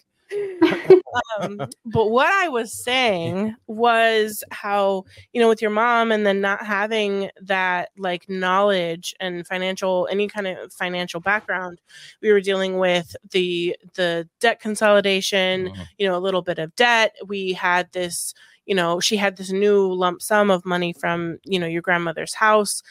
[1.39, 6.39] um, but what I was saying was how you know with your mom and then
[6.41, 11.81] not having that like knowledge and financial any kind of financial background,
[12.21, 15.85] we were dealing with the the debt consolidation, Mhm.
[15.97, 17.15] you know, a little bit of debt.
[17.25, 18.33] We had this,
[18.69, 22.35] you know, she had this new lump sum of money from you know your grandmother's
[22.35, 22.81] house,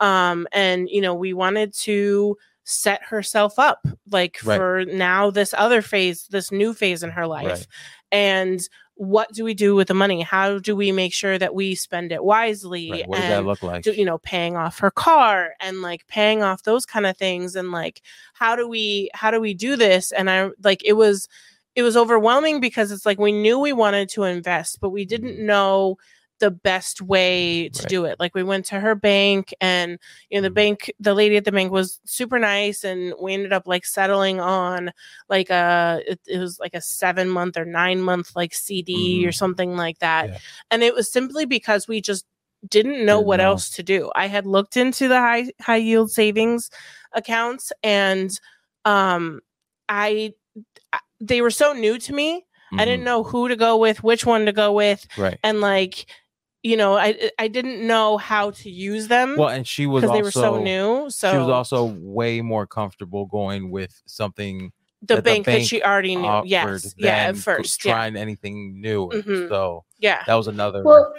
[0.00, 4.56] um, and you know we wanted to set herself up like Right.
[4.56, 7.66] for now this other phase this new phase in her life Right.
[8.10, 11.76] and what do we do with the money how do we make sure that we
[11.76, 13.08] spend it wisely Right.
[13.08, 13.84] What does that look like?
[13.84, 17.54] do, you know paying off her car and like paying off those kind of things
[17.54, 18.02] and like
[18.34, 21.28] how do we how do we do this and i like it was
[21.76, 25.38] it was overwhelming because it's like we knew we wanted to invest but we didn't
[25.38, 25.96] know
[26.38, 27.88] the best way to Right.
[27.88, 29.98] do it like we went to her bank and
[30.28, 30.54] you know the Mhm.
[30.54, 34.38] bank the lady at the bank was super nice and we ended up like settling
[34.40, 34.92] on
[35.30, 39.30] like a it, it was like a seven month or nine month like cd or
[39.30, 39.34] Mhm.
[39.34, 40.38] something like that Yeah.
[40.70, 42.26] and it was simply because we just
[42.68, 43.44] didn't know Didn't what know.
[43.52, 46.68] else to do i had looked into the high high yield savings
[47.12, 48.38] accounts and
[48.84, 49.40] um
[49.88, 50.34] I-
[51.20, 52.44] they were so new to me
[52.78, 53.04] i didn't Mhm.
[53.04, 55.38] know who to go with which one to go with Right.
[55.42, 56.06] and like
[56.62, 60.10] you know i i didn't know how to use them Well, and she was because
[60.10, 64.72] also they were so new so she was also way more comfortable going with something
[65.02, 68.16] the that the bank, that she already knew yes yeah at than first yeah trying
[68.16, 69.08] anything new.
[69.08, 69.48] Mhm.
[69.48, 70.82] So yeah that was another.
[70.82, 71.14] Well,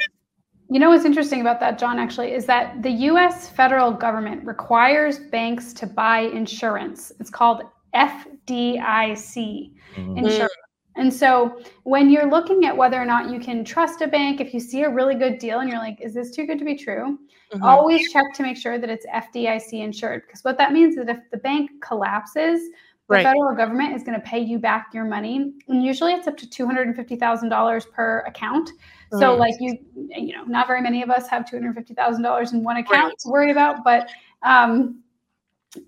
[0.70, 5.20] you know what's interesting about that, John, actually, is that the US federal government requires
[5.20, 7.14] banks to buy insurance.
[7.22, 7.62] It's called
[7.98, 10.18] FDIC Mhm.
[10.18, 10.54] insurance.
[10.96, 14.54] And so when you're looking at whether or not you can trust a bank, if
[14.54, 16.76] you see a really good deal and you're like, is this too good to be
[16.76, 17.20] true?
[17.54, 17.64] Mhm.
[17.64, 20.24] Always check to make sure that it's FDIC insured.
[20.26, 22.62] Because what that means is that if the bank collapses,
[23.10, 23.24] the Right.
[23.24, 25.54] federal government is going to pay you back your money.
[25.68, 28.72] And usually it's up to $250,000 per account.
[29.12, 29.40] So Mhm.
[29.40, 33.20] like you, you know, not very many of us have $250,000 in one account Right.
[33.20, 34.10] to worry about, but
[34.44, 35.00] um,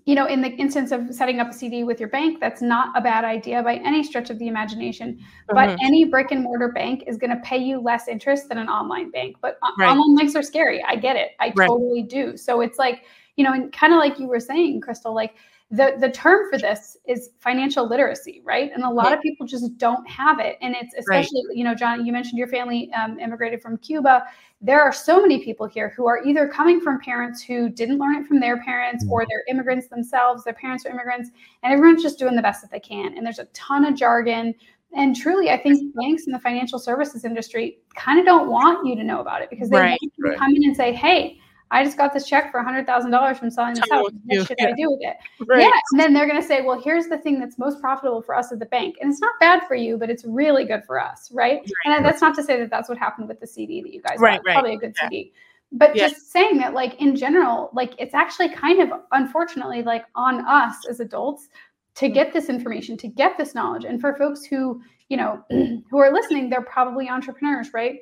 [0.04, 2.96] you know, in the instance of setting up a CD with your bank, that's not
[2.96, 5.18] a bad idea by any stretch of the imagination.
[5.48, 5.78] But Mhm.
[5.82, 9.10] any brick and mortar bank is going to pay you less interest than an online
[9.10, 9.36] bank.
[9.40, 9.88] But Right.
[9.90, 10.82] online banks are scary.
[10.84, 11.32] I get it.
[11.40, 11.68] I Right.
[11.68, 12.36] totally do.
[12.36, 13.04] So it's like,
[13.36, 15.34] you know, and kind of like you were saying, Crystal, like
[15.70, 18.70] the the term for this is financial literacy, right?
[18.74, 20.56] And a lot of people just don't have it.
[20.60, 21.20] And it's Right.
[21.20, 24.24] especially, you know, John, you mentioned your family um, immigrated from Cuba
[24.60, 28.16] there are so many people here who are either coming from parents who didn't learn
[28.16, 31.30] it from their parents or they're immigrants themselves their parents are immigrants
[31.62, 34.54] and everyone's just doing the best that they can and there's a ton of jargon
[34.94, 38.94] and truly i think banks in the financial services industry kind of don't want you
[38.94, 39.88] to know about it because they Right.
[39.90, 40.38] want you to Right.
[40.38, 41.38] come in and say hey
[41.70, 44.68] i just got this check for $100000 from selling this house what should Yeah.
[44.68, 45.16] i do with it
[45.46, 45.60] Right.
[45.62, 48.34] yeah, and then they're going to say, "Well, here's the thing that's most profitable for
[48.36, 51.00] us at the bank, and it's not bad for you, but it's really good for
[51.00, 53.92] us, right?" And that's not to say that that's what happened with the CD that
[53.92, 54.46] you guys Right, bought.
[54.46, 54.54] right.
[54.54, 55.08] Probably a good Yeah.
[55.08, 55.32] CD,
[55.72, 56.08] but Yeah.
[56.08, 60.86] just saying that, like in general, like it's actually kind of unfortunately like on us
[60.88, 61.48] as adults
[61.96, 65.42] to get this information, to get this knowledge, and for folks who you know
[65.90, 68.00] who are listening, they're probably entrepreneurs, right?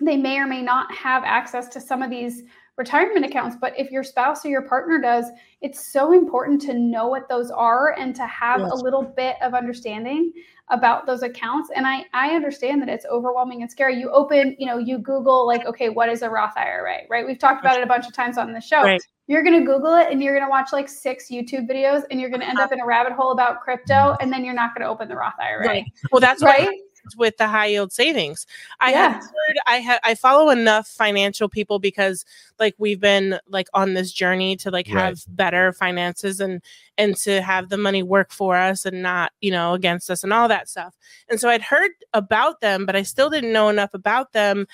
[0.00, 2.42] They may or may not have access to some of these
[2.78, 5.26] retirement accounts, but if your spouse or your partner does,
[5.60, 8.70] it's so important to know what those are and to have Yes.
[8.70, 10.32] a little bit of understanding
[10.70, 14.66] about those accounts and i i understand that it's overwhelming and scary you open you
[14.66, 17.82] know you google like okay what is a roth ira right we've talked about it
[17.82, 19.00] a bunch of times on the show Right.
[19.28, 22.20] you're going to google it and you're going to watch like six youtube videos and
[22.20, 22.66] you're going to end uh-huh.
[22.66, 25.16] up in a rabbit hole about crypto and then you're not going to open the
[25.16, 25.84] roth ira Right.
[26.12, 26.68] Well, that's right.
[27.16, 28.46] Right with the high yield savings.
[28.80, 29.12] I Yeah.
[29.12, 32.24] have heard I have I follow enough financial people because
[32.58, 35.04] like we've been like on this journey to like Right.
[35.04, 36.62] have better finances and
[36.96, 40.32] and to have the money work for us and not, you know, against us and
[40.32, 40.96] all that stuff.
[41.28, 44.66] And so I'd heard about them, but I still didn't know enough about them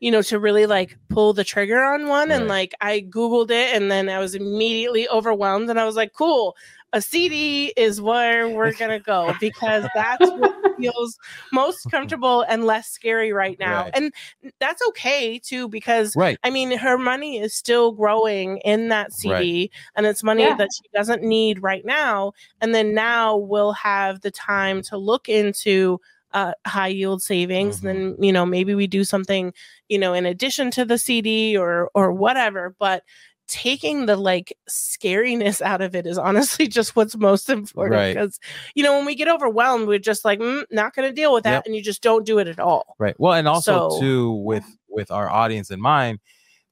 [0.00, 3.74] you know to really like pull the trigger on one and like i googled it
[3.74, 6.54] and then i was immediately overwhelmed and i was like cool
[6.92, 11.18] a cd is where we're gonna go because that's what feels
[11.52, 13.82] most comfortable and less scary right now.
[13.84, 13.90] Right.
[13.94, 14.12] And
[14.60, 16.38] that's okay too, because Right.
[16.44, 20.56] I mean, her money is still growing in that CD and it's money Yeah.
[20.56, 22.32] that she doesn't need right now.
[22.60, 26.00] And then now we'll have the time to look into
[26.32, 27.78] uh, high yield savings.
[27.78, 27.86] Mm-hmm.
[27.86, 29.54] Then, you know, maybe we do something,
[29.88, 33.02] you know, in addition to the CD or, or whatever, but
[33.48, 38.14] taking the like scariness out of it is honestly just what's most important Right.
[38.14, 38.38] because
[38.74, 41.44] you know when we get overwhelmed we're just like mm, not going to deal with
[41.44, 41.62] that Yep.
[41.66, 43.14] and you just don't do it at all Right.
[43.18, 46.18] Well, and also So- too with with our audience in mind,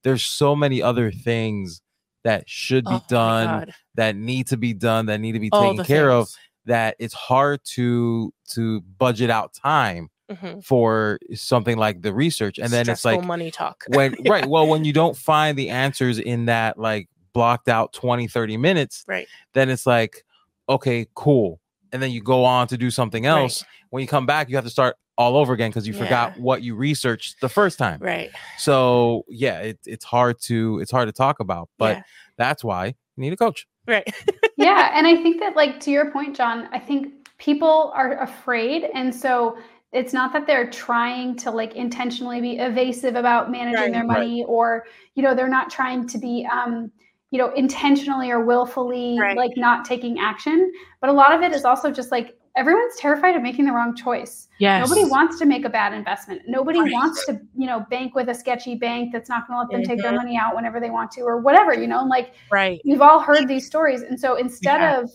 [0.03, 1.81] there's so many other things
[2.25, 5.71] that should be Oh done, that need to be done, that need to be All
[5.73, 6.29] taken care of.
[6.65, 10.65] That it's hard to to budget out time Mhm.
[10.65, 14.31] for something like the research, and then it's like money talk when Yeah.
[14.33, 14.47] right.
[14.47, 19.05] Well, when you don't find the answers in that like blocked out 20, 30 minutes,
[19.07, 19.27] Right.
[19.53, 20.25] then it's like,
[20.69, 21.61] okay, cool.
[21.93, 23.65] And then you go on to do something else.
[23.91, 26.63] When you come back, you have to start all over again because you forgot what
[26.63, 28.01] you researched the first time.
[28.01, 32.03] right So yeah, it, it's hard to it's hard to talk about, but Yeah.
[32.37, 33.67] that's why you need a coach.
[33.87, 34.09] right
[34.57, 38.85] yeah and i think that like to your point john i think people are afraid
[38.95, 39.57] and so
[39.95, 43.93] it's not that they're trying to like intentionally be evasive about managing Right.
[43.93, 44.19] their Right.
[44.19, 44.85] money or
[45.15, 46.91] you know they're not trying to be um
[47.31, 49.37] you know intentionally or willfully Right.
[49.37, 53.35] like not taking action but a lot of it is also just like everyone's terrified
[53.37, 56.43] of making the wrong choice yes Nobody wants to make a bad investment.
[56.49, 56.93] Nobody Right.
[56.93, 59.83] wants to, you know, bank with a sketchy bank that's not going to let them
[59.85, 60.17] take their Mhm.
[60.17, 63.21] money out whenever they want to or whatever, you know, and like right we've all
[63.21, 64.03] heard these stories.
[64.03, 65.01] And so instead Yeah.
[65.01, 65.11] of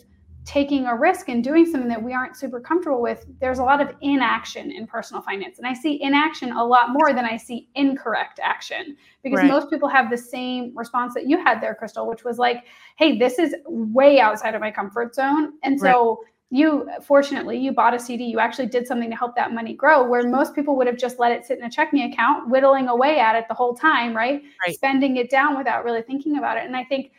[0.50, 3.80] taking a risk and doing something that we aren't super comfortable with, there's a lot
[3.80, 5.60] of inaction in personal finance.
[5.60, 9.48] And I see inaction a lot more than I see incorrect action because Right.
[9.48, 12.66] most people have the same response that you had there, Crystal, which was like,
[12.98, 15.54] hey, this is way outside of my comfort zone.
[15.62, 19.54] And so you fortunately you bought a CD, you actually did something to help that
[19.54, 22.50] money grow, where most people would have just let it sit in a checking account,
[22.50, 24.42] whittling away at it the whole time, right?
[24.66, 24.74] Right.
[24.74, 26.66] Spending it down without really thinking about it.
[26.66, 27.12] And I think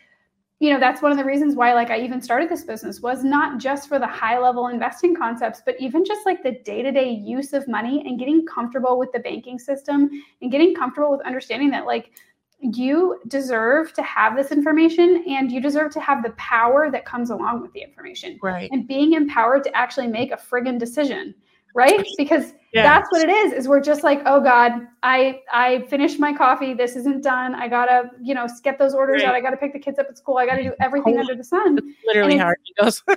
[0.61, 3.25] you know that's one of the reasons why like i even started this business was
[3.25, 7.53] not just for the high level investing concepts but even just like the day-to-day use
[7.53, 10.09] of money and getting comfortable with the banking system
[10.43, 12.13] and getting comfortable with understanding that like
[12.61, 17.31] you deserve to have this information and you deserve to have the power that comes
[17.31, 18.39] along with the information.
[18.43, 18.69] Right.
[18.71, 21.35] And being empowered to actually make a friggin' decision
[21.75, 24.73] right because yeah that's what it is is we're just like oh god
[25.03, 29.23] i i finished my coffee this isn't done i gotta you know get those orders
[29.23, 29.29] Right.
[29.29, 31.21] out i gotta pick the kids up at school i gotta do everything Oh.
[31.21, 33.03] under the sun literally how it goes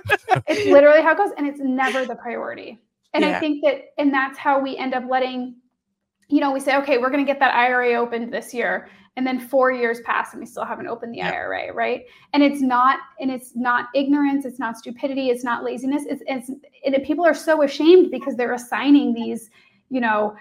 [0.46, 2.80] it's literally how it goes and it's never the priority
[3.12, 5.56] and i think that and that's how we end up letting
[6.30, 8.88] you know, we say, okay, we're going to get that IRA opened this year.
[9.16, 11.32] And then four years pass and we still haven't opened the Yep.
[11.34, 12.02] IRA, right?
[12.32, 16.02] And it's not, and it's not ignorance, it's not stupidity, it's not laziness.
[16.08, 19.50] It's, it's and it- people are so ashamed because they're assigning these,
[19.88, 20.34] you know,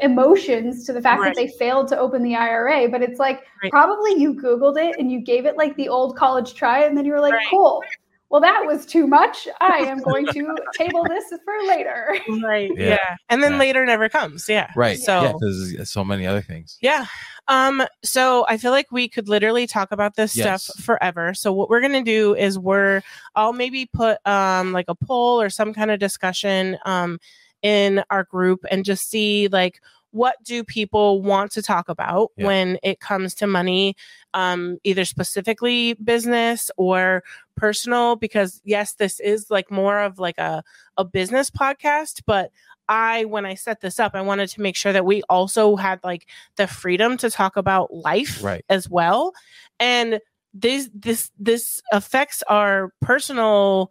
[0.00, 1.34] emotions to the fact Right.
[1.34, 2.88] that they failed to open the IRA.
[2.88, 3.70] But it's like Right.
[3.72, 7.04] probably you Googled it and you gave it like the old college try, and then
[7.04, 7.46] you were like, Right.
[7.50, 7.82] cool.
[8.30, 9.46] Well, that was too much.
[9.60, 12.16] I am going to table this for later.
[12.42, 12.70] Right.
[12.76, 12.88] Yeah.
[12.90, 13.16] Yeah.
[13.28, 13.58] And then Yeah.
[13.58, 14.48] later never comes.
[14.48, 14.70] Yeah.
[14.74, 14.98] Right.
[14.98, 16.76] So yeah, because so many other things.
[16.80, 17.06] Yeah.
[17.48, 20.64] Um, so I feel like we could literally talk about this Yes.
[20.64, 21.34] stuff forever.
[21.34, 23.02] So what we're gonna do is we're
[23.34, 27.18] I'll maybe put um like a poll or some kind of discussion um
[27.62, 29.80] in our group and just see like
[30.10, 32.46] what do people want to talk about Yeah.
[32.46, 33.96] when it comes to money
[34.32, 37.24] um either specifically business or
[37.56, 40.62] personal because yes this is like more of like a
[40.98, 42.50] a business podcast but
[42.88, 46.00] I when I set this up I wanted to make sure that we also had
[46.04, 48.64] like the freedom to talk about life Right.
[48.68, 49.32] as well
[49.80, 50.20] and
[50.52, 53.90] this this this affects our personal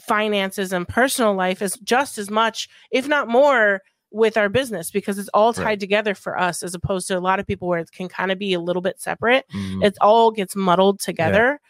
[0.00, 3.80] finances and personal life as just as much if not more
[4.10, 5.80] with our business because it's all tied Right.
[5.80, 8.38] together for us as opposed to a lot of people where it can kind of
[8.38, 9.84] be a little bit separate Mhm.
[9.84, 11.60] it all gets muddled together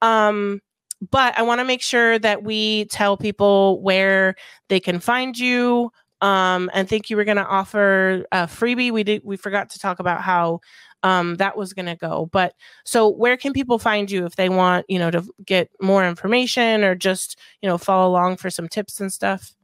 [0.00, 0.60] um
[1.10, 4.34] but i want to make sure that we tell people where
[4.68, 5.90] they can find you
[6.22, 8.90] um and think you were going to offer a freebie.
[8.90, 10.60] We did we forgot to talk about how
[11.02, 12.30] um that was going to go.
[12.32, 12.54] But
[12.84, 16.84] so where can people find you if they want you know to get more information
[16.84, 19.54] or just you know follow along for some tips and stuff?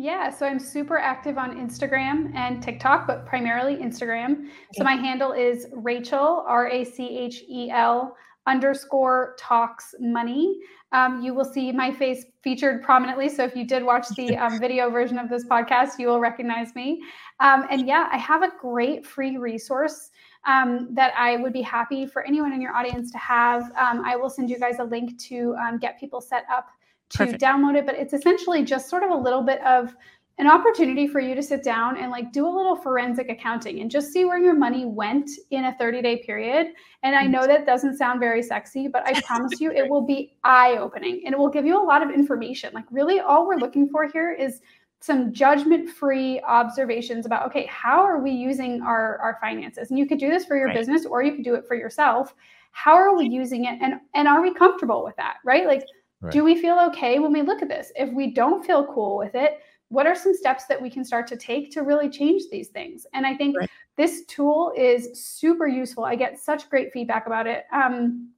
[0.00, 4.46] Yeah, so I'm super active on Instagram and TikTok, but primarily Instagram.
[4.74, 8.16] So my handle is Rachel, R A C H E L
[8.48, 10.58] underscore talks money.
[10.92, 13.28] Um, you will see my face featured prominently.
[13.28, 16.74] So if you did watch the um, video version of this podcast, you will recognize
[16.74, 17.02] me.
[17.40, 20.10] Um, and yeah, I have a great free resource
[20.46, 23.64] um, that I would be happy for anyone in your audience to have.
[23.76, 26.68] Um, I will send you guys a link to um, get people set up
[27.10, 27.42] to Perfect.
[27.42, 29.94] download it, but it's essentially just sort of a little bit of
[30.38, 33.90] an opportunity for you to sit down and like do a little forensic accounting and
[33.90, 36.68] just see where your money went in a 30 day period.
[37.02, 40.36] And I know that doesn't sound very sexy, but I promise you it will be
[40.44, 42.72] eye opening and it will give you a lot of information.
[42.72, 44.60] Like, really, all we're looking for here is
[45.00, 50.06] some judgment free observations about okay how are we using our our finances and you
[50.06, 50.76] could do this for your Right.
[50.76, 52.34] business or you could do it for yourself
[52.72, 55.84] how are we using it and and are we comfortable with that right like
[56.20, 56.32] Right.
[56.32, 59.36] do we feel okay when we look at this if we don't feel cool with
[59.36, 59.60] it
[59.90, 63.06] what are some steps that we can start to take to really change these things
[63.14, 63.70] and i think Right.
[63.96, 68.30] this tool is super useful i get such great feedback about it um,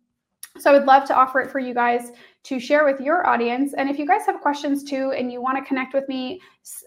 [0.59, 2.11] so I would love to offer it for you guys
[2.45, 3.73] to share with your audience.
[3.75, 6.41] And if you guys have questions too, and you want to connect with me,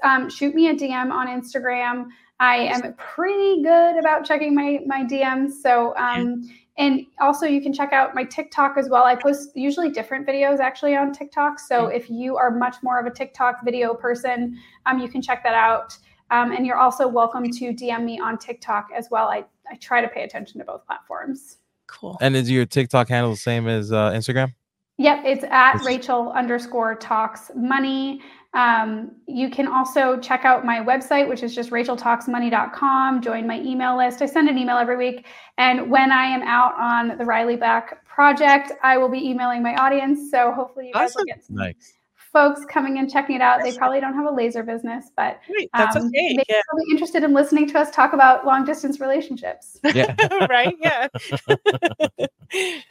[0.03, 2.07] um, shoot me a DM on Instagram.
[2.39, 5.53] I am pretty good about checking my my DMs.
[5.61, 6.43] So um,
[6.77, 9.03] and also you can check out my TikTok as well.
[9.03, 11.59] I post usually different videos actually on TikTok.
[11.59, 15.43] So if you are much more of a TikTok video person, um, you can check
[15.43, 15.95] that out.
[16.31, 19.27] Um, and you're also welcome to DM me on TikTok as well.
[19.27, 21.57] I, I try to pay attention to both platforms.
[21.85, 24.53] cool And is your TikTok handle the same as uh, Instagram?
[24.97, 28.21] Yep, it's at Rachel underscore talks money.
[28.53, 33.21] Um, you can also check out my website, which is just racheltalksmoney.com.
[33.21, 34.21] Join my email list.
[34.21, 35.25] I send an email every week.
[35.57, 39.75] And when I am out on the Riley Black project, I will be emailing my
[39.75, 40.29] audience.
[40.29, 41.21] So hopefully you guys Awesome.
[41.21, 41.93] will get some Nice.
[42.33, 43.61] Folks coming and checking it out.
[43.63, 45.69] They probably don't have a laser business, but Great.
[45.73, 48.65] that's um, okay maybe yeah they'll be interested in listening to us talk about long
[48.65, 49.79] distance relationships.
[49.93, 50.15] Yeah.
[50.49, 51.07] right yeah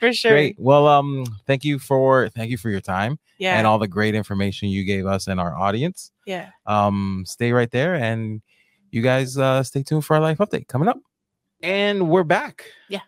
[0.00, 0.56] for sure Great.
[0.58, 4.14] Well, um, thank you for thank you for your time yeah and all the great
[4.14, 6.10] information you gave us and our audience.
[6.26, 8.40] yeah Um, stay right there, and
[8.90, 10.98] you guys uh, stay tuned for our life update coming up.
[11.62, 12.66] And we're back.
[12.88, 13.00] Yeah.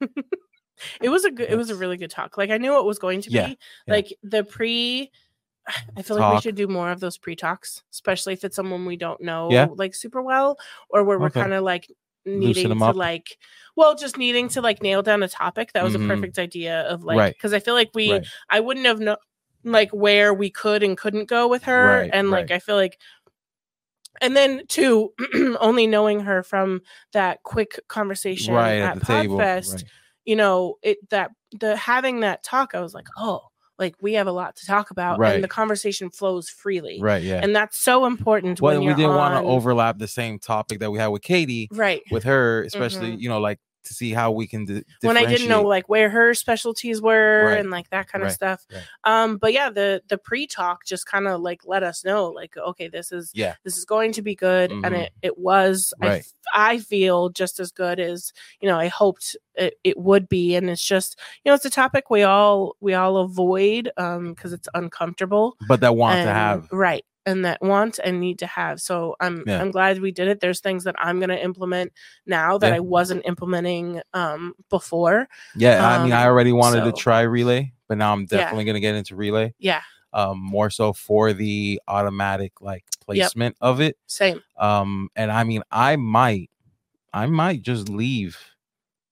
[1.00, 2.98] it was a good it was a really good talk like i knew it was
[2.98, 3.94] going to Yeah, be yeah.
[3.94, 5.10] like the pre
[5.96, 8.96] i feel like we should do more of those pre-talks especially if it's someone we
[8.96, 9.68] don't know Yeah.
[9.76, 10.58] like super well
[10.90, 11.40] or where we're Okay.
[11.40, 11.90] kind of like
[12.26, 12.96] needing to up.
[12.96, 13.36] like
[13.76, 16.04] well just needing to like nail down a topic that was Mhm.
[16.04, 17.34] a perfect idea of like Right.
[17.34, 18.26] because i feel like we Right.
[18.50, 19.16] i wouldn't have known
[19.62, 22.52] like where we could and couldn't go with her Right, and like right.
[22.52, 22.98] i feel like
[24.20, 25.12] and then two
[25.60, 26.80] only knowing her from
[27.12, 29.84] that quick conversation Right at, at podfest Right.
[30.24, 33.40] you know it that the having that talk i was like oh
[33.78, 35.34] like we have a lot to talk about Right.
[35.34, 37.22] and the conversation flows freely Right.
[37.22, 37.40] Yeah.
[37.42, 40.98] and that's so important well, we didn't want to overlap the same topic that we
[40.98, 43.20] had with Katie right with her, especially Mhm.
[43.20, 44.64] you know, like to see how we can.
[44.64, 47.58] Di- when I didn't know like where her specialties were Right.
[47.60, 48.64] and like that kind of stuff.
[48.72, 48.82] Right.
[49.04, 52.56] Um, but yeah, the the pre talk just kind of like let us know like
[52.56, 53.54] okay, this is Yeah.
[53.64, 55.02] this is going to be good, and Mhm.
[55.04, 55.92] it it was.
[56.00, 56.20] I Right.
[56.20, 60.54] f- I feel just as good as you know I hoped it, it would be,
[60.56, 64.52] and it's just you know it's a topic we all we all avoid um because
[64.52, 65.56] it's uncomfortable.
[65.68, 66.68] but that want and, to have.
[66.72, 69.60] right and that want and need to have so i'm Yeah.
[69.60, 71.92] i'm glad we did it there's things that i'm going to implement
[72.26, 72.76] now that Yeah.
[72.76, 77.72] i wasn't implementing um before Yeah, I mean, I Um, already wanted to try relay,
[77.88, 78.38] but now I'm Yeah.
[78.38, 79.54] definitely gonna get into relay.
[79.58, 79.80] yeah
[80.12, 83.96] Um, more so for the automatic like placement of it.
[84.06, 86.50] same Um, and I mean, I might,
[87.12, 88.38] I might just leave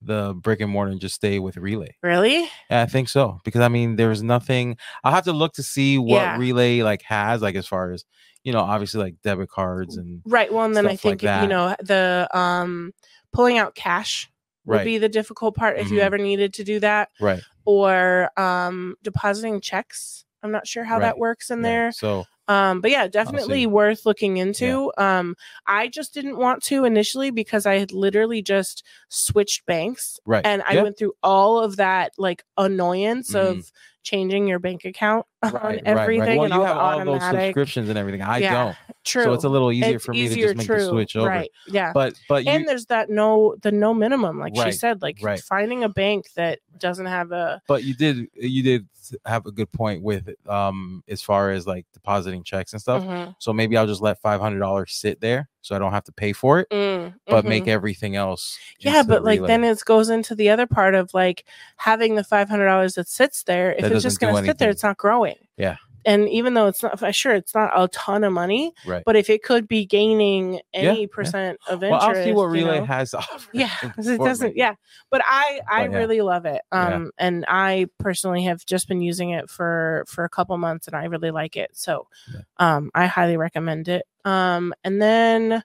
[0.04, 1.94] the brick and mortar and just stay with relay.
[2.02, 4.76] really Yeah, I think so because I mean, there's nothing.
[5.04, 6.36] I'll have to look to see what Yeah.
[6.38, 8.04] relay like has, like as far as
[8.44, 11.42] you know, obviously like debit cards and right well and then i Stuff like think
[11.42, 12.92] you know the um
[13.32, 14.28] pulling out cash
[14.64, 16.02] would right, be the difficult part if you Mhm.
[16.02, 21.02] ever needed to do that right, or um depositing checks i'm not sure how Right.
[21.06, 21.62] that works in yeah.
[21.68, 25.36] there So um but yeah definitely worth looking into um
[25.66, 30.62] i just didn't want to initially because i had literally just switched banks right, and
[30.66, 30.82] i Yeah.
[30.82, 33.40] went through all of that like annoyance Mhm.
[33.58, 36.36] of changing your bank account on right, right, right.
[36.36, 38.22] Well, and you all have the all those subscriptions and everything.
[38.22, 40.56] I Yeah, don't, true so it's a little easier It's for me easier, to just
[40.56, 41.28] make true, the switch over.
[41.28, 45.02] right yeah But but you, and there's that no the no minimum like she said
[45.02, 48.86] like finding a bank that doesn't have a but you did you did
[49.26, 53.02] have a good point with um as far as like depositing checks and stuff.
[53.02, 56.04] Mhm, So maybe I'll just let five hundred dollars sit there, so I don't have
[56.04, 58.58] to pay for it, mm, but make everything else.
[58.78, 59.48] yeah but like Relay.
[59.48, 61.44] then it goes into the other part of like
[61.76, 64.82] having the $500 that sits there if That it's just going to sit there it's
[64.82, 65.76] not growing Yeah.
[66.04, 69.02] and even though it's not sure it's not a ton of money right.
[69.06, 71.06] but if it could be gaining any yeah.
[71.12, 72.84] percent of interest, well, I'll see what you Relay know?
[72.86, 73.48] has to offer.
[73.52, 74.74] yeah it doesn't making- yeah
[75.10, 75.98] but i i But yeah.
[75.98, 76.94] really love it Yeah.
[76.96, 80.96] um and i personally have just been using it for for a couple months and
[80.96, 82.40] i really like it so Yeah.
[82.58, 85.62] um i highly recommend it um and then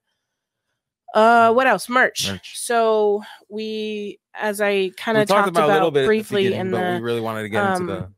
[1.14, 2.60] uh what else merch, Merch.
[2.60, 6.70] so we as i kind of talked, about, a little bit at the briefly in
[6.70, 8.10] the we really wanted to get into um, the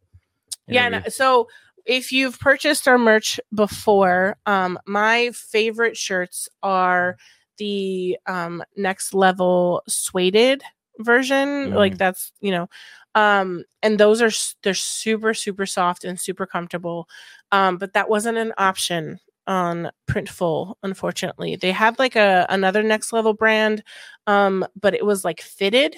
[0.70, 1.48] yeah no, so
[1.86, 7.18] if you've purchased our merch before um my favorite shirts are
[7.58, 10.64] the um next level suede
[11.00, 11.98] version like Mhm.
[11.98, 12.68] that's you know
[13.16, 14.32] um and those are
[14.64, 17.08] they're super super soft and super comfortable
[17.52, 23.12] um but that wasn't an option on printful unfortunately they had like a another next
[23.14, 23.84] level brand
[24.28, 25.96] um but it was like fitted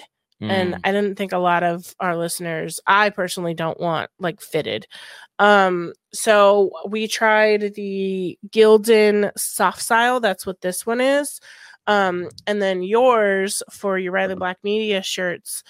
[0.48, 4.40] and Mm, i didn't think a lot of our listeners i personally don't want like
[4.40, 4.86] fitted.
[5.38, 11.40] Um so we tried the gildan soft style that's what this one is.
[11.86, 15.62] Um and then yours for your riley black media shirts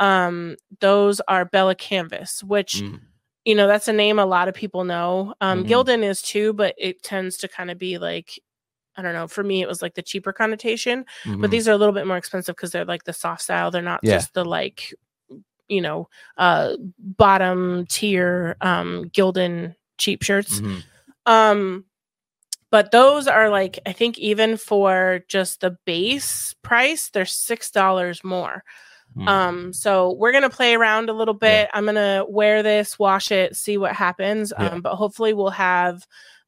[0.00, 3.00] um those are bella canvas which mm,
[3.44, 5.34] you know that's a name a lot of people know.
[5.40, 5.68] Um Mhm.
[5.68, 8.38] gildan is too but it tends to kind of be like
[8.96, 11.50] i don't know for me it was like the cheaper connotation but mhm.
[11.50, 14.00] these are a little bit more expensive because they're like the soft style they're not
[14.02, 14.14] Yeah.
[14.16, 14.94] just the like
[15.68, 20.82] you know uh bottom tier um gildan cheap shirts Mhm.
[21.26, 21.84] um
[22.70, 28.22] but those are like i think even for just the base price they're six dollars
[28.24, 28.62] more
[29.16, 29.28] Mm.
[29.28, 31.62] um so we're gonna play around a little Yeah.
[31.62, 34.66] bit i'm gonna wear this wash it see what happens Yeah.
[34.70, 36.06] um but hopefully we'll have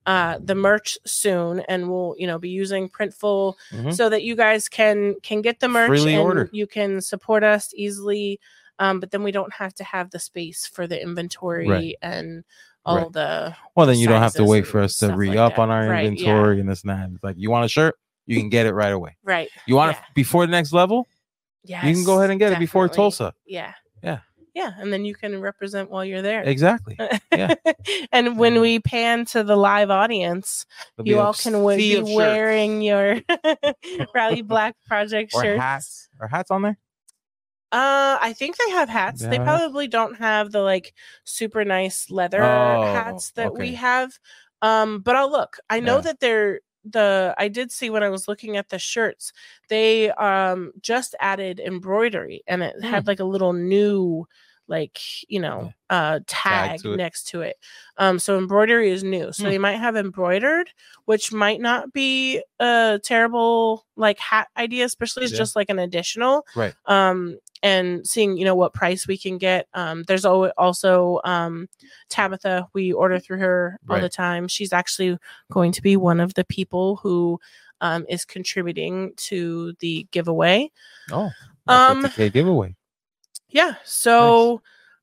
[0.08, 3.94] uh the merch soon and we'll you know be using printful Mhm.
[3.94, 6.48] so that you guys can can get the merch Freely and order.
[6.52, 8.40] you can support us easily
[8.78, 11.96] um but then we don't have to have the space for the inventory Right.
[12.00, 12.42] and
[12.86, 13.12] all Right.
[13.12, 15.60] the Well, then you don't have to wait for us to re up that.
[15.62, 16.08] on our Right, yeah.
[16.08, 17.10] inventory and this and that.
[17.12, 19.16] It's like you want a shirt, you can get it right away.
[19.24, 19.98] right You want Yeah.
[19.98, 21.06] it before the next level,
[21.64, 23.34] yeah you can go ahead and get it before Tulsa.
[23.44, 24.20] yeah Yeah.
[24.58, 26.96] Yeah and then you can represent while you're there Exactly.
[27.32, 27.54] yeah.
[28.12, 30.66] and when we pan to the live audience
[30.96, 32.16] There'll you all can be of shirts.
[32.16, 33.20] wearing your
[34.14, 36.08] Riley Black project or shirts hats.
[36.20, 36.78] Are hats on there?
[37.70, 39.20] Uh, I think they have hats.
[39.20, 40.94] They They probably don't have the like
[41.24, 44.18] super nice leather Oh, hats that we have.
[44.62, 45.58] Um, but I'll look.
[45.70, 46.00] I know Yeah.
[46.02, 49.32] that they're the I did see when I was looking at the shirts,
[49.68, 53.08] they um just added embroidery and it had Hmm.
[53.08, 54.26] like a little new
[54.68, 57.56] like you know uh tag, to next to it
[57.96, 59.48] um so embroidery is new so Hmm.
[59.48, 60.70] they might have embroidered
[61.06, 65.38] which might not be a terrible like hat idea especially Yeah.
[65.38, 66.74] just like an additional Right.
[66.86, 71.68] um and seeing you know what price we can get um there's al- also um
[72.10, 75.18] tabitha we order through her all the time she's actually
[75.50, 77.40] going to be one of the people who
[77.80, 80.70] um is contributing to the giveaway
[81.10, 81.30] Oh,
[81.66, 82.74] Um, 50K giveaway.
[83.50, 84.60] Yeah so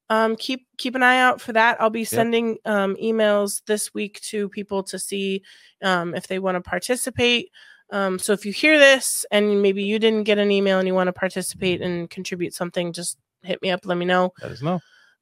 [0.10, 4.20] um keep keep an eye out for that i'll be sending um emails this week
[4.22, 5.42] to people to see
[5.84, 7.50] um if they want to participate
[7.92, 10.94] um so if you hear this and maybe you didn't get an email and you
[10.94, 14.62] want to participate and contribute something just hit me up let me know Let us
[14.62, 14.80] know.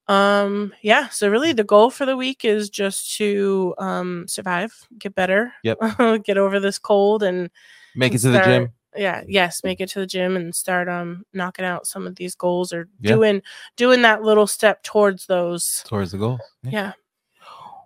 [0.08, 5.16] um yeah so really the goal for the week is just to um survive get
[5.16, 5.80] better Yep.
[6.26, 7.50] get over this cold and
[7.96, 8.70] Make it to the gym.
[8.96, 12.36] Yeah yes make it to the gym and start um knocking out some of these
[12.36, 13.14] goals or Yeah.
[13.16, 13.42] doing
[13.78, 16.40] doing that little step towards those Towards the goal.
[16.64, 16.72] Yeah.
[16.72, 16.92] yeah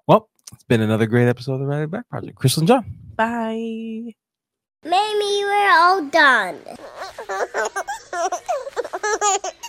[0.08, 2.36] Well, it's been another great episode of the Riley Black Project.
[2.38, 2.86] Crystal and John.
[3.16, 4.14] bye
[4.84, 6.60] Mamie, we're all done.